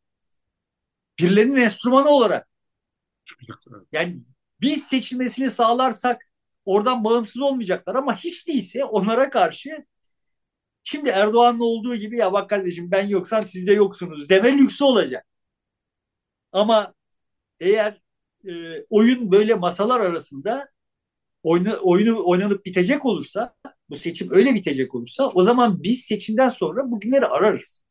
Birilerinin 1.19 1.55
enstrümanı 1.55 2.09
olarak. 2.09 2.49
Yani 3.91 4.21
biz 4.61 4.83
seçilmesini 4.87 5.49
sağlarsak 5.49 6.21
oradan 6.65 7.03
bağımsız 7.03 7.41
olmayacaklar 7.41 7.95
ama 7.95 8.17
hiç 8.17 8.47
değilse 8.47 8.85
onlara 8.85 9.29
karşı 9.29 9.69
şimdi 10.87 11.09
Erdoğan'la 11.09 11.63
olduğu 11.65 11.95
gibi 11.95 12.17
ya 12.17 12.33
bak 12.33 12.49
kardeşim 12.49 12.91
ben 12.91 13.07
yoksam 13.07 13.45
siz 13.45 13.67
de 13.67 13.73
yoksunuz 13.73 14.29
deme 14.29 14.57
lüksü 14.57 14.83
olacak. 14.83 15.25
Ama 16.51 16.93
eğer 17.59 18.01
e, 18.47 18.51
oyun 18.89 19.31
böyle 19.31 19.55
masalar 19.55 19.99
arasında 19.99 20.69
oyunu, 21.43 21.79
oyunu 21.83 22.29
oynanıp 22.29 22.65
bitecek 22.65 23.05
olursa, 23.05 23.55
bu 23.89 23.95
seçim 23.95 24.29
öyle 24.31 24.55
bitecek 24.55 24.95
olursa 24.95 25.29
o 25.29 25.43
zaman 25.43 25.83
biz 25.83 26.01
seçimden 26.05 26.49
sonra 26.49 26.91
bugünleri 26.91 27.25
ararız. 27.25 27.83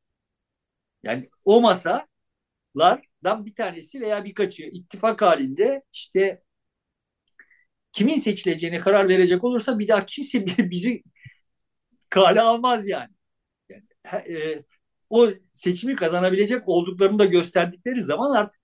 Yani 1.03 1.25
o 1.45 1.61
masalardan 1.61 3.47
bir 3.47 3.55
tanesi 3.55 4.01
veya 4.01 4.25
birkaçı 4.25 4.63
ittifak 4.65 5.23
halinde 5.23 5.83
işte 5.93 6.43
kimin 7.93 8.19
seçileceğine 8.19 8.81
karar 8.81 9.09
verecek 9.09 9.45
olursa 9.45 9.79
bir 9.79 9.89
daha 9.89 10.07
kimse 10.07 10.47
bizi 10.71 11.03
kale 12.17 12.41
almaz 12.41 12.89
yani. 12.89 13.11
yani 13.71 14.39
e, 14.39 14.65
o 15.11 15.29
seçimi 15.53 15.97
kazanabilecek 15.97 16.69
olduklarını 16.69 17.19
da 17.19 17.25
gösterdikleri 17.25 18.03
zaman 18.03 18.33
artık 18.33 18.61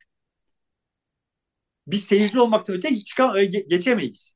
biz 1.87 2.05
seyirci 2.05 2.41
olmaktan 2.41 2.77
öte 2.77 3.03
çıkan, 3.03 3.37
e, 3.37 3.45
geçemeyiz. 3.45 4.33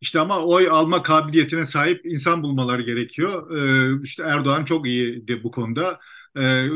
İşte 0.00 0.20
ama 0.20 0.44
oy 0.44 0.68
alma 0.70 1.02
kabiliyetine 1.02 1.66
sahip 1.66 2.06
insan 2.06 2.42
bulmaları 2.42 2.82
gerekiyor. 2.82 3.56
Ee, 3.58 4.02
işte 4.02 4.22
Erdoğan 4.22 4.64
çok 4.64 4.86
iyiydi 4.86 5.42
bu 5.44 5.50
konuda. 5.50 6.00
Ee, 6.38 6.66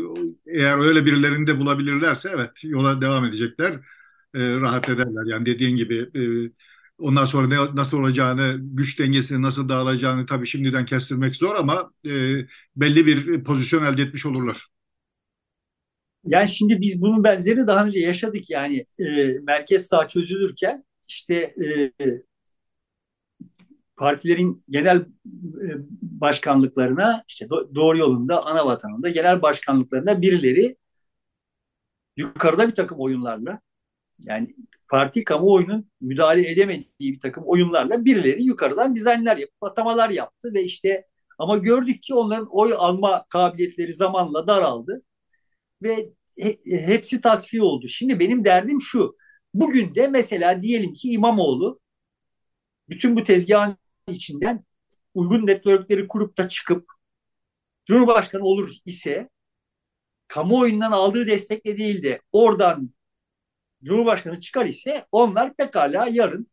eğer 0.47 0.79
öyle 0.79 1.07
birilerini 1.07 1.47
de 1.47 1.61
bulabilirlerse 1.61 2.31
evet 2.35 2.51
yola 2.65 3.01
devam 3.01 3.25
edecekler. 3.25 3.73
Ee, 4.35 4.57
rahat 4.57 4.89
ederler. 4.89 5.23
Yani 5.27 5.47
dediğin 5.47 5.77
gibi 5.77 5.97
e, 6.15 6.23
ondan 7.01 7.25
sonra 7.25 7.47
ne, 7.47 7.57
nasıl 7.75 7.99
olacağını, 7.99 8.57
güç 8.61 8.99
dengesini 8.99 9.43
nasıl 9.43 9.69
dağılacağını 9.69 10.27
tabii 10.27 10.47
şimdiden 10.47 10.85
kestirmek 10.85 11.37
zor 11.37 11.55
ama 11.55 11.93
e, 12.07 12.11
belli 12.77 13.07
bir 13.07 13.45
pozisyon 13.45 13.85
elde 13.85 14.03
etmiş 14.03 14.27
olurlar. 14.27 14.67
Yani 16.25 16.49
şimdi 16.49 16.81
biz 16.81 17.03
bunun 17.03 17.25
benzerini 17.25 17.67
daha 17.67 17.87
önce 17.87 17.99
yaşadık 17.99 18.51
yani 18.51 18.85
e, 18.99 19.27
merkez 19.43 19.87
sağ 19.87 20.09
çözülürken 20.09 20.85
işte 21.09 21.35
e, 21.35 21.93
partilerin 23.97 24.63
genel 24.71 24.97
e, 24.97 25.69
başkanlıklarına 26.03 27.25
işte 27.29 27.49
doğru 27.75 27.99
yolunda 27.99 28.47
ana 28.47 28.67
vatanında 28.67 29.09
genel 29.09 29.43
başkanlıklarına 29.43 30.23
birileri 30.23 30.77
yukarıda 32.17 32.69
bir 32.69 32.75
takım 32.75 32.99
oyunlarla 33.01 33.61
yani 34.23 34.49
parti 34.91 35.25
kamuoyunun 35.25 35.91
müdahale 36.01 36.51
edemediği 36.51 37.15
bir 37.15 37.21
takım 37.21 37.45
oyunlarla 37.47 38.05
birileri 38.05 38.43
yukarıdan 38.43 38.95
dizaynlar 38.95 39.37
yapıp 39.37 39.63
atamalar 39.63 40.11
yaptı 40.11 40.55
ve 40.55 40.65
işte 40.65 41.07
ama 41.39 41.57
gördük 41.57 42.03
ki 42.03 42.15
onların 42.15 42.49
oy 42.51 42.75
alma 42.77 43.27
kabiliyetleri 43.29 43.95
zamanla 43.95 44.47
daraldı 44.47 45.03
ve 45.83 46.11
hepsi 46.67 47.21
tasfiye 47.21 47.63
oldu. 47.63 47.89
Şimdi 47.89 48.21
benim 48.21 48.45
derdim 48.45 48.81
şu. 48.81 49.17
Bugün 49.55 49.95
de 49.95 50.09
mesela 50.09 50.63
diyelim 50.63 50.93
ki 50.93 51.11
İmamoğlu 51.11 51.81
bütün 52.89 53.17
bu 53.17 53.23
tezgahın 53.23 53.77
içinden 54.09 54.65
uygun 55.15 55.47
networkleri 55.47 56.09
kurup 56.09 56.39
da 56.39 56.49
çıkıp 56.49 56.87
Cumhurbaşkanı 57.85 58.45
olur 58.45 58.77
ise 58.87 59.29
kamuoyundan 60.29 60.93
aldığı 60.93 61.27
destekle 61.27 61.79
değil 61.79 62.03
de 62.03 62.21
oradan 62.33 62.91
Cumhurbaşkanı 63.85 64.41
çıkar 64.41 64.67
ise 64.67 65.07
onlar 65.13 65.57
pekala 65.57 66.09
yarın 66.11 66.51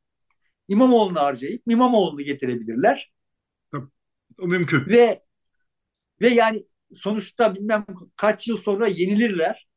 İmamoğlu'nu 0.67 1.19
harcayıp 1.19 1.61
İmamoğlu'nu 1.67 2.21
getirebilirler. 2.21 3.11
O 4.39 4.47
mümkün. 4.47 4.85
Ve 4.85 5.23
ve 6.21 6.27
yani 6.27 6.63
sonuçta 6.93 7.55
bilmem 7.55 7.85
kaç 8.15 8.47
yıl 8.47 8.57
sonra 8.57 8.87
yenilirler. 8.87 9.67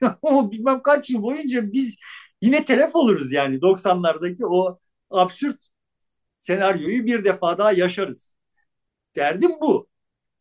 Ama 0.22 0.50
bilmem 0.50 0.82
kaç 0.82 1.10
yıl 1.10 1.22
boyunca 1.22 1.72
biz 1.72 1.98
yine 2.42 2.64
telef 2.64 2.96
oluruz 2.96 3.32
yani 3.32 3.60
90'lardaki 3.60 4.46
o 4.46 4.78
absürt 5.10 5.66
senaryoyu 6.38 7.06
bir 7.06 7.24
defa 7.24 7.58
daha 7.58 7.72
yaşarız. 7.72 8.34
Derdim 9.16 9.50
bu. 9.62 9.88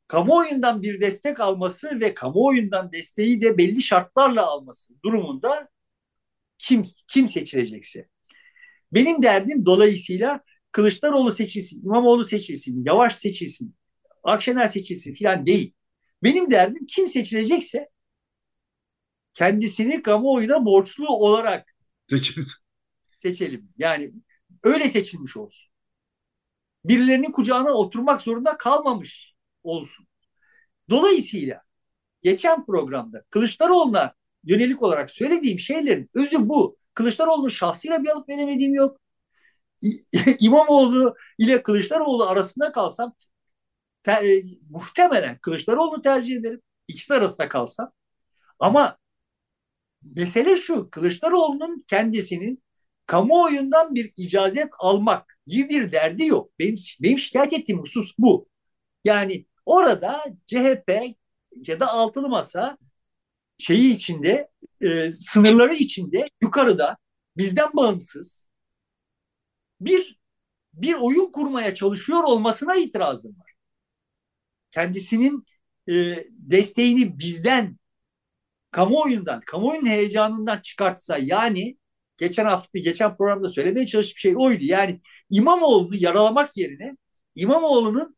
Kamuoyundan 0.08 0.82
bir 0.82 1.02
destek 1.02 1.40
alması 1.40 2.00
ve 2.00 2.14
kamuoyundan 2.14 2.92
desteği 2.92 3.42
de 3.42 3.58
belli 3.58 3.82
şartlarla 3.82 4.48
alması 4.48 4.94
durumunda 5.06 5.70
kim 6.62 6.82
kim 7.08 7.28
seçilecekse. 7.28 8.08
Benim 8.92 9.24
derdim 9.24 9.66
dolayısıyla 9.66 10.42
Kılıçdaroğlu 10.72 11.32
seçilsin, 11.32 11.84
İmamoğlu 11.86 12.24
seçilsin, 12.24 12.86
Yavaş 12.86 13.16
seçilsin, 13.16 13.76
Akşener 14.24 14.68
seçilsin 14.68 15.14
filan 15.14 15.46
değil. 15.46 15.74
Benim 16.24 16.52
derdim 16.52 16.86
kim 16.88 17.08
seçilecekse 17.08 17.90
kendisini 19.34 20.02
kamuoyuna 20.02 20.66
borçlu 20.66 21.08
olarak 21.08 21.76
seçelim. 22.10 22.46
seçelim. 23.20 23.70
Yani 23.78 24.12
öyle 24.64 24.90
seçilmiş 24.90 25.38
olsun. 25.38 25.72
Birilerinin 26.86 27.32
kucağına 27.32 27.72
oturmak 27.72 28.22
zorunda 28.22 28.58
kalmamış 28.58 29.34
olsun. 29.64 30.08
Dolayısıyla 30.90 31.62
geçen 32.22 32.66
programda 32.66 33.24
Kılıçdaroğlu'na 33.30 34.14
yönelik 34.44 34.84
olarak 34.84 35.12
söylediğim 35.12 35.60
şeylerin 35.60 36.10
özü 36.16 36.50
bu. 36.50 36.78
Kılıçdaroğlu'nun 36.94 37.48
şahsıyla 37.48 38.04
bir 38.04 38.10
alıp 38.10 38.30
veremediğim 38.30 38.74
yok. 38.74 38.98
İmamoğlu 40.40 41.16
ile 41.40 41.64
Kılıçdaroğlu 41.64 42.26
arasında 42.28 42.72
kalsam 42.72 43.16
te, 44.04 44.12
e, 44.12 44.44
muhtemelen 44.70 45.38
Kılıçdaroğlu'nu 45.40 46.02
tercih 46.02 46.38
ederim. 46.38 46.62
İkisi 46.88 47.14
arasında 47.14 47.50
kalsam. 47.50 47.92
Ama 48.60 48.98
mesele 50.04 50.58
şu 50.58 50.90
Kılıçdaroğlu'nun 50.92 51.86
kendisinin 51.88 52.64
kamuoyundan 53.06 53.96
bir 53.96 54.12
icazet 54.18 54.70
almak 54.80 55.38
gibi 55.48 55.70
bir 55.70 55.92
derdi 55.92 56.26
yok. 56.26 56.52
Benim, 56.60 56.78
benim 57.02 57.18
şikayet 57.18 57.54
ettiğim 57.54 57.82
husus 57.82 58.16
bu. 58.18 58.48
Yani 59.06 59.46
orada 59.66 60.26
CHP 60.46 61.16
ya 61.68 61.80
da 61.80 61.88
altılı 61.88 62.30
masa 62.30 62.78
şeyi 63.62 63.94
içinde 63.94 64.50
e, 64.82 65.12
sınırları 65.12 65.74
içinde 65.74 66.30
yukarıda 66.42 66.98
bizden 67.38 67.70
bağımsız 67.74 68.50
bir 69.82 70.22
bir 70.74 70.94
oyun 70.94 71.32
kurmaya 71.32 71.76
çalışıyor 71.76 72.24
olmasına 72.24 72.76
itirazım 72.76 73.40
var. 73.40 73.54
Kendisinin 74.72 75.46
e, 75.90 76.24
desteğini 76.30 77.20
bizden 77.20 77.78
kamuoyundan, 78.72 79.42
kamuoyunun 79.42 79.86
heyecanından 79.86 80.60
çıkartsa 80.60 81.18
yani 81.18 81.78
geçen 82.18 82.46
hafta, 82.46 82.80
geçen 82.80 83.18
programda 83.18 83.48
söylemeye 83.48 83.86
çalıştığım 83.86 84.18
şey 84.18 84.34
oydu. 84.38 84.64
Yani 84.64 85.02
İmamoğlu'nu 85.30 85.96
yaralamak 85.96 86.58
yerine 86.58 86.98
İmamoğlu'nun 87.36 88.18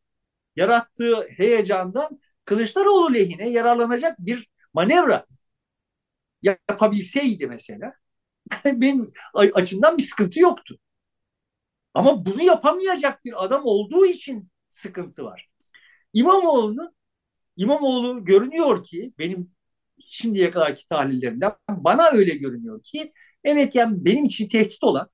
yarattığı 0.56 1.28
heyecandan 1.36 2.20
Kılıçdaroğlu 2.44 3.14
lehine 3.14 3.50
yararlanacak 3.50 4.18
bir 4.18 4.48
manevra 4.74 5.26
yapabilseydi 6.42 7.46
mesela 7.46 7.90
benim 8.66 9.02
açımdan 9.34 9.98
bir 9.98 10.02
sıkıntı 10.02 10.40
yoktu. 10.40 10.78
Ama 11.94 12.26
bunu 12.26 12.42
yapamayacak 12.42 13.24
bir 13.24 13.44
adam 13.44 13.62
olduğu 13.64 14.06
için 14.06 14.50
sıkıntı 14.70 15.24
var. 15.24 15.48
İmamoğlu'nun 16.14 16.96
İmamoğlu 17.56 18.24
görünüyor 18.26 18.84
ki 18.84 19.14
benim 19.18 19.52
şimdiye 20.10 20.50
kadarki 20.50 20.86
tahlillerimden 20.88 21.52
bana 21.70 22.10
öyle 22.14 22.34
görünüyor 22.34 22.82
ki 22.82 23.12
evet 23.44 23.74
yani 23.74 24.06
benim 24.06 24.24
için 24.26 24.48
tehdit 24.48 24.84
olan 24.84 25.10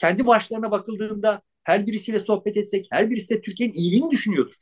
kendi 0.00 0.26
başlarına 0.26 0.70
bakıldığında 0.70 1.42
her 1.64 1.86
birisiyle 1.86 2.18
sohbet 2.18 2.56
etsek 2.56 2.88
her 2.92 3.10
birisi 3.10 3.34
de 3.34 3.42
Türkiye'nin 3.42 3.74
iyiliğini 3.74 4.10
düşünüyordur. 4.10 4.54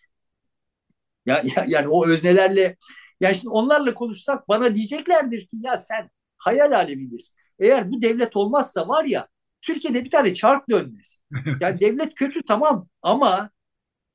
Ya, 1.27 1.43
ya, 1.57 1.65
yani 1.69 1.89
o 1.89 2.07
öznelerle 2.07 2.77
yani 3.25 3.37
şimdi 3.37 3.51
onlarla 3.51 3.95
konuşsak 3.95 4.49
bana 4.49 4.77
diyeceklerdir 4.77 5.47
ki 5.47 5.57
ya 5.61 5.77
sen 5.77 6.11
hayal 6.39 6.73
alemindesin. 6.73 7.37
Eğer 7.59 7.91
bu 7.93 8.03
devlet 8.03 8.37
olmazsa 8.37 8.89
var 8.89 9.05
ya 9.05 9.29
Türkiye'de 9.63 10.05
bir 10.05 10.11
tane 10.11 10.35
çark 10.35 10.71
dönmez. 10.71 11.19
Yani 11.61 11.81
devlet 11.81 12.15
kötü 12.15 12.43
tamam 12.43 12.89
ama 13.03 13.51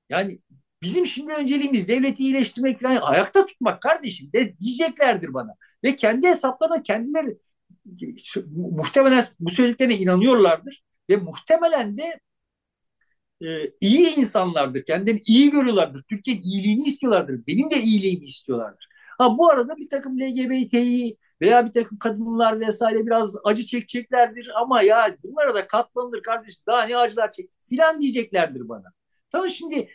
yani 0.10 0.40
bizim 0.82 1.08
şimdi 1.08 1.34
önceliğimiz 1.34 1.88
devleti 1.88 2.24
iyileştirmek 2.24 2.80
falan 2.80 2.96
ayakta 3.02 3.46
tutmak 3.46 3.82
kardeşim 3.82 4.34
de 4.34 4.60
diyeceklerdir 4.60 5.34
bana. 5.34 5.56
Ve 5.84 5.96
kendi 5.96 6.28
hesaplarına 6.28 6.84
kendileri 6.84 7.38
muhtemelen 8.56 9.26
bu 9.40 9.50
söylediklerine 9.50 9.98
inanıyorlardır 9.98 10.84
ve 11.10 11.18
muhtemelen 11.18 11.98
de 11.98 12.20
e, 13.42 13.48
iyi 13.82 14.16
insanlardır. 14.16 14.86
Kendilerini 14.86 15.22
iyi 15.26 15.52
görüyorlardır. 15.52 16.04
Türkiye'nin 16.04 16.44
iyiliğini 16.44 16.84
istiyorlardır. 16.86 17.48
Benim 17.48 17.72
de 17.72 17.78
iyiliğimi 17.78 18.26
istiyorlardır. 18.26 18.89
Ha 19.20 19.40
bu 19.40 19.52
arada 19.52 19.78
bir 19.78 19.90
takım 19.90 20.20
LGBT'yi 20.20 21.18
veya 21.42 21.68
bir 21.68 21.74
takım 21.74 22.00
kadınlar 22.00 22.62
vesaire 22.62 23.08
biraz 23.08 23.38
acı 23.46 23.68
çekeceklerdir 23.68 24.52
ama 24.62 24.84
ya 24.84 25.18
bunlara 25.24 25.56
da 25.56 25.68
katlanılır 25.68 26.24
kardeşim 26.24 26.64
daha 26.68 26.86
ne 26.86 26.98
acılar 26.98 27.32
çek 27.32 27.52
filan 27.70 28.02
diyeceklerdir 28.02 28.70
bana. 28.70 28.86
Tamam 29.32 29.50
şimdi 29.50 29.90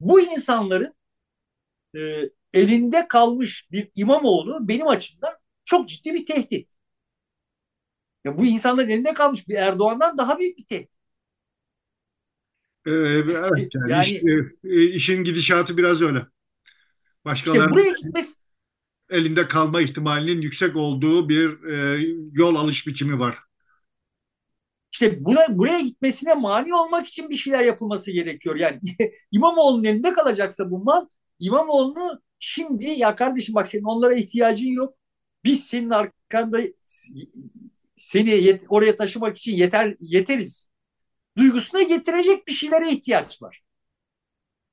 bu 0.00 0.20
insanların 0.20 0.94
e, 1.96 2.00
elinde 2.54 3.08
kalmış 3.08 3.68
bir 3.72 3.90
İmamoğlu 3.96 4.68
benim 4.68 4.88
açımdan 4.88 5.34
çok 5.64 5.88
ciddi 5.88 6.14
bir 6.14 6.26
tehdit. 6.26 6.74
Ya 8.24 8.38
bu 8.38 8.46
insanların 8.46 8.88
elinde 8.88 9.14
kalmış 9.14 9.48
bir 9.48 9.54
Erdoğan'dan 9.54 10.18
daha 10.18 10.38
büyük 10.38 10.58
bir 10.58 10.66
tehdit. 10.66 10.96
Evet 12.86 13.68
yani, 13.74 13.92
yani 13.92 14.20
e, 14.64 14.84
işin 14.84 15.24
gidişatı 15.24 15.76
biraz 15.78 16.02
öyle. 16.02 16.26
Başkalarının 17.26 17.64
işte 17.64 17.72
buraya 17.72 17.92
gitmesi 17.92 18.34
elinde 19.10 19.48
kalma 19.48 19.80
ihtimalinin 19.80 20.40
yüksek 20.40 20.76
olduğu 20.76 21.28
bir 21.28 21.64
e, 21.64 22.06
yol 22.32 22.54
alış 22.54 22.86
biçimi 22.86 23.18
var. 23.18 23.38
İşte 24.92 25.24
buna, 25.24 25.58
buraya 25.58 25.80
gitmesine 25.80 26.34
mani 26.34 26.74
olmak 26.74 27.06
için 27.06 27.30
bir 27.30 27.36
şeyler 27.36 27.60
yapılması 27.62 28.10
gerekiyor. 28.10 28.56
Yani 28.56 28.80
İmamoğlu'nun 29.32 29.84
elinde 29.84 30.12
kalacaksa 30.12 30.70
bu 30.70 30.78
mal 30.78 31.06
İmamoğlu'nu 31.38 32.22
şimdi 32.38 32.84
ya 32.84 33.14
kardeşim 33.14 33.54
bak 33.54 33.68
senin 33.68 33.84
onlara 33.84 34.14
ihtiyacın 34.14 34.66
yok. 34.66 34.94
Biz 35.44 35.66
senin 35.66 35.90
arkanda 35.90 36.60
seni 37.96 38.30
yet, 38.30 38.64
oraya 38.68 38.96
taşımak 38.96 39.36
için 39.38 39.52
yeter 39.52 39.96
yeteriz. 40.00 40.68
Duygusuna 41.38 41.82
getirecek 41.82 42.46
bir 42.48 42.52
şeylere 42.52 42.90
ihtiyaç 42.90 43.42
var. 43.42 43.62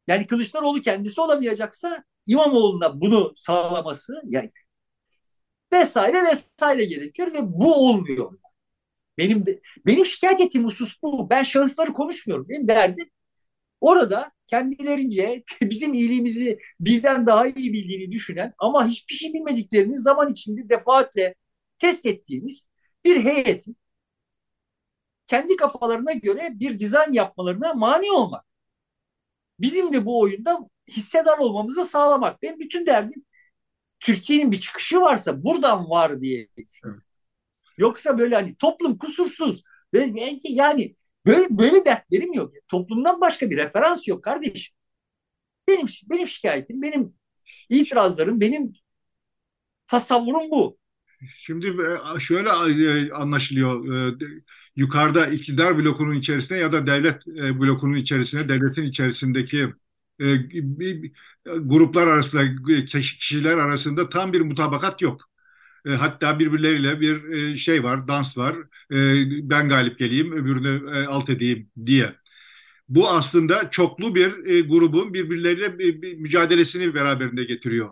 Yani 0.07 0.27
Kılıçdaroğlu 0.27 0.81
kendisi 0.81 1.21
olamayacaksa 1.21 2.03
İmamoğlu'na 2.27 3.01
bunu 3.01 3.33
sağlaması 3.35 4.13
yani 4.25 4.51
vesaire 5.73 6.23
vesaire 6.25 6.85
gerekiyor 6.85 7.33
ve 7.33 7.39
bu 7.41 7.89
olmuyor. 7.89 8.31
Benim 9.17 9.45
de 9.45 9.59
benim 9.85 10.05
şikayet 10.05 10.41
ettiğim 10.41 10.65
husus 10.65 11.03
bu. 11.03 11.29
Ben 11.29 11.43
şahısları 11.43 11.93
konuşmuyorum. 11.93 12.49
Benim 12.49 12.67
derdim 12.67 13.09
orada 13.81 14.31
kendilerince 14.47 15.43
bizim 15.61 15.93
iyiliğimizi 15.93 16.59
bizden 16.79 17.27
daha 17.27 17.47
iyi 17.47 17.73
bildiğini 17.73 18.11
düşünen 18.11 18.53
ama 18.59 18.87
hiçbir 18.87 19.15
şey 19.15 19.33
bilmediklerini 19.33 19.97
zaman 19.97 20.31
içinde 20.31 20.69
defaatle 20.69 21.35
test 21.79 22.05
ettiğimiz 22.05 22.69
bir 23.05 23.23
heyetin 23.25 23.77
kendi 25.27 25.55
kafalarına 25.55 26.13
göre 26.13 26.49
bir 26.53 26.79
dizayn 26.79 27.13
yapmalarına 27.13 27.73
mani 27.73 28.11
olmak. 28.11 28.45
Bizim 29.59 29.93
de 29.93 30.05
bu 30.05 30.19
oyunda 30.19 30.59
hissedar 30.89 31.37
olmamızı 31.37 31.83
sağlamak. 31.83 32.43
Ben 32.43 32.59
bütün 32.59 32.85
derdim 32.85 33.25
Türkiye'nin 33.99 34.51
bir 34.51 34.59
çıkışı 34.59 34.99
varsa 34.99 35.43
buradan 35.43 35.89
var 35.89 36.21
diye 36.21 36.47
düşünüyorum. 36.57 37.03
Yoksa 37.77 38.17
böyle 38.17 38.35
hani 38.35 38.55
toplum 38.55 38.97
kusursuz. 38.97 39.63
Yani 40.43 40.95
böyle 41.25 41.47
böyle 41.49 41.85
dertlerim 41.85 42.33
yok. 42.33 42.53
Toplumdan 42.67 43.21
başka 43.21 43.49
bir 43.49 43.57
referans 43.57 44.07
yok 44.07 44.23
kardeşim. 44.23 44.75
Benim 45.67 45.85
benim 46.09 46.27
şikayetim, 46.27 46.81
benim 46.81 47.13
itirazlarım, 47.69 48.41
benim 48.41 48.73
tasavvurum 49.87 50.51
bu. 50.51 50.77
Şimdi 51.37 51.67
e, 51.67 52.19
şöyle 52.19 52.49
e, 52.49 53.11
anlaşılıyor. 53.11 53.95
E, 53.95 54.15
yukarıda 54.75 55.27
iktidar 55.27 55.77
blokunun 55.77 56.15
içerisinde 56.15 56.59
ya 56.59 56.71
da 56.71 56.87
devlet 56.87 57.27
blokunun 57.27 57.95
içerisinde, 57.95 58.49
devletin 58.49 58.83
içerisindeki 58.83 59.69
gruplar 61.45 62.07
arasında, 62.07 62.43
kişiler 62.85 63.57
arasında 63.57 64.09
tam 64.09 64.33
bir 64.33 64.41
mutabakat 64.41 65.01
yok. 65.01 65.29
Hatta 65.87 66.39
birbirleriyle 66.39 67.01
bir 67.01 67.57
şey 67.57 67.83
var, 67.83 68.07
dans 68.07 68.37
var. 68.37 68.55
Ben 69.49 69.69
galip 69.69 69.97
geleyim, 69.99 70.31
öbürünü 70.31 71.05
alt 71.07 71.29
edeyim 71.29 71.69
diye. 71.85 72.15
Bu 72.89 73.09
aslında 73.09 73.69
çoklu 73.71 74.15
bir 74.15 74.31
grubun 74.69 75.13
birbirleriyle 75.13 75.79
bir 75.79 76.17
mücadelesini 76.17 76.95
beraberinde 76.95 77.43
getiriyor 77.43 77.89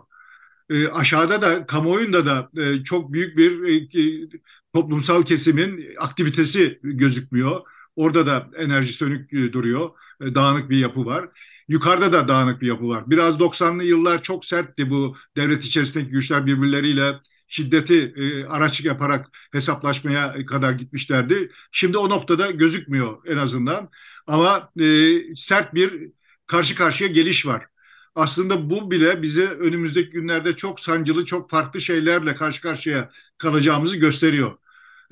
e, 0.70 0.88
aşağıda 0.88 1.42
da 1.42 1.66
kamuoyunda 1.66 2.24
da 2.24 2.50
e, 2.62 2.84
çok 2.84 3.12
büyük 3.12 3.36
bir 3.36 3.68
e, 3.68 4.28
toplumsal 4.74 5.22
kesimin 5.22 5.86
aktivitesi 5.98 6.78
gözükmüyor. 6.82 7.60
Orada 7.96 8.26
da 8.26 8.50
enerji 8.56 8.92
sönük 8.92 9.32
e, 9.32 9.52
duruyor. 9.52 9.90
E, 10.22 10.34
dağınık 10.34 10.70
bir 10.70 10.78
yapı 10.78 11.04
var. 11.06 11.28
Yukarıda 11.68 12.12
da 12.12 12.28
dağınık 12.28 12.60
bir 12.60 12.66
yapı 12.66 12.88
var. 12.88 13.04
Biraz 13.10 13.40
90'lı 13.40 13.84
yıllar 13.84 14.22
çok 14.22 14.44
sertti 14.44 14.90
bu 14.90 15.16
devlet 15.36 15.64
içerisindeki 15.64 16.10
güçler 16.10 16.46
birbirleriyle 16.46 17.20
şiddeti 17.48 18.14
e, 18.16 18.44
araç 18.46 18.80
yaparak 18.84 19.28
hesaplaşmaya 19.52 20.46
kadar 20.46 20.72
gitmişlerdi. 20.72 21.50
Şimdi 21.72 21.98
o 21.98 22.10
noktada 22.10 22.50
gözükmüyor 22.50 23.16
en 23.26 23.36
azından. 23.36 23.90
Ama 24.26 24.70
e, 24.80 25.18
sert 25.36 25.74
bir 25.74 26.10
karşı 26.46 26.74
karşıya 26.74 27.10
geliş 27.10 27.46
var 27.46 27.66
aslında 28.14 28.70
bu 28.70 28.90
bile 28.90 29.22
bize 29.22 29.46
önümüzdeki 29.46 30.10
günlerde 30.10 30.56
çok 30.56 30.80
sancılı, 30.80 31.24
çok 31.24 31.50
farklı 31.50 31.80
şeylerle 31.80 32.34
karşı 32.34 32.62
karşıya 32.62 33.10
kalacağımızı 33.38 33.96
gösteriyor. 33.96 34.58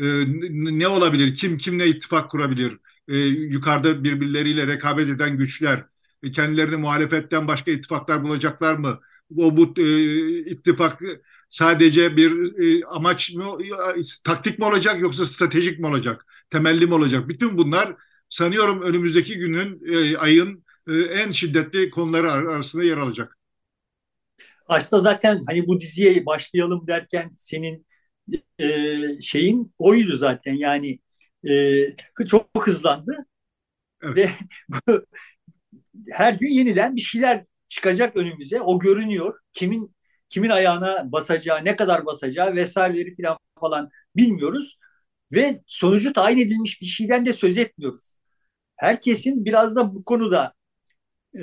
Ee, 0.01 0.25
ne 0.79 0.89
olabilir? 0.89 1.35
Kim 1.35 1.59
kimle 1.59 1.89
ittifak 1.89 2.31
kurabilir? 2.31 2.79
Ee, 3.09 3.17
yukarıda 3.17 4.05
birbirleriyle 4.05 4.67
rekabet 4.67 5.09
eden 5.09 5.37
güçler 5.37 5.79
e, 5.79 5.85
kendilerini 6.35 6.77
muhalefetten 6.77 7.49
başka 7.49 7.71
ittifaklar 7.71 8.23
bulacaklar 8.25 8.75
mı? 8.75 9.01
O 9.37 9.57
bu 9.57 9.75
e, 9.83 10.39
ittifak 10.39 11.03
sadece 11.51 12.17
bir 12.17 12.59
e, 12.81 12.85
amaç 12.85 13.33
mı, 13.35 13.59
taktik 14.25 14.59
mi 14.59 14.65
olacak 14.65 15.01
yoksa 15.01 15.27
stratejik 15.27 15.79
mi 15.79 15.87
olacak? 15.87 16.27
Temelli 16.51 16.87
mi 16.87 16.95
olacak? 16.95 17.29
Bütün 17.29 17.59
bunlar 17.59 17.97
sanıyorum 18.29 18.83
önümüzdeki 18.83 19.39
günün, 19.39 19.83
e, 19.95 20.17
ayın 20.17 20.65
e, 20.89 20.95
en 20.95 21.31
şiddetli 21.31 21.91
konuları 21.91 22.33
arasında 22.33 22.85
yer 22.85 22.97
alacak. 22.97 23.39
Aslında 24.67 25.03
zaten 25.03 25.43
hani 25.47 25.67
bu 25.67 25.81
diziye 25.81 26.27
başlayalım 26.27 26.87
derken 26.87 27.35
senin 27.37 27.87
e, 28.59 29.21
şeyin 29.21 29.75
oydu 29.79 30.17
zaten 30.17 30.55
yani 30.55 30.99
e, 31.49 32.25
çok 32.29 32.67
hızlandı 32.67 33.17
evet. 34.03 34.17
ve 34.17 34.31
her 36.13 36.35
gün 36.35 36.49
yeniden 36.49 36.97
bir 36.97 37.01
şeyler 37.01 37.45
çıkacak 37.69 38.17
önümüze 38.17 38.61
o 38.61 38.79
görünüyor 38.79 39.39
kimin 39.53 39.97
kimin 40.29 40.51
ayağına 40.51 41.13
basacağı 41.13 41.65
ne 41.65 41.77
kadar 41.77 42.07
basacağı 42.07 42.55
vesaireleri 42.55 43.15
falan 43.23 43.39
falan 43.61 43.91
bilmiyoruz 44.17 44.79
ve 45.33 45.63
sonucu 45.67 46.13
tayin 46.13 46.39
edilmiş 46.39 46.81
bir 46.81 46.87
şeyden 46.87 47.27
de 47.27 47.33
söz 47.33 47.59
etmiyoruz. 47.59 48.17
Herkesin 48.77 49.45
biraz 49.45 49.77
da 49.77 49.95
bu 49.95 50.05
konuda 50.05 50.55
e, 51.37 51.41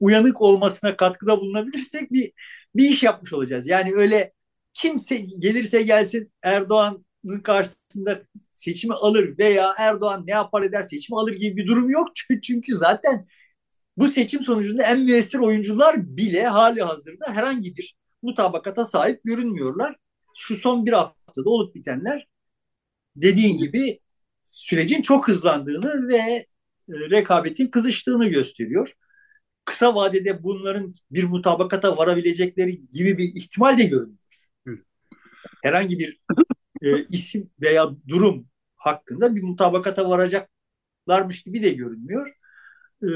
uyanık 0.00 0.42
olmasına 0.42 0.96
katkıda 0.96 1.40
bulunabilirsek 1.40 2.12
bir 2.12 2.32
bir 2.76 2.90
iş 2.90 3.02
yapmış 3.02 3.32
olacağız. 3.32 3.66
Yani 3.66 3.94
öyle 3.94 4.32
kimse 4.74 5.16
gelirse 5.16 5.82
gelsin 5.82 6.32
Erdoğan'ın 6.42 7.40
karşısında 7.40 8.22
seçimi 8.54 8.94
alır 8.94 9.38
veya 9.38 9.74
Erdoğan 9.78 10.24
ne 10.26 10.32
yapar 10.32 10.62
eder 10.62 10.82
seçimi 10.82 11.18
alır 11.18 11.32
gibi 11.32 11.56
bir 11.56 11.66
durum 11.66 11.90
yok. 11.90 12.08
Çünkü 12.42 12.74
zaten 12.74 13.26
bu 13.96 14.08
seçim 14.08 14.42
sonucunda 14.42 14.82
en 14.82 15.00
müessir 15.00 15.38
oyuncular 15.38 15.96
bile 16.16 16.46
hali 16.46 16.82
hazırda 16.82 17.24
herhangi 17.32 17.76
bir 17.76 17.96
mutabakata 18.22 18.84
sahip 18.84 19.20
görünmüyorlar. 19.24 19.96
Şu 20.36 20.56
son 20.56 20.86
bir 20.86 20.92
haftada 20.92 21.50
olup 21.50 21.74
bitenler 21.74 22.28
dediğin 23.16 23.58
gibi 23.58 24.00
sürecin 24.50 25.02
çok 25.02 25.28
hızlandığını 25.28 26.08
ve 26.08 26.16
e, 26.16 26.44
rekabetin 26.88 27.66
kızıştığını 27.68 28.28
gösteriyor. 28.28 28.92
Kısa 29.64 29.94
vadede 29.94 30.42
bunların 30.42 30.94
bir 31.10 31.24
mutabakata 31.24 31.96
varabilecekleri 31.96 32.90
gibi 32.90 33.18
bir 33.18 33.34
ihtimal 33.34 33.78
de 33.78 33.84
görünüyor. 33.84 34.18
Herhangi 35.62 35.98
bir 35.98 36.20
e, 36.82 37.04
isim 37.04 37.50
veya 37.60 37.90
durum 38.08 38.46
hakkında 38.76 39.36
bir 39.36 39.42
mutabakata 39.42 40.08
varacaklarmış 40.08 41.42
gibi 41.42 41.62
de 41.62 41.70
görünmüyor. 41.70 42.36
Ee, 43.02 43.08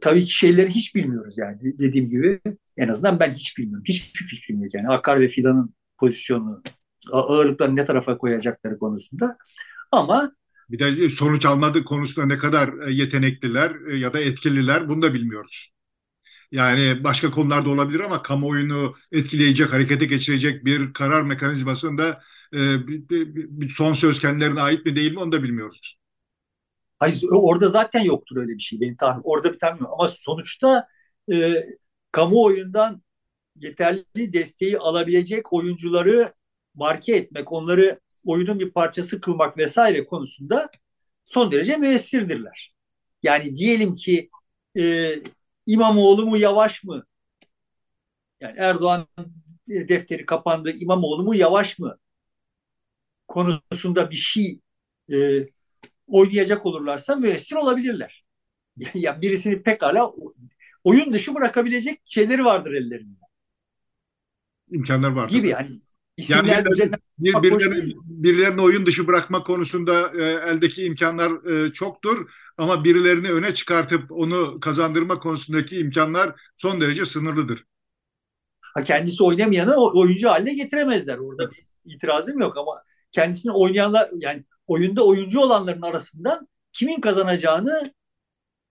tabii 0.00 0.24
ki 0.24 0.34
şeyleri 0.34 0.70
hiç 0.70 0.94
bilmiyoruz 0.94 1.38
yani 1.38 1.58
dediğim 1.62 2.10
gibi. 2.10 2.40
En 2.76 2.88
azından 2.88 3.20
ben 3.20 3.34
hiç 3.34 3.58
bilmiyorum. 3.58 3.84
Hiçbir 3.88 4.24
fikrim 4.24 4.62
yok 4.62 4.74
yani. 4.74 4.88
Akkar 4.88 5.20
ve 5.20 5.28
Fidan'ın 5.28 5.74
pozisyonu, 5.98 6.62
ağırlıkları 7.12 7.76
ne 7.76 7.84
tarafa 7.84 8.18
koyacakları 8.18 8.78
konusunda. 8.78 9.36
Ama 9.92 10.32
bir 10.70 10.78
de 10.78 11.10
sonuç 11.10 11.46
almadığı 11.46 11.84
konusunda 11.84 12.26
ne 12.26 12.36
kadar 12.36 12.88
e, 12.88 12.92
yetenekliler 12.92 13.76
e, 13.90 13.96
ya 13.96 14.12
da 14.12 14.20
etkililer 14.20 14.88
bunu 14.88 15.02
da 15.02 15.14
bilmiyoruz. 15.14 15.72
Yani 16.52 17.04
başka 17.04 17.30
konularda 17.30 17.70
olabilir 17.70 18.00
ama 18.00 18.22
kamuoyunu 18.22 18.94
etkileyecek, 19.12 19.72
harekete 19.72 20.04
geçirecek 20.04 20.64
bir 20.64 20.92
karar 20.92 21.22
mekanizmasında 21.22 22.20
e, 22.54 22.86
bir, 22.86 23.08
bir, 23.08 23.34
bir 23.34 23.68
son 23.68 23.94
söz 23.94 24.18
kendilerine 24.18 24.60
ait 24.60 24.86
mi 24.86 24.96
değil 24.96 25.12
mi 25.12 25.18
onu 25.18 25.32
da 25.32 25.42
bilmiyoruz. 25.42 25.99
Hayır, 27.00 27.24
orada 27.32 27.68
zaten 27.68 28.00
yoktur 28.00 28.36
öyle 28.36 28.52
bir 28.52 28.60
şey 28.62 28.80
benim 28.80 28.96
tahminim. 28.96 29.22
Orada 29.24 29.52
bir 29.52 29.58
tahminim 29.58 29.86
ama 29.86 30.08
sonuçta 30.08 30.88
e, 31.32 31.66
kamuoyundan 32.12 33.02
yeterli 33.56 34.32
desteği 34.32 34.78
alabilecek 34.78 35.52
oyuncuları 35.52 36.34
marke 36.74 37.16
etmek, 37.16 37.52
onları 37.52 38.00
oyunun 38.26 38.60
bir 38.60 38.70
parçası 38.72 39.20
kılmak 39.20 39.58
vesaire 39.58 40.06
konusunda 40.06 40.70
son 41.26 41.52
derece 41.52 41.76
müessirdirler. 41.76 42.74
Yani 43.22 43.56
diyelim 43.56 43.94
ki 43.94 44.30
e, 44.80 45.14
İmamoğlu 45.66 46.26
mu 46.26 46.38
yavaş 46.38 46.84
mı? 46.84 47.04
Yani 48.40 48.54
Erdoğan 48.58 49.06
defteri 49.68 50.26
kapandı, 50.26 50.70
İmamoğlu 50.72 51.22
mu 51.22 51.34
yavaş 51.34 51.78
mı? 51.78 51.98
Konusunda 53.28 54.10
bir 54.10 54.16
şey 54.16 54.60
e, 55.12 55.16
oynayacak 56.10 56.66
olurlarsa 56.66 57.16
müessir 57.16 57.56
olabilirler. 57.56 58.24
ya 58.94 59.22
birisini 59.22 59.62
pekala 59.62 60.10
oyun 60.84 61.12
dışı 61.12 61.34
bırakabilecek 61.34 62.00
şeyleri 62.04 62.44
vardır 62.44 62.72
ellerinde. 62.72 63.20
İmkanlar 64.70 65.10
var. 65.10 65.28
Gibi 65.28 65.48
yani 65.48 65.70
isimler 66.16 66.44
yani 66.44 66.64
birilerine, 66.64 66.96
bir, 67.18 67.42
birilerine, 67.42 67.94
birilerini 68.04 68.60
oyun 68.60 68.86
dışı 68.86 69.06
bırakma 69.06 69.42
konusunda 69.42 70.12
e, 70.18 70.22
eldeki 70.22 70.84
imkanlar 70.84 71.50
e, 71.50 71.72
çoktur 71.72 72.30
ama 72.58 72.84
birilerini 72.84 73.32
öne 73.32 73.54
çıkartıp 73.54 74.12
onu 74.12 74.60
kazandırma 74.60 75.18
konusundaki 75.18 75.78
imkanlar 75.78 76.40
son 76.56 76.80
derece 76.80 77.04
sınırlıdır. 77.04 77.64
Ha, 78.60 78.82
kendisi 78.84 79.22
oynamayanı 79.22 79.74
oyuncu 79.76 80.28
haline 80.28 80.54
getiremezler. 80.54 81.18
Orada 81.18 81.50
bir 81.50 81.66
itirazım 81.84 82.40
yok 82.40 82.56
ama 82.56 82.82
kendisini 83.12 83.52
oynayanlar 83.52 84.08
yani 84.14 84.44
oyunda 84.70 85.06
oyuncu 85.06 85.40
olanların 85.40 85.82
arasından 85.82 86.48
kimin 86.72 87.00
kazanacağını 87.00 87.92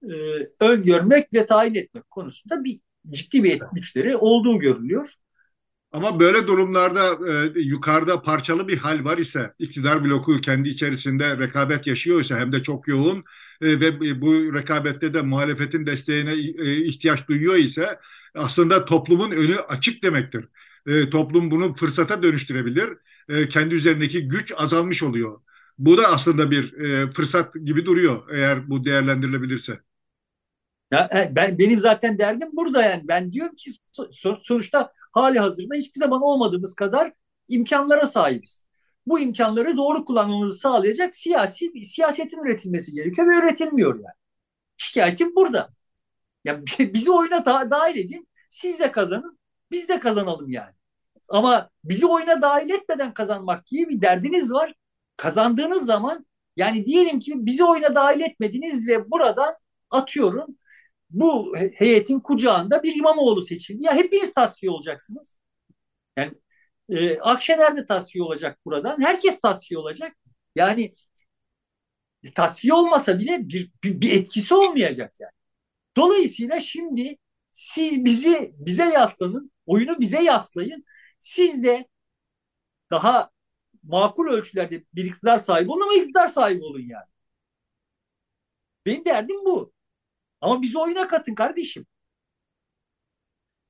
e, 0.03 0.13
öngörmek 0.59 1.33
ve 1.33 1.45
tayin 1.45 1.75
etmek 1.75 2.11
konusunda 2.11 2.63
bir 2.63 2.79
ciddi 3.09 3.43
bir 3.43 3.61
güçleri 3.73 4.15
olduğu 4.15 4.59
görülüyor. 4.59 5.13
Ama 5.91 6.19
böyle 6.19 6.47
durumlarda 6.47 7.31
e, 7.31 7.59
yukarıda 7.59 8.21
parçalı 8.21 8.67
bir 8.67 8.77
hal 8.77 9.03
var 9.05 9.17
ise, 9.17 9.53
iktidar 9.59 10.03
bloku 10.03 10.41
kendi 10.41 10.69
içerisinde 10.69 11.37
rekabet 11.37 11.87
yaşıyorsa 11.87 12.39
hem 12.39 12.51
de 12.51 12.63
çok 12.63 12.87
yoğun 12.87 13.23
e, 13.61 13.79
ve 13.79 14.21
bu 14.21 14.53
rekabette 14.53 15.13
de 15.13 15.21
muhalefetin 15.21 15.85
desteğine 15.85 16.33
e, 16.33 16.85
ihtiyaç 16.85 17.27
duyuyor 17.27 17.55
ise 17.55 17.99
aslında 18.35 18.85
toplumun 18.85 19.31
önü 19.31 19.55
açık 19.59 20.03
demektir. 20.03 20.45
E, 20.87 21.09
toplum 21.09 21.51
bunu 21.51 21.75
fırsata 21.75 22.23
dönüştürebilir. 22.23 22.89
E, 23.29 23.47
kendi 23.47 23.75
üzerindeki 23.75 24.27
güç 24.27 24.53
azalmış 24.57 25.03
oluyor. 25.03 25.39
Bu 25.79 25.97
da 25.97 26.07
aslında 26.07 26.51
bir 26.51 26.73
e, 26.73 27.11
fırsat 27.11 27.53
gibi 27.53 27.85
duruyor 27.85 28.29
eğer 28.29 28.69
bu 28.69 28.85
değerlendirilebilirse. 28.85 29.79
Ya, 30.91 31.09
e, 31.15 31.35
ben 31.35 31.59
benim 31.59 31.79
zaten 31.79 32.19
derdim 32.19 32.49
burada 32.53 32.83
yani. 32.83 33.07
Ben 33.07 33.31
diyorum 33.31 33.55
ki 33.55 33.71
so, 34.11 34.37
sonuçta 34.41 34.93
hali 35.11 35.39
hazırda 35.39 35.75
hiçbir 35.75 35.99
zaman 35.99 36.21
olmadığımız 36.21 36.75
kadar 36.75 37.13
imkanlara 37.47 38.05
sahibiz. 38.05 38.65
Bu 39.05 39.19
imkanları 39.19 39.77
doğru 39.77 40.05
kullanmamızı 40.05 40.59
sağlayacak 40.59 41.15
siyasi 41.15 41.71
siyasetin 41.85 42.37
üretilmesi 42.45 42.93
gerekiyor 42.93 43.27
ve 43.27 43.35
üretilmiyor 43.35 43.95
yani. 43.95 44.15
Şikayetim 44.77 45.35
burada. 45.35 45.69
Ya 46.45 46.61
bizi 46.79 47.11
oyuna 47.11 47.45
da, 47.45 47.71
dahil 47.71 47.97
edin. 47.97 48.27
Siz 48.49 48.79
de 48.79 48.91
kazanın. 48.91 49.39
Biz 49.71 49.89
de 49.89 49.99
kazanalım 49.99 50.49
yani. 50.51 50.73
Ama 51.29 51.69
bizi 51.83 52.05
oyuna 52.05 52.41
dahil 52.41 52.69
etmeden 52.69 53.13
kazanmak 53.13 53.65
gibi 53.65 53.89
bir 53.89 54.01
derdiniz 54.01 54.53
var. 54.53 54.73
Kazandığınız 55.19 55.85
zaman 55.85 56.25
yani 56.57 56.85
diyelim 56.85 57.19
ki 57.19 57.33
bizi 57.35 57.63
oyuna 57.63 57.95
dahil 57.95 58.21
etmediniz 58.21 58.87
ve 58.87 59.11
buradan 59.11 59.55
atıyorum 59.89 60.57
bu 61.09 61.55
heyetin 61.57 62.19
kucağında 62.19 62.83
bir 62.83 62.95
İmamoğlu 62.95 63.41
seçildi. 63.41 63.85
Ya 63.85 63.95
hepiniz 63.95 64.33
tasfiye 64.33 64.71
olacaksınız. 64.71 65.37
Yani 66.17 66.33
e, 66.89 67.19
Akşener 67.19 67.75
de 67.77 67.85
tasfiye 67.85 68.23
olacak 68.23 68.59
buradan. 68.65 69.01
Herkes 69.01 69.41
tasfiye 69.41 69.79
olacak. 69.79 70.17
Yani 70.55 70.95
tasfiye 72.35 72.73
olmasa 72.73 73.19
bile 73.19 73.49
bir, 73.49 73.71
bir, 73.83 74.01
bir 74.01 74.11
etkisi 74.21 74.55
olmayacak 74.55 75.13
yani. 75.19 75.31
Dolayısıyla 75.97 76.59
şimdi 76.59 77.17
siz 77.51 78.05
bizi 78.05 78.53
bize 78.57 78.85
yaslanın, 78.85 79.51
oyunu 79.65 79.99
bize 79.99 80.23
yaslayın. 80.23 80.85
Siz 81.19 81.63
de 81.63 81.87
daha 82.91 83.31
makul 83.83 84.27
ölçülerde 84.27 84.83
bir 84.95 85.05
iktidar 85.05 85.37
sahibi 85.37 85.71
olun 85.71 85.81
ama 85.81 85.93
iktidar 85.95 86.27
sahibi 86.27 86.63
olun 86.63 86.81
yani. 86.81 87.05
Benim 88.85 89.05
derdim 89.05 89.45
bu. 89.45 89.73
Ama 90.41 90.61
bizi 90.61 90.77
oyuna 90.79 91.07
katın 91.07 91.35
kardeşim. 91.35 91.87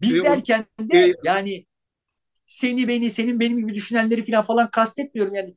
Biz 0.02 0.18
e, 0.18 0.24
derken 0.24 0.66
de 0.80 0.98
e, 1.00 1.14
yani 1.24 1.66
seni 2.48 2.88
beni 2.88 3.12
senin 3.12 3.40
benim 3.40 3.58
gibi 3.58 3.76
düşünenleri 3.76 4.26
falan 4.26 4.44
falan 4.46 4.72
kastetmiyorum 4.72 5.36
yani. 5.36 5.56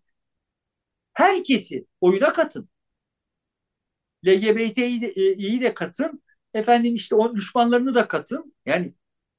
Herkesi 1.15 1.87
oyuna 2.01 2.33
katın. 2.33 2.69
LGBT'yi 4.27 5.03
de, 5.03 5.07
e, 5.07 5.35
iyi 5.35 5.61
de 5.61 5.75
katın. 5.75 6.23
Efendim 6.55 6.95
işte 6.95 7.15
o 7.15 7.37
düşmanlarını 7.37 7.95
da 7.95 8.09
katın. 8.09 8.55
Yani 8.67 8.95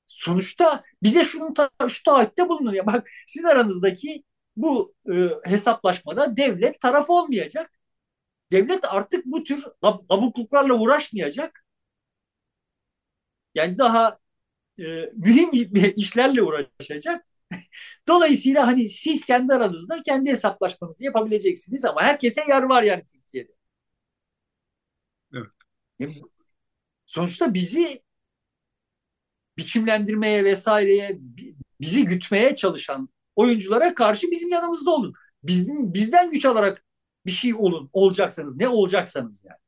sonuçta 0.07 0.83
bize 1.03 1.23
şunun 1.23 1.53
ta, 1.53 1.69
şu 1.89 2.03
taahhütte 2.03 2.49
bulunun. 2.49 2.73
Ya 2.73 2.85
bak 2.87 3.09
sizin 3.27 3.47
aranızdaki 3.47 4.23
bu 4.55 4.95
e, 5.13 5.29
hesaplaşmada 5.45 6.37
devlet 6.37 6.81
taraf 6.81 7.09
olmayacak. 7.09 7.71
Devlet 8.51 8.85
artık 8.85 9.25
bu 9.25 9.43
tür 9.43 9.65
ab 9.81 10.05
abukluklarla 10.09 10.73
uğraşmayacak. 10.73 11.65
Yani 13.55 13.77
daha 13.77 14.19
e, 14.79 14.83
mühim 15.15 15.51
işlerle 15.97 16.41
uğraşacak. 16.43 17.25
Dolayısıyla 18.07 18.67
hani 18.67 18.89
siz 18.89 19.25
kendi 19.25 19.53
aranızda 19.53 20.01
kendi 20.03 20.29
hesaplaşmanızı 20.31 21.03
yapabileceksiniz 21.03 21.85
ama 21.85 22.03
herkese 22.03 22.41
yer 22.49 22.63
var 22.63 22.83
yani 22.83 23.03
Türkiye'de. 23.13 23.51
Evet. 25.33 25.51
Yani 25.99 26.21
sonuçta 27.05 27.53
bizi 27.53 28.03
biçimlendirmeye 29.57 30.43
vesaireye 30.43 31.19
bizi 31.81 32.05
gütmeye 32.05 32.55
çalışan 32.55 33.09
oyunculara 33.35 33.95
karşı 33.95 34.31
bizim 34.31 34.49
yanımızda 34.49 34.91
olun. 34.91 35.13
Bizim 35.43 35.93
bizden 35.93 36.29
güç 36.31 36.45
alarak 36.45 36.85
bir 37.25 37.31
şey 37.31 37.53
olun 37.53 37.89
olacaksanız 37.93 38.55
ne 38.55 38.67
olacaksanız 38.67 39.45
yani. 39.49 39.59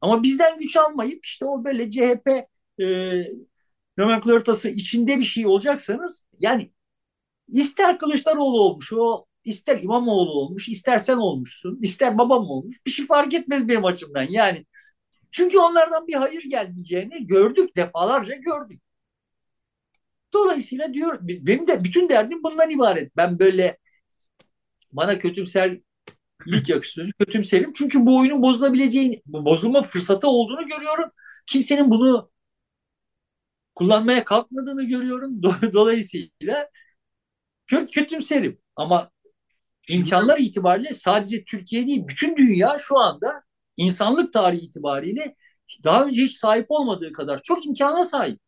Ama 0.00 0.22
bizden 0.22 0.58
güç 0.58 0.76
almayıp 0.76 1.24
işte 1.24 1.44
o 1.44 1.64
böyle 1.64 1.90
CHP 1.90 2.28
e, 2.82 2.86
nomenklatası 3.98 4.68
içinde 4.68 5.18
bir 5.18 5.24
şey 5.24 5.46
olacaksanız 5.46 6.26
yani 6.38 6.72
ister 7.48 7.98
Kılıçdaroğlu 7.98 8.60
olmuş 8.60 8.92
o 8.92 9.26
ister 9.44 9.82
İmamoğlu 9.82 10.30
olmuş 10.32 10.68
ister 10.68 10.98
sen 10.98 11.16
olmuşsun 11.16 11.78
ister 11.82 12.18
babam 12.18 12.50
olmuş 12.50 12.76
bir 12.86 12.90
şey 12.90 13.06
fark 13.06 13.34
etmez 13.34 13.68
benim 13.68 13.84
açımdan 13.84 14.26
yani. 14.30 14.66
Çünkü 15.30 15.58
onlardan 15.58 16.06
bir 16.06 16.14
hayır 16.14 16.42
gelmeyeceğini 16.42 17.26
gördük 17.26 17.76
defalarca 17.76 18.34
gördük. 18.34 18.82
Dolayısıyla 20.34 20.94
diyor 20.94 21.18
benim 21.22 21.66
de 21.66 21.84
bütün 21.84 22.08
derdim 22.08 22.42
bundan 22.44 22.70
ibaret. 22.70 23.16
Ben 23.16 23.38
böyle 23.38 23.78
bana 24.92 25.18
kötümserlik 25.18 25.84
yakıştırıyorsun. 26.68 27.14
Kötümserim. 27.18 27.72
Çünkü 27.72 28.06
bu 28.06 28.18
oyunun 28.18 28.42
bozulabileceğini, 28.42 29.22
bozulma 29.26 29.82
fırsatı 29.82 30.28
olduğunu 30.28 30.66
görüyorum. 30.66 31.10
Kimsenin 31.46 31.90
bunu 31.90 32.30
kullanmaya 33.74 34.24
kalkmadığını 34.24 34.84
görüyorum. 34.84 35.42
Dolayısıyla 35.72 36.68
kötümserim. 37.68 38.58
Ama 38.76 39.10
imkanlar 39.88 40.38
itibariyle 40.38 40.94
sadece 40.94 41.44
Türkiye 41.44 41.86
değil, 41.86 42.02
bütün 42.08 42.36
dünya 42.36 42.76
şu 42.78 42.98
anda 42.98 43.42
insanlık 43.76 44.32
tarihi 44.32 44.60
itibariyle 44.60 45.36
daha 45.84 46.04
önce 46.04 46.22
hiç 46.22 46.36
sahip 46.36 46.66
olmadığı 46.68 47.12
kadar 47.12 47.40
çok 47.42 47.66
imkana 47.66 48.04
sahip. 48.04 48.40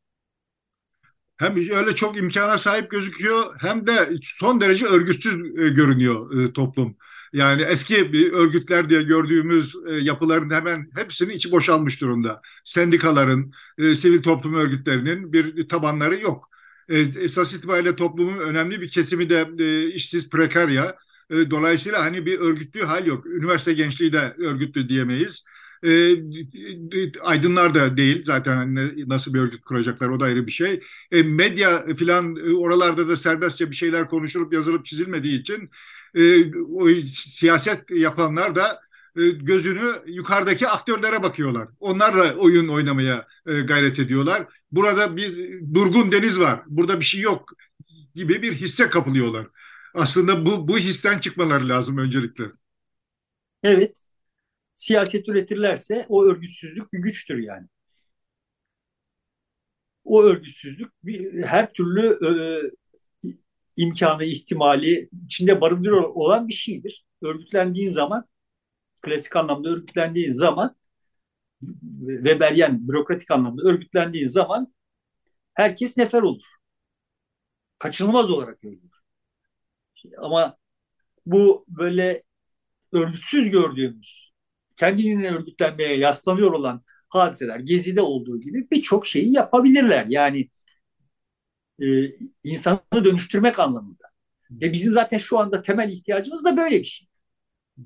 Hem 1.37 1.57
öyle 1.57 1.95
çok 1.95 2.17
imkana 2.19 2.59
sahip 2.59 2.91
gözüküyor 2.91 3.55
hem 3.61 3.87
de 3.87 4.09
son 4.23 4.61
derece 4.61 4.87
örgütsüz 4.87 5.35
e, 5.59 5.69
görünüyor 5.69 6.41
e, 6.41 6.53
toplum. 6.53 6.97
Yani 7.33 7.63
eski 7.63 8.11
örgütler 8.33 8.91
diye 8.91 9.03
gördüğümüz 9.03 9.75
e, 9.89 9.95
yapıların 9.95 10.51
hemen 10.51 10.89
hepsinin 10.97 11.31
içi 11.31 11.51
boşalmış 11.51 12.01
durumda. 12.01 12.43
Sendikaların, 12.65 13.53
sivil 13.79 14.23
toplum 14.23 14.55
örgütlerinin 14.55 15.33
bir 15.33 15.69
tabanları 15.69 16.21
yok. 16.21 16.51
Esas 16.89 17.55
itibariyle 17.55 17.97
toplumun 17.97 18.39
önemli 18.39 18.81
bir 18.81 18.91
kesimi 18.91 19.31
de 19.31 19.93
işsiz 19.93 20.31
prekarya. 20.31 20.97
Dolayısıyla 21.31 22.05
hani 22.05 22.27
bir 22.27 22.41
örgütlü 22.41 22.83
hal 22.83 23.07
yok. 23.07 23.27
Üniversite 23.27 23.73
gençliği 23.73 24.13
de 24.13 24.35
örgütlü 24.39 24.89
diyemeyiz. 24.89 25.45
E, 25.83 27.21
aydınlar 27.21 27.75
da 27.75 27.97
değil 27.97 28.25
zaten 28.25 28.75
nasıl 29.09 29.35
bir 29.35 29.41
örgüt 29.41 29.65
kuracaklar 29.65 30.09
o 30.09 30.21
da 30.21 30.25
ayrı 30.25 30.47
bir 30.47 30.53
şey. 30.53 30.81
E, 31.13 31.23
medya 31.23 31.87
filan 31.97 32.37
e, 32.37 32.55
oralarda 32.55 33.09
da 33.09 33.17
serbestçe 33.17 33.71
bir 33.71 33.77
şeyler 33.77 34.09
konuşulup 34.09 34.53
yazılıp 34.53 34.85
çizilmediği 34.85 35.41
için 35.41 35.71
e, 36.15 36.53
o 36.57 36.89
siyaset 37.15 37.91
yapanlar 37.91 38.55
da 38.55 38.81
gözünü 39.41 39.93
yukarıdaki 40.07 40.69
aktörlere 40.69 41.23
bakıyorlar. 41.23 41.69
Onlarla 41.81 42.35
oyun 42.35 42.69
oynamaya 42.69 43.27
gayret 43.45 43.99
ediyorlar. 43.99 44.43
Burada 44.73 45.17
bir 45.17 45.61
durgun 45.75 46.13
deniz 46.13 46.41
var. 46.41 46.63
Burada 46.67 47.01
bir 47.01 47.05
şey 47.05 47.21
yok 47.21 47.53
gibi 48.15 48.43
bir 48.43 48.53
hisse 48.53 48.91
kapılıyorlar. 48.91 49.47
Aslında 49.95 50.47
bu 50.47 50.69
bu 50.69 50.79
histen 50.79 51.19
çıkmaları 51.19 51.69
lazım 51.69 51.99
öncelikle. 51.99 52.45
Evet 53.63 54.04
siyaset 54.77 55.29
üretirlerse 55.29 56.07
o 56.09 56.25
örgütsüzlük 56.25 56.93
bir 56.93 56.99
güçtür 56.99 57.39
yani. 57.39 57.67
O 60.05 60.23
örgütsüzlük 60.23 60.93
bir, 61.05 61.43
her 61.43 61.73
türlü 61.73 62.19
e, 62.27 62.33
imkanı, 63.77 64.25
ihtimali 64.25 65.09
içinde 65.25 65.61
barındırıyor 65.61 66.03
olan 66.03 66.49
bir 66.49 66.53
şeydir. 66.55 67.07
Örgütlendiğin 67.23 67.91
zaman, 67.91 68.29
klasik 69.03 69.37
anlamda 69.37 69.69
örgütlendiğin 69.71 70.33
zaman, 70.33 70.77
Weberyen 72.07 72.89
bürokratik 72.89 73.31
anlamda 73.31 73.63
örgütlendiğin 73.63 74.29
zaman 74.29 74.75
herkes 75.55 75.97
nefer 75.97 76.23
olur. 76.23 76.57
Kaçınılmaz 77.79 78.31
olarak 78.31 78.65
öyle 78.65 78.77
olur. 78.77 79.03
Ama 80.19 80.57
bu 81.27 81.65
böyle 81.69 82.23
örgütsüz 82.93 83.51
gördüğümüz 83.51 84.34
kendiliğinden 84.77 85.35
örgütlenmeye 85.35 85.97
yaslanıyor 85.99 86.53
olan 86.53 86.83
hadiseler 87.09 87.61
Gezi'de 87.61 88.01
olduğu 88.01 88.41
gibi 88.41 88.71
birçok 88.71 89.07
şeyi 89.07 89.33
yapabilirler. 89.33 90.07
Yani 90.09 90.49
e, 91.83 91.87
insanı 92.45 92.81
dönüştürmek 93.05 93.59
anlamında. 93.59 94.05
Ve 94.51 94.73
bizim 94.73 94.93
zaten 94.93 95.19
şu 95.19 95.39
anda 95.39 95.63
temel 95.63 95.93
ihtiyacımız 95.93 96.45
da 96.45 96.57
böyle 96.57 96.79
bir 96.81 96.85
şey. 96.85 97.09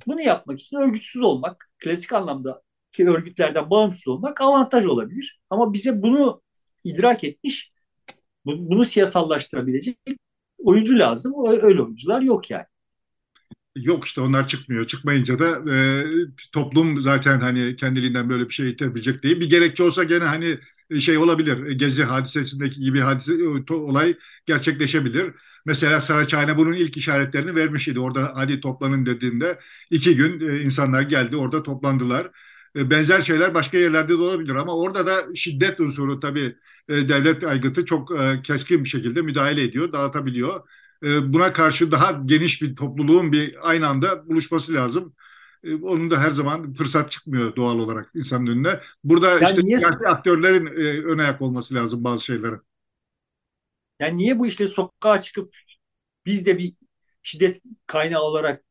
Bunu 0.07 0.21
yapmak 0.23 0.61
için 0.61 0.77
örgütsüz 0.77 1.23
olmak, 1.23 1.71
klasik 1.79 2.13
anlamda 2.13 2.63
ki 2.93 3.09
örgütlerden 3.09 3.71
bağımsız 3.71 4.09
olmak 4.09 4.41
avantaj 4.41 4.87
olabilir. 4.87 5.41
Ama 5.51 5.73
bize 5.73 6.03
bunu 6.03 6.43
idrak 6.85 7.25
etmiş, 7.25 7.73
bunu 8.47 8.85
siyasallaştırabilecek 8.85 9.99
oyuncu 10.59 10.99
lazım. 10.99 11.35
Öyle 11.49 11.83
oyuncular 11.83 12.23
yok 12.23 12.51
yani. 12.51 12.67
Yok 13.83 14.05
işte 14.05 14.21
onlar 14.21 14.49
çıkmıyor. 14.49 14.85
Çıkmayınca 14.87 15.39
da 15.39 15.75
e, 15.75 16.05
toplum 16.53 17.01
zaten 17.01 17.41
hani 17.41 17.77
kendiliğinden 17.77 18.31
böyle 18.31 18.49
bir 18.49 18.55
şey 18.55 18.71
itebilecek 18.71 19.23
değil. 19.23 19.41
Bir 19.41 19.51
gerekçe 19.51 19.83
olsa 19.83 20.05
gene 20.05 20.25
hani 20.25 20.59
şey 21.01 21.19
olabilir. 21.19 21.71
Gezi 21.71 22.05
hadisesindeki 22.05 22.81
gibi 22.81 23.01
hadise 23.01 23.33
olay 23.75 24.15
gerçekleşebilir. 24.47 25.35
Mesela 25.67 26.01
Saraçhane 26.01 26.57
bunun 26.59 26.73
ilk 26.73 26.97
işaretlerini 26.97 27.55
vermiş 27.55 27.89
idi. 27.89 28.01
Orada 28.01 28.33
hadi 28.35 28.61
toplanın 28.61 29.07
dediğinde 29.07 29.59
iki 29.91 30.17
gün 30.17 30.49
e, 30.49 30.61
insanlar 30.61 31.03
geldi 31.03 31.37
orada 31.37 31.63
toplandılar. 31.63 32.31
E, 32.77 32.91
benzer 32.91 33.21
şeyler 33.21 33.55
başka 33.55 33.79
yerlerde 33.79 34.13
de 34.13 34.17
olabilir 34.17 34.55
ama 34.55 34.77
orada 34.77 35.07
da 35.07 35.35
şiddet 35.35 35.81
unsuru 35.81 36.21
tabii 36.21 36.57
e, 36.89 37.09
devlet 37.09 37.45
aygıtı 37.45 37.85
çok 37.85 38.11
keskin 38.45 38.85
bir 38.85 38.89
şekilde 38.89 39.23
müdahale 39.23 39.63
ediyor, 39.63 39.93
dağıtabiliyor. 39.93 40.61
E, 41.03 41.33
buna 41.33 41.53
karşı 41.53 41.93
daha 41.93 42.13
geniş 42.25 42.63
bir 42.63 42.77
topluluğun 42.77 43.33
bir 43.33 43.71
aynı 43.71 43.89
anda 43.89 44.29
buluşması 44.29 44.75
lazım. 44.75 45.15
E, 45.65 45.75
onun 45.75 46.11
da 46.11 46.21
her 46.21 46.31
zaman 46.31 46.73
fırsat 46.73 47.11
çıkmıyor 47.11 47.57
doğal 47.57 47.79
olarak 47.79 48.11
insanın 48.15 48.47
önüne. 48.47 48.81
Burada 49.05 49.31
yani 49.31 49.45
işte 49.45 49.61
niye... 49.63 49.79
siyasi 49.79 50.09
aktörlerin 50.09 50.67
e, 50.67 51.03
ön 51.05 51.19
ayak 51.19 51.43
olması 51.43 51.75
lazım 51.75 52.05
bazı 52.05 52.25
şeylere. 52.25 52.55
Yani 54.01 54.17
niye 54.17 54.39
bu 54.39 54.47
işleri 54.47 54.69
sokağa 54.69 55.21
çıkıp 55.21 55.57
biz 56.27 56.47
de 56.47 56.59
bir 56.59 56.75
şiddet 57.23 57.61
kaynağı 57.87 58.23
olarak 58.23 58.65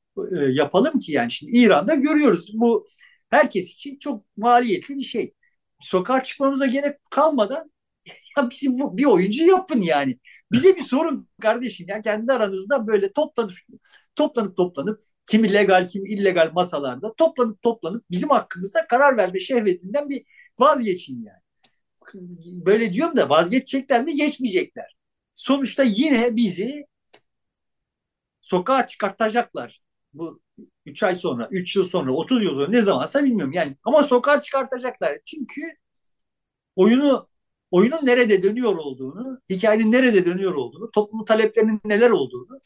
yapalım 0.49 0.99
ki 0.99 1.11
yani 1.11 1.31
şimdi 1.31 1.57
İran'da 1.57 1.95
görüyoruz 1.95 2.51
bu 2.53 2.87
herkes 3.29 3.73
için 3.73 3.97
çok 3.99 4.25
maliyetli 4.37 4.95
bir 4.95 5.03
şey. 5.03 5.33
Sokağa 5.79 6.23
çıkmamıza 6.23 6.65
gerek 6.65 6.95
kalmadan 7.11 7.71
ya 8.37 8.49
bizim 8.49 8.79
bu 8.79 8.97
bir 8.97 9.05
oyuncu 9.05 9.45
yapın 9.45 9.81
yani. 9.81 10.19
Bize 10.51 10.75
bir 10.75 10.81
sorun 10.81 11.29
kardeşim 11.41 11.87
ya 11.89 12.01
kendi 12.01 12.33
aranızda 12.33 12.87
böyle 12.87 13.13
toplanıp 13.13 13.51
toplanıp 14.15 14.57
toplanıp 14.57 15.03
kimi 15.25 15.53
legal 15.53 15.87
kimi 15.87 16.09
illegal 16.09 16.51
masalarda 16.53 17.13
toplanıp 17.15 17.61
toplanıp 17.61 18.05
bizim 18.11 18.29
hakkımızda 18.29 18.87
karar 18.87 19.17
verme 19.17 19.39
şehvetinden 19.39 20.09
bir 20.09 20.25
vazgeçin 20.59 21.21
yani. 21.21 21.41
Böyle 22.65 22.93
diyorum 22.93 23.17
da 23.17 23.29
vazgeçecekler 23.29 24.03
mi 24.03 24.15
geçmeyecekler. 24.15 24.95
Sonuçta 25.35 25.83
yine 25.83 26.35
bizi 26.35 26.85
sokağa 28.41 28.87
çıkartacaklar. 28.87 29.81
Bu 30.13 30.41
3 30.85 31.03
ay 31.03 31.15
sonra, 31.15 31.47
3 31.51 31.75
yıl 31.75 31.83
sonra, 31.83 32.11
30 32.11 32.43
yıl 32.43 32.51
sonra 32.51 32.69
ne 32.69 32.81
zamansa 32.81 33.23
bilmiyorum 33.23 33.53
yani. 33.55 33.75
Ama 33.83 34.03
sokağa 34.03 34.39
çıkartacaklar. 34.39 35.13
Çünkü 35.25 35.61
oyunu 36.75 37.29
oyunun 37.71 38.05
nerede 38.05 38.43
dönüyor 38.43 38.75
olduğunu, 38.77 39.41
hikayenin 39.49 39.91
nerede 39.91 40.25
dönüyor 40.25 40.53
olduğunu, 40.53 40.91
toplumun 40.91 41.25
taleplerinin 41.25 41.81
neler 41.85 42.09
olduğunu 42.09 42.61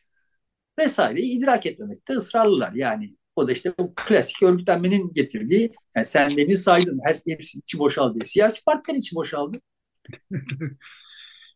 vesaireyi 0.80 1.32
idrak 1.40 1.66
etmemekte 1.66 2.14
ısrarlılar. 2.14 2.74
Yani 2.74 3.16
o 3.36 3.48
da 3.48 3.52
işte 3.52 3.74
bu 3.80 3.94
klasik 3.96 4.44
örgütlenmenin 4.44 5.14
getirdiği, 5.14 5.74
yani 5.96 6.06
sen 6.06 6.38
demin 6.38 6.56
saydın 6.56 7.00
her 7.04 7.20
hepsi 7.28 7.60
içi 7.60 7.80
boşaldı. 7.80 8.26
Siyasi 8.26 8.64
partiler 8.64 8.98
içi 8.98 9.16
boşaldı. 9.16 9.62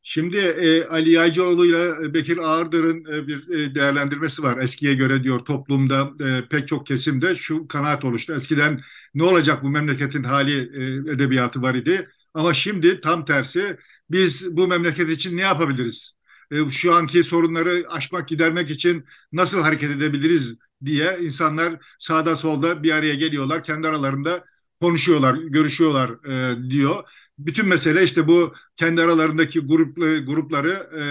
Şimdi 0.08 0.38
e, 0.38 0.86
Ali 0.86 1.12
Yaycıoğlu 1.12 1.66
ile 1.66 2.14
Bekir 2.14 2.38
Ağırdır'ın 2.38 3.06
e, 3.14 3.28
bir 3.28 3.50
e, 3.50 3.76
değerlendirmesi 3.76 4.44
var. 4.44 4.58
Eskiye 4.58 4.94
göre 4.96 5.24
diyor 5.24 5.40
toplumda 5.46 6.12
e, 6.26 6.48
pek 6.50 6.68
çok 6.68 6.86
kesimde 6.86 7.36
şu 7.36 7.68
kanaat 7.68 8.06
oluştu. 8.06 8.34
Eskiden 8.34 8.82
ne 9.14 9.24
olacak 9.24 9.64
bu 9.64 9.70
memleketin 9.70 10.24
hali 10.24 10.58
e, 10.58 11.12
edebiyatı 11.14 11.62
var 11.62 11.76
idi. 11.76 12.10
Ama 12.36 12.54
şimdi 12.54 13.02
tam 13.02 13.26
tersi 13.26 13.78
biz 14.12 14.58
bu 14.58 14.68
memleket 14.68 15.10
için 15.10 15.38
ne 15.38 15.42
yapabiliriz? 15.42 16.12
E, 16.52 16.70
şu 16.70 16.96
anki 16.96 17.24
sorunları 17.24 17.86
aşmak, 17.90 18.28
gidermek 18.28 18.70
için 18.70 19.06
nasıl 19.34 19.62
hareket 19.62 19.92
edebiliriz 19.92 20.56
diye 20.86 21.20
insanlar 21.22 21.74
sağda 22.00 22.36
solda 22.36 22.84
bir 22.84 22.92
araya 22.92 23.16
geliyorlar. 23.16 23.64
Kendi 23.64 23.88
aralarında 23.88 24.46
konuşuyorlar, 24.82 25.36
görüşüyorlar 25.36 26.12
e, 26.28 26.70
diyor. 26.70 27.04
Bütün 27.40 27.68
mesele 27.68 28.04
işte 28.04 28.28
bu 28.28 28.54
kendi 28.76 29.02
aralarındaki 29.02 29.60
gruplu, 29.60 30.26
grupları 30.26 30.90
e, 31.00 31.02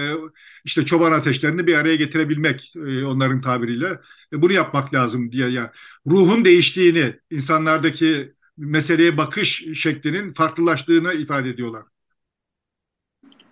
işte 0.65 0.85
çoban 0.85 1.11
ateşlerini 1.11 1.67
bir 1.67 1.75
araya 1.75 1.95
getirebilmek 1.95 2.73
onların 3.05 3.41
tabiriyle. 3.41 3.99
E, 4.33 4.41
bunu 4.41 4.53
yapmak 4.53 4.93
lazım 4.93 5.31
diye. 5.31 5.49
Yani 5.49 5.69
ruhun 6.07 6.45
değiştiğini, 6.45 7.19
insanlardaki 7.31 8.33
meseleye 8.57 9.17
bakış 9.17 9.65
şeklinin 9.75 10.33
farklılaştığını 10.33 11.13
ifade 11.13 11.49
ediyorlar. 11.49 11.83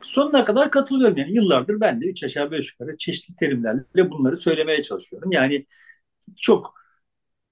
Sonuna 0.02 0.44
kadar 0.46 0.72
katılıyorum. 0.72 1.18
Yani 1.18 1.36
yıllardır 1.36 1.82
ben 1.82 2.02
de 2.02 2.06
üç 2.10 2.24
aşağı 2.24 2.52
beş 2.52 2.72
yukarı 2.72 2.98
çeşitli 2.98 3.36
terimlerle 3.36 4.12
bunları 4.12 4.38
söylemeye 4.38 4.82
çalışıyorum. 4.82 5.32
Yani 5.32 5.66
çok 6.38 6.76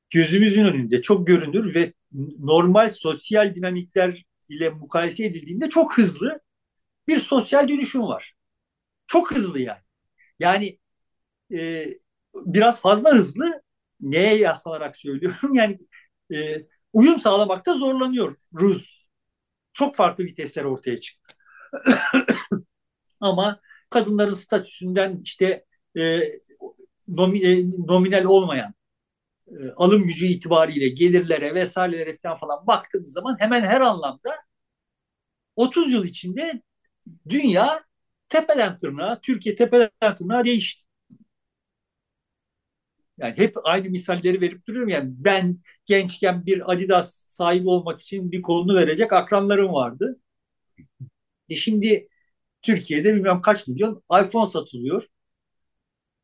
gözümüzün 0.10 0.66
önünde 0.66 1.02
çok 1.02 1.28
görünür 1.28 1.76
ve 1.76 1.94
normal 2.40 2.90
sosyal 2.90 3.56
dinamikler 3.56 4.26
ile 4.50 4.70
mukayese 4.70 5.26
edildiğinde 5.26 5.70
çok 5.70 5.98
hızlı 5.98 6.40
bir 7.08 7.20
sosyal 7.20 7.70
dönüşüm 7.70 8.02
var. 8.02 8.36
Çok 9.08 9.32
hızlı 9.32 9.60
yani. 9.60 9.82
Yani 10.40 10.80
e, 11.54 11.88
biraz 12.36 12.82
fazla 12.82 13.14
hızlı 13.14 13.62
neye 14.02 14.36
yaslanarak 14.38 14.98
söylüyorum? 14.98 15.54
Yani 15.54 15.78
e, 16.36 16.68
uyum 16.94 17.20
sağlamakta 17.20 17.74
zorlanıyor 17.74 18.36
Rus. 18.54 19.06
Çok 19.74 19.96
farklı 19.96 20.24
vitesler 20.24 20.64
ortaya 20.66 21.00
çıktı. 21.00 21.36
Ama 23.20 23.60
kadınların 23.90 24.34
statüsünden 24.34 25.20
işte 25.24 25.66
e, 25.96 26.02
e, 26.02 26.38
nominal 27.88 28.24
olmayan 28.24 28.74
e, 29.48 29.72
alım 29.78 30.04
gücü 30.04 30.26
itibariyle 30.26 30.90
gelirlere 30.90 31.56
vesairelere 31.56 32.18
falan 32.24 32.38
falan 32.38 32.68
baktığımız 32.68 33.14
zaman 33.14 33.38
hemen 33.40 33.62
her 33.62 33.82
anlamda 33.82 34.36
30 35.56 35.94
yıl 35.94 36.06
içinde 36.06 36.62
dünya 37.30 37.84
tepeden 38.30 38.78
tırnağa, 38.78 39.20
Türkiye 39.22 39.56
tepeden 39.56 40.16
tırnağa 40.16 40.46
değişti. 40.46 40.86
Yani 43.22 43.38
hep 43.38 43.56
aynı 43.64 43.90
misalleri 43.90 44.42
verip 44.42 44.68
duruyorum. 44.68 44.90
Yani 44.90 45.10
ben 45.14 45.60
gençken 45.86 46.46
bir 46.46 46.74
Adidas 46.74 47.24
sahibi 47.28 47.70
olmak 47.70 48.02
için 48.02 48.32
bir 48.32 48.42
kolunu 48.42 48.76
verecek 48.76 49.14
akranlarım 49.14 49.74
vardı. 49.74 50.20
E 51.50 51.56
şimdi 51.56 52.08
Türkiye'de 52.62 53.16
bilmem 53.16 53.42
kaç 53.42 53.68
milyon 53.68 54.04
iPhone 54.24 54.48
satılıyor. 54.48 55.04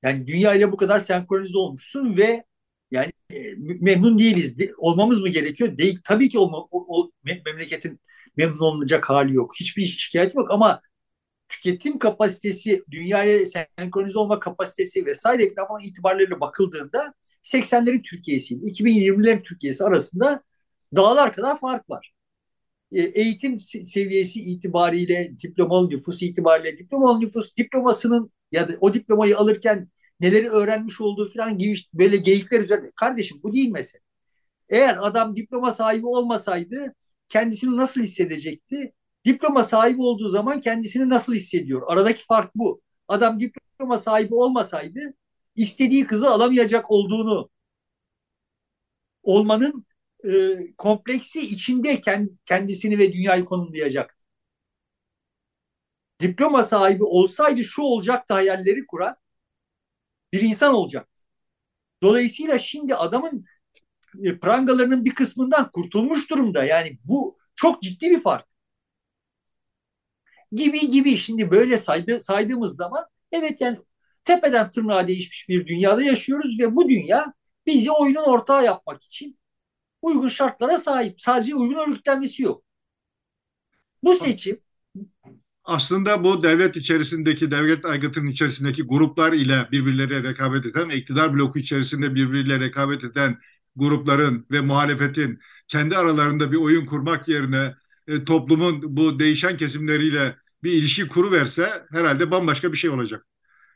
Yani 0.03 0.27
dünya 0.27 0.53
ile 0.53 0.71
bu 0.71 0.77
kadar 0.77 0.99
senkronize 0.99 1.57
olmuşsun 1.57 2.17
ve 2.17 2.43
yani 2.91 3.11
e, 3.33 3.37
memnun 3.57 4.17
değiliz. 4.19 4.59
De, 4.59 4.69
olmamız 4.77 5.21
mı 5.21 5.29
gerekiyor? 5.29 5.77
Değil. 5.77 5.99
Tabii 6.03 6.29
ki 6.29 6.39
olma, 6.39 6.57
o, 6.71 7.01
o, 7.01 7.11
memleketin 7.45 7.99
memnun 8.37 8.59
olunacak 8.59 9.09
hali 9.09 9.33
yok. 9.35 9.51
Hiçbir 9.59 9.85
şikayet 9.85 10.35
yok 10.35 10.51
ama 10.51 10.81
tüketim 11.49 11.99
kapasitesi, 11.99 12.83
dünyaya 12.91 13.45
senkronize 13.45 14.19
olma 14.19 14.39
kapasitesi 14.39 15.05
vesaire 15.05 15.53
falan 15.55 15.81
itibarlarıyla 15.81 16.39
bakıldığında 16.39 17.13
80'lerin 17.43 18.01
Türkiye'si, 18.01 18.55
2020'lerin 18.55 19.43
Türkiye'si 19.43 19.83
arasında 19.83 20.43
dağlar 20.95 21.33
kadar 21.33 21.59
fark 21.59 21.89
var. 21.89 22.13
E, 22.91 23.01
eğitim 23.01 23.59
seviyesi 23.59 24.39
itibariyle, 24.41 25.39
diplomalı 25.43 25.89
nüfus 25.89 26.23
itibariyle, 26.23 26.77
diplomalı 26.77 27.19
nüfus 27.19 27.57
diplomasının 27.57 28.31
ya 28.51 28.69
da 28.69 28.73
o 28.81 28.93
diplomayı 28.93 29.37
alırken 29.37 29.89
neleri 30.19 30.49
öğrenmiş 30.49 31.01
olduğu 31.01 31.29
falan 31.33 31.57
gibi 31.57 31.77
böyle 31.93 32.17
geyikler 32.17 32.59
üzerinde. 32.59 32.91
Kardeşim 32.95 33.39
bu 33.43 33.53
değil 33.53 33.69
mesele. 33.71 34.01
Eğer 34.69 34.97
adam 35.01 35.35
diploma 35.35 35.71
sahibi 35.71 36.07
olmasaydı 36.07 36.93
kendisini 37.29 37.77
nasıl 37.77 38.01
hissedecekti? 38.01 38.93
Diploma 39.27 39.63
sahibi 39.63 40.01
olduğu 40.01 40.29
zaman 40.29 40.59
kendisini 40.59 41.09
nasıl 41.09 41.33
hissediyor? 41.33 41.83
Aradaki 41.87 42.25
fark 42.25 42.55
bu. 42.55 42.81
Adam 43.07 43.39
diploma 43.39 43.97
sahibi 43.97 44.35
olmasaydı 44.35 45.13
istediği 45.55 46.07
kızı 46.07 46.29
alamayacak 46.29 46.91
olduğunu 46.91 47.49
olmanın 49.23 49.85
e, 50.23 50.57
kompleksi 50.77 51.41
içinde 51.41 52.01
kendisini 52.45 52.97
ve 52.97 53.13
dünyayı 53.13 53.45
konumlayacak. 53.45 54.17
Diploma 56.21 56.63
sahibi 56.63 57.03
olsaydı 57.03 57.63
şu 57.63 57.81
olacaktı 57.81 58.33
hayalleri 58.33 58.87
kuran 58.87 59.15
bir 60.33 60.41
insan 60.41 60.73
olacaktı. 60.73 61.23
Dolayısıyla 62.03 62.59
şimdi 62.59 62.95
adamın 62.95 63.45
e, 64.23 64.39
prangalarının 64.39 65.05
bir 65.05 65.15
kısmından 65.15 65.71
kurtulmuş 65.71 66.29
durumda. 66.29 66.65
Yani 66.65 66.99
bu 67.05 67.37
çok 67.55 67.81
ciddi 67.81 68.11
bir 68.11 68.19
fark. 68.21 68.56
Gibi 70.51 70.89
gibi 70.89 71.17
şimdi 71.17 71.51
böyle 71.51 71.77
saydı, 71.77 72.19
saydığımız 72.19 72.75
zaman 72.75 73.05
evet 73.31 73.61
yani 73.61 73.79
tepeden 74.23 74.71
tırnağa 74.71 75.07
değişmiş 75.07 75.49
bir 75.49 75.67
dünyada 75.67 76.03
yaşıyoruz 76.03 76.59
ve 76.59 76.75
bu 76.75 76.89
dünya 76.89 77.33
bizi 77.65 77.91
oyunun 77.91 78.23
ortağı 78.23 78.65
yapmak 78.65 79.03
için 79.03 79.39
uygun 80.01 80.27
şartlara 80.27 80.77
sahip. 80.77 81.21
Sadece 81.21 81.55
uygun 81.55 81.89
örgütlenmesi 81.89 82.43
yok. 82.43 82.63
Bu 84.03 84.13
seçim 84.13 84.61
aslında 85.63 86.23
bu 86.23 86.43
devlet 86.43 86.75
içerisindeki, 86.75 87.51
devlet 87.51 87.85
aygıtının 87.85 88.27
içerisindeki 88.27 88.83
gruplar 88.83 89.33
ile 89.33 89.67
birbirleriyle 89.71 90.23
rekabet 90.23 90.65
eden, 90.65 90.89
iktidar 90.89 91.33
bloku 91.33 91.59
içerisinde 91.59 92.15
birbiriyle 92.15 92.59
rekabet 92.59 93.03
eden 93.03 93.37
grupların 93.75 94.45
ve 94.51 94.61
muhalefetin 94.61 95.39
kendi 95.67 95.97
aralarında 95.97 96.51
bir 96.51 96.57
oyun 96.57 96.85
kurmak 96.85 97.27
yerine 97.27 97.75
e, 98.07 98.23
toplumun 98.23 98.97
bu 98.97 99.19
değişen 99.19 99.57
kesimleriyle 99.57 100.35
bir 100.63 100.71
ilişki 100.71 101.07
kuru 101.07 101.31
verse 101.31 101.85
herhalde 101.91 102.31
bambaşka 102.31 102.71
bir 102.71 102.77
şey 102.77 102.89
olacak. 102.89 103.25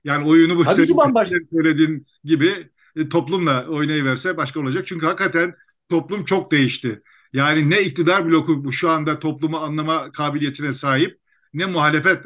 Yani 0.04 0.28
oyunu 0.28 0.58
bu 0.58 0.64
senin 0.64 1.48
söylediğin 1.52 2.08
gibi 2.24 2.70
e, 2.96 3.10
toplumla 3.10 3.68
oynayıverse 3.68 4.38
başka 4.38 4.60
olacak. 4.60 4.88
Çünkü 4.88 5.06
hakikaten 5.06 5.54
toplum 5.90 6.26
çok 6.26 6.52
değişti. 6.52 7.02
Yani 7.34 7.70
ne 7.70 7.82
iktidar 7.82 8.26
bloku 8.26 8.74
şu 8.74 8.90
anda 8.90 9.20
toplumu 9.20 9.58
anlama 9.58 10.12
kabiliyetine 10.12 10.74
sahip 10.74 11.20
ne 11.54 11.66
muhalefet 11.66 12.26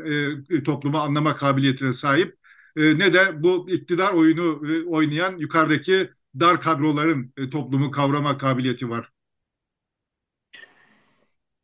e, 0.50 0.64
toplumu 0.64 0.98
anlama 0.98 1.36
kabiliyetine 1.36 1.94
sahip 1.94 2.38
e, 2.76 3.00
ne 3.00 3.14
de 3.14 3.44
bu 3.44 3.70
iktidar 3.70 4.14
oyunu 4.14 4.62
e, 4.72 4.84
oynayan 4.84 5.38
yukarıdaki 5.38 6.10
dar 6.40 6.62
kadroların 6.62 7.34
e, 7.38 7.50
toplumu 7.50 7.92
kavrama 7.92 8.38
kabiliyeti 8.38 8.90
var. 8.90 9.10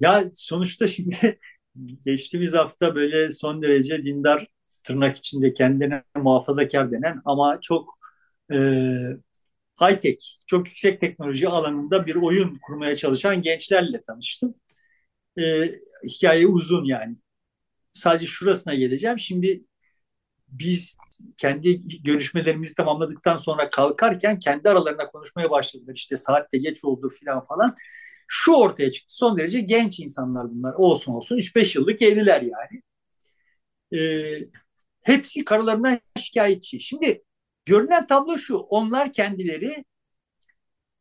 Ya 0.02 0.24
sonuçta 0.34 0.88
şimdi 0.88 1.39
geçtiğimiz 2.06 2.54
hafta 2.54 2.95
böyle 2.95 3.32
son 3.32 3.62
derece 3.64 4.06
dindar 4.06 4.47
tırnak 4.84 5.18
içinde 5.18 5.54
kendine 5.54 6.04
muhafazakar 6.18 6.91
denen 6.91 7.22
ama 7.26 7.60
çok 7.62 7.99
e, 8.54 8.58
high 9.82 9.99
tech, 10.02 10.18
çok 10.47 10.68
yüksek 10.68 11.02
teknoloji 11.02 11.49
alanında 11.49 12.06
bir 12.08 12.16
oyun 12.16 12.60
kurmaya 12.62 12.95
çalışan 12.95 13.41
gençlerle 13.41 14.02
tanıştım. 14.08 14.56
E, 15.41 15.72
hikaye 16.10 16.47
uzun 16.47 16.86
yani 16.86 17.18
sadece 17.93 18.26
şurasına 18.26 18.76
geleceğim. 18.76 19.20
Şimdi 19.20 19.66
biz 20.49 20.97
kendi 21.38 21.84
görüşmelerimizi 22.04 22.76
tamamladıktan 22.76 23.38
sonra 23.38 23.70
kalkarken 23.70 24.39
kendi 24.39 24.70
aralarında 24.70 25.08
konuşmaya 25.12 25.52
başladılar. 25.52 25.93
İşte 25.95 26.18
saatte 26.18 26.58
geç 26.58 26.86
oldu 26.86 27.10
filan 27.10 27.45
falan. 27.45 27.76
Şu 28.34 28.53
ortaya 28.53 28.91
çıktı. 28.91 29.15
Son 29.15 29.38
derece 29.38 29.61
genç 29.61 29.99
insanlar 29.99 30.51
bunlar. 30.51 30.73
Olsun 30.73 31.13
olsun 31.13 31.38
3-5 31.38 31.75
yıllık 31.75 32.01
evliler 32.01 32.41
yani. 32.41 32.82
Ee, 33.93 34.49
hepsi 35.01 35.45
karılarından 35.45 35.99
şikayetçi. 36.17 36.82
Şimdi 36.82 37.23
görünen 37.65 38.07
tablo 38.07 38.38
şu. 38.38 38.57
Onlar 38.57 39.13
kendileri 39.13 39.86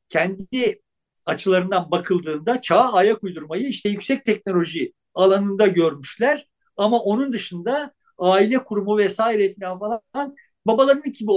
kendi 0.08 0.80
açılarından 1.26 1.90
bakıldığında 1.90 2.60
çağa 2.60 2.92
ayak 2.92 3.24
uydurmayı 3.24 3.68
işte 3.68 3.88
yüksek 3.88 4.24
teknoloji 4.24 4.92
alanında 5.14 5.66
görmüşler 5.66 6.48
ama 6.76 6.98
onun 7.00 7.32
dışında 7.32 7.94
aile 8.18 8.64
kurumu 8.64 8.98
vesaire 8.98 9.54
falan 9.60 10.36
babalarının 10.66 11.12
gibi 11.12 11.30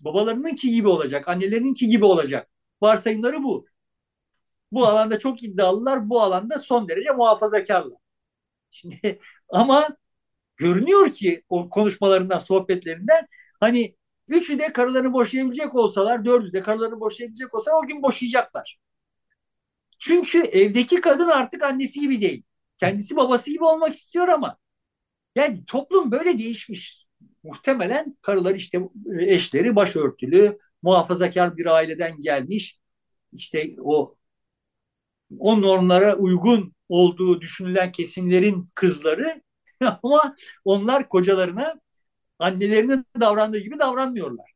babalarının 0.00 0.54
ki 0.54 0.70
gibi 0.70 0.88
olacak, 0.88 1.28
annelerinin 1.28 1.74
ki 1.74 1.86
gibi 1.88 2.04
olacak. 2.04 2.48
Varsayımları 2.82 3.42
bu. 3.42 3.66
Bu 4.72 4.86
alanda 4.86 5.18
çok 5.18 5.42
iddialılar, 5.42 6.10
bu 6.10 6.22
alanda 6.22 6.58
son 6.58 6.88
derece 6.88 7.10
muhafazakarlar. 7.10 7.98
Şimdi 8.70 9.20
ama 9.48 9.88
görünüyor 10.56 11.14
ki 11.14 11.44
o 11.48 11.70
konuşmalarından, 11.70 12.38
sohbetlerinden 12.38 13.28
hani 13.60 13.96
üçü 14.28 14.58
de 14.58 14.72
karılarını 14.72 15.12
boşayabilecek 15.12 15.74
olsalar, 15.74 16.24
dördü 16.24 16.52
de 16.52 16.62
karılarını 16.62 17.00
boşayabilecek 17.00 17.54
olsalar 17.54 17.84
o 17.84 17.86
gün 17.88 18.02
boşayacaklar. 18.02 18.78
Çünkü 19.98 20.42
evdeki 20.42 21.00
kadın 21.00 21.28
artık 21.28 21.62
annesi 21.62 22.00
gibi 22.00 22.22
değil. 22.22 22.42
Kendisi 22.76 23.16
babası 23.16 23.50
gibi 23.50 23.64
olmak 23.64 23.94
istiyor 23.94 24.28
ama 24.28 24.56
yani 25.36 25.64
toplum 25.66 26.12
böyle 26.12 26.38
değişmiş. 26.38 27.06
Muhtemelen 27.44 28.16
karılar 28.22 28.54
işte 28.54 28.80
eşleri 29.20 29.76
başörtülü, 29.76 30.58
muhafazakar 30.82 31.56
bir 31.56 31.66
aileden 31.66 32.20
gelmiş. 32.20 32.80
İşte 33.32 33.76
o 33.84 34.16
o 35.38 35.62
normlara 35.62 36.16
uygun 36.16 36.74
olduğu 36.88 37.40
düşünülen 37.40 37.92
kesimlerin 37.92 38.70
kızları 38.74 39.42
ama 40.02 40.34
onlar 40.64 41.08
kocalarına 41.08 41.80
annelerinin 42.38 43.06
davrandığı 43.20 43.58
gibi 43.58 43.78
davranmıyorlar. 43.78 44.52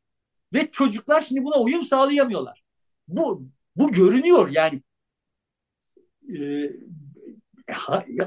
Ve 0.53 0.71
çocuklar 0.71 1.21
şimdi 1.21 1.43
buna 1.43 1.59
uyum 1.59 1.83
sağlayamıyorlar. 1.83 2.63
Bu 3.07 3.43
bu 3.75 3.91
görünüyor 3.91 4.49
yani 4.51 4.81
e, 6.39 6.69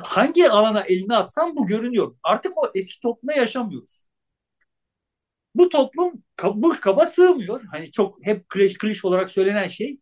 hangi 0.03 0.51
alana 0.51 0.81
elini 0.81 1.17
atsan 1.17 1.57
bu 1.57 1.67
görünüyor. 1.67 2.17
Artık 2.23 2.59
o 2.59 2.71
eski 2.75 3.01
toplumda 3.01 3.33
yaşamıyoruz. 3.33 4.05
Bu 5.55 5.69
toplum 5.69 6.23
bu 6.55 6.81
kaba 6.81 7.07
sığmıyor. 7.07 7.63
Hani 7.73 7.91
çok 7.91 8.27
hep 8.27 8.49
kliş, 8.49 8.79
kliş 8.79 9.05
olarak 9.05 9.31
söylenen 9.31 9.69
şey 9.69 10.01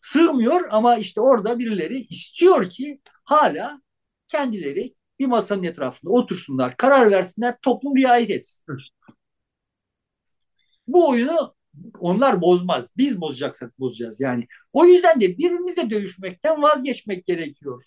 sığmıyor 0.00 0.64
ama 0.70 0.96
işte 0.96 1.20
orada 1.20 1.58
birileri 1.58 1.96
istiyor 1.96 2.70
ki 2.70 3.00
hala 3.24 3.82
kendileri 4.28 4.94
bir 5.18 5.26
masanın 5.26 5.62
etrafında 5.62 6.12
otursunlar, 6.12 6.76
karar 6.76 7.10
versinler, 7.10 7.56
toplum 7.62 7.96
riayet 7.96 8.30
etsin. 8.30 8.64
Bu 10.86 11.08
oyunu 11.10 11.54
onlar 11.98 12.40
bozmaz. 12.40 12.88
Biz 12.96 13.20
bozacaksak 13.20 13.78
bozacağız 13.80 14.20
yani. 14.20 14.46
O 14.72 14.84
yüzden 14.84 15.20
de 15.20 15.38
birbirimizle 15.38 15.90
dövüşmekten 15.90 16.62
vazgeçmek 16.62 17.24
gerekiyor. 17.26 17.82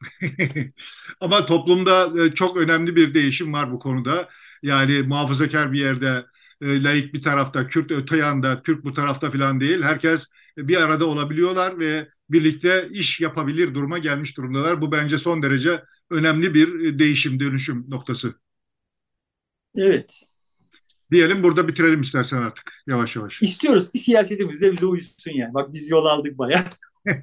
Ama 1.20 1.46
toplumda 1.46 2.24
e, 2.24 2.34
çok 2.34 2.56
önemli 2.56 2.96
bir 2.96 3.14
değişim 3.14 3.52
var 3.52 3.72
bu 3.72 3.78
konuda. 3.78 4.28
Yani 4.62 5.02
muhafazakar 5.02 5.72
bir 5.72 5.78
yerde 5.78 6.24
e, 6.60 6.82
laik 6.82 7.14
bir 7.14 7.22
tarafta, 7.22 7.66
Kürt 7.66 7.90
öte 7.90 8.16
yanda, 8.16 8.62
Türk 8.62 8.84
bu 8.84 8.92
tarafta 8.92 9.30
falan 9.30 9.60
değil. 9.60 9.82
Herkes 9.82 10.26
bir 10.56 10.76
arada 10.76 11.06
olabiliyorlar 11.06 11.78
ve 11.78 12.08
birlikte 12.30 12.88
iş 12.92 13.20
yapabilir 13.20 13.74
duruma 13.74 13.98
gelmiş 13.98 14.36
durumdalar. 14.36 14.82
Bu 14.82 14.92
bence 14.92 15.18
son 15.18 15.42
derece 15.42 15.84
önemli 16.10 16.54
bir 16.54 16.80
e, 16.80 16.98
değişim, 16.98 17.40
dönüşüm 17.40 17.84
noktası. 17.88 18.34
Evet. 19.76 20.22
Diyelim 21.10 21.42
burada 21.42 21.68
bitirelim 21.68 22.00
istersen 22.00 22.42
artık 22.42 22.82
yavaş 22.86 23.16
yavaş. 23.16 23.42
İstiyoruz 23.42 23.92
ki 23.92 23.98
siyasetimiz 23.98 24.62
de 24.62 24.72
bize 24.72 24.86
uysun 24.86 25.32
yani. 25.32 25.54
Bak 25.54 25.72
biz 25.72 25.90
yol 25.90 26.04
aldık 26.04 26.38
bayağı. 26.38 26.64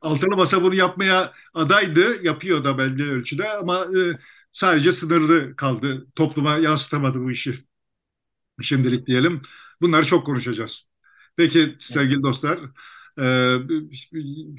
Altılı 0.00 0.36
Masa 0.36 0.62
bunu 0.62 0.74
yapmaya 0.74 1.32
adaydı, 1.54 2.24
yapıyor 2.24 2.64
da 2.64 2.78
belli 2.78 3.10
ölçüde 3.10 3.52
ama 3.52 3.84
e, 3.84 4.18
sadece 4.52 4.92
sınırlı 4.92 5.56
kaldı. 5.56 6.06
Topluma 6.14 6.56
yansıtamadı 6.56 7.20
bu 7.20 7.30
işi. 7.30 7.64
Şimdilik 8.62 9.06
diyelim. 9.06 9.42
Bunları 9.80 10.06
çok 10.06 10.26
konuşacağız. 10.26 10.87
Peki 11.38 11.76
sevgili 11.78 12.22
dostlar, 12.22 12.58
e, 13.20 13.24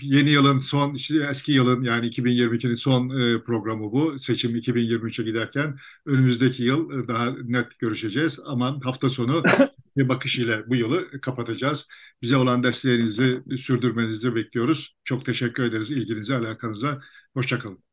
yeni 0.02 0.30
yılın 0.30 0.60
son, 0.60 0.96
eski 1.30 1.52
yılın 1.52 1.84
yani 1.84 2.06
2022'nin 2.08 2.74
son 2.74 3.10
e, 3.10 3.44
programı 3.44 3.92
bu. 3.92 4.20
Seçim 4.20 4.56
2023'e 4.56 5.24
giderken 5.24 5.80
önümüzdeki 6.06 6.64
yıl 6.64 7.04
e, 7.04 7.08
daha 7.08 7.32
net 7.44 7.80
görüşeceğiz. 7.80 8.40
Ama 8.46 8.80
hafta 8.84 9.10
sonu 9.10 9.44
bir 9.98 10.10
bakış 10.10 10.40
ile 10.40 10.64
bu 10.70 10.76
yılı 10.76 11.22
kapatacağız. 11.22 11.88
Bize 12.22 12.38
olan 12.38 12.64
desteğinizi 12.64 13.44
sürdürmenizi 13.58 14.36
bekliyoruz. 14.36 14.96
Çok 15.04 15.26
teşekkür 15.26 15.64
ederiz 15.64 15.92
ilginize, 15.92 16.36
alakanıza. 16.36 17.02
Hoşçakalın. 17.34 17.89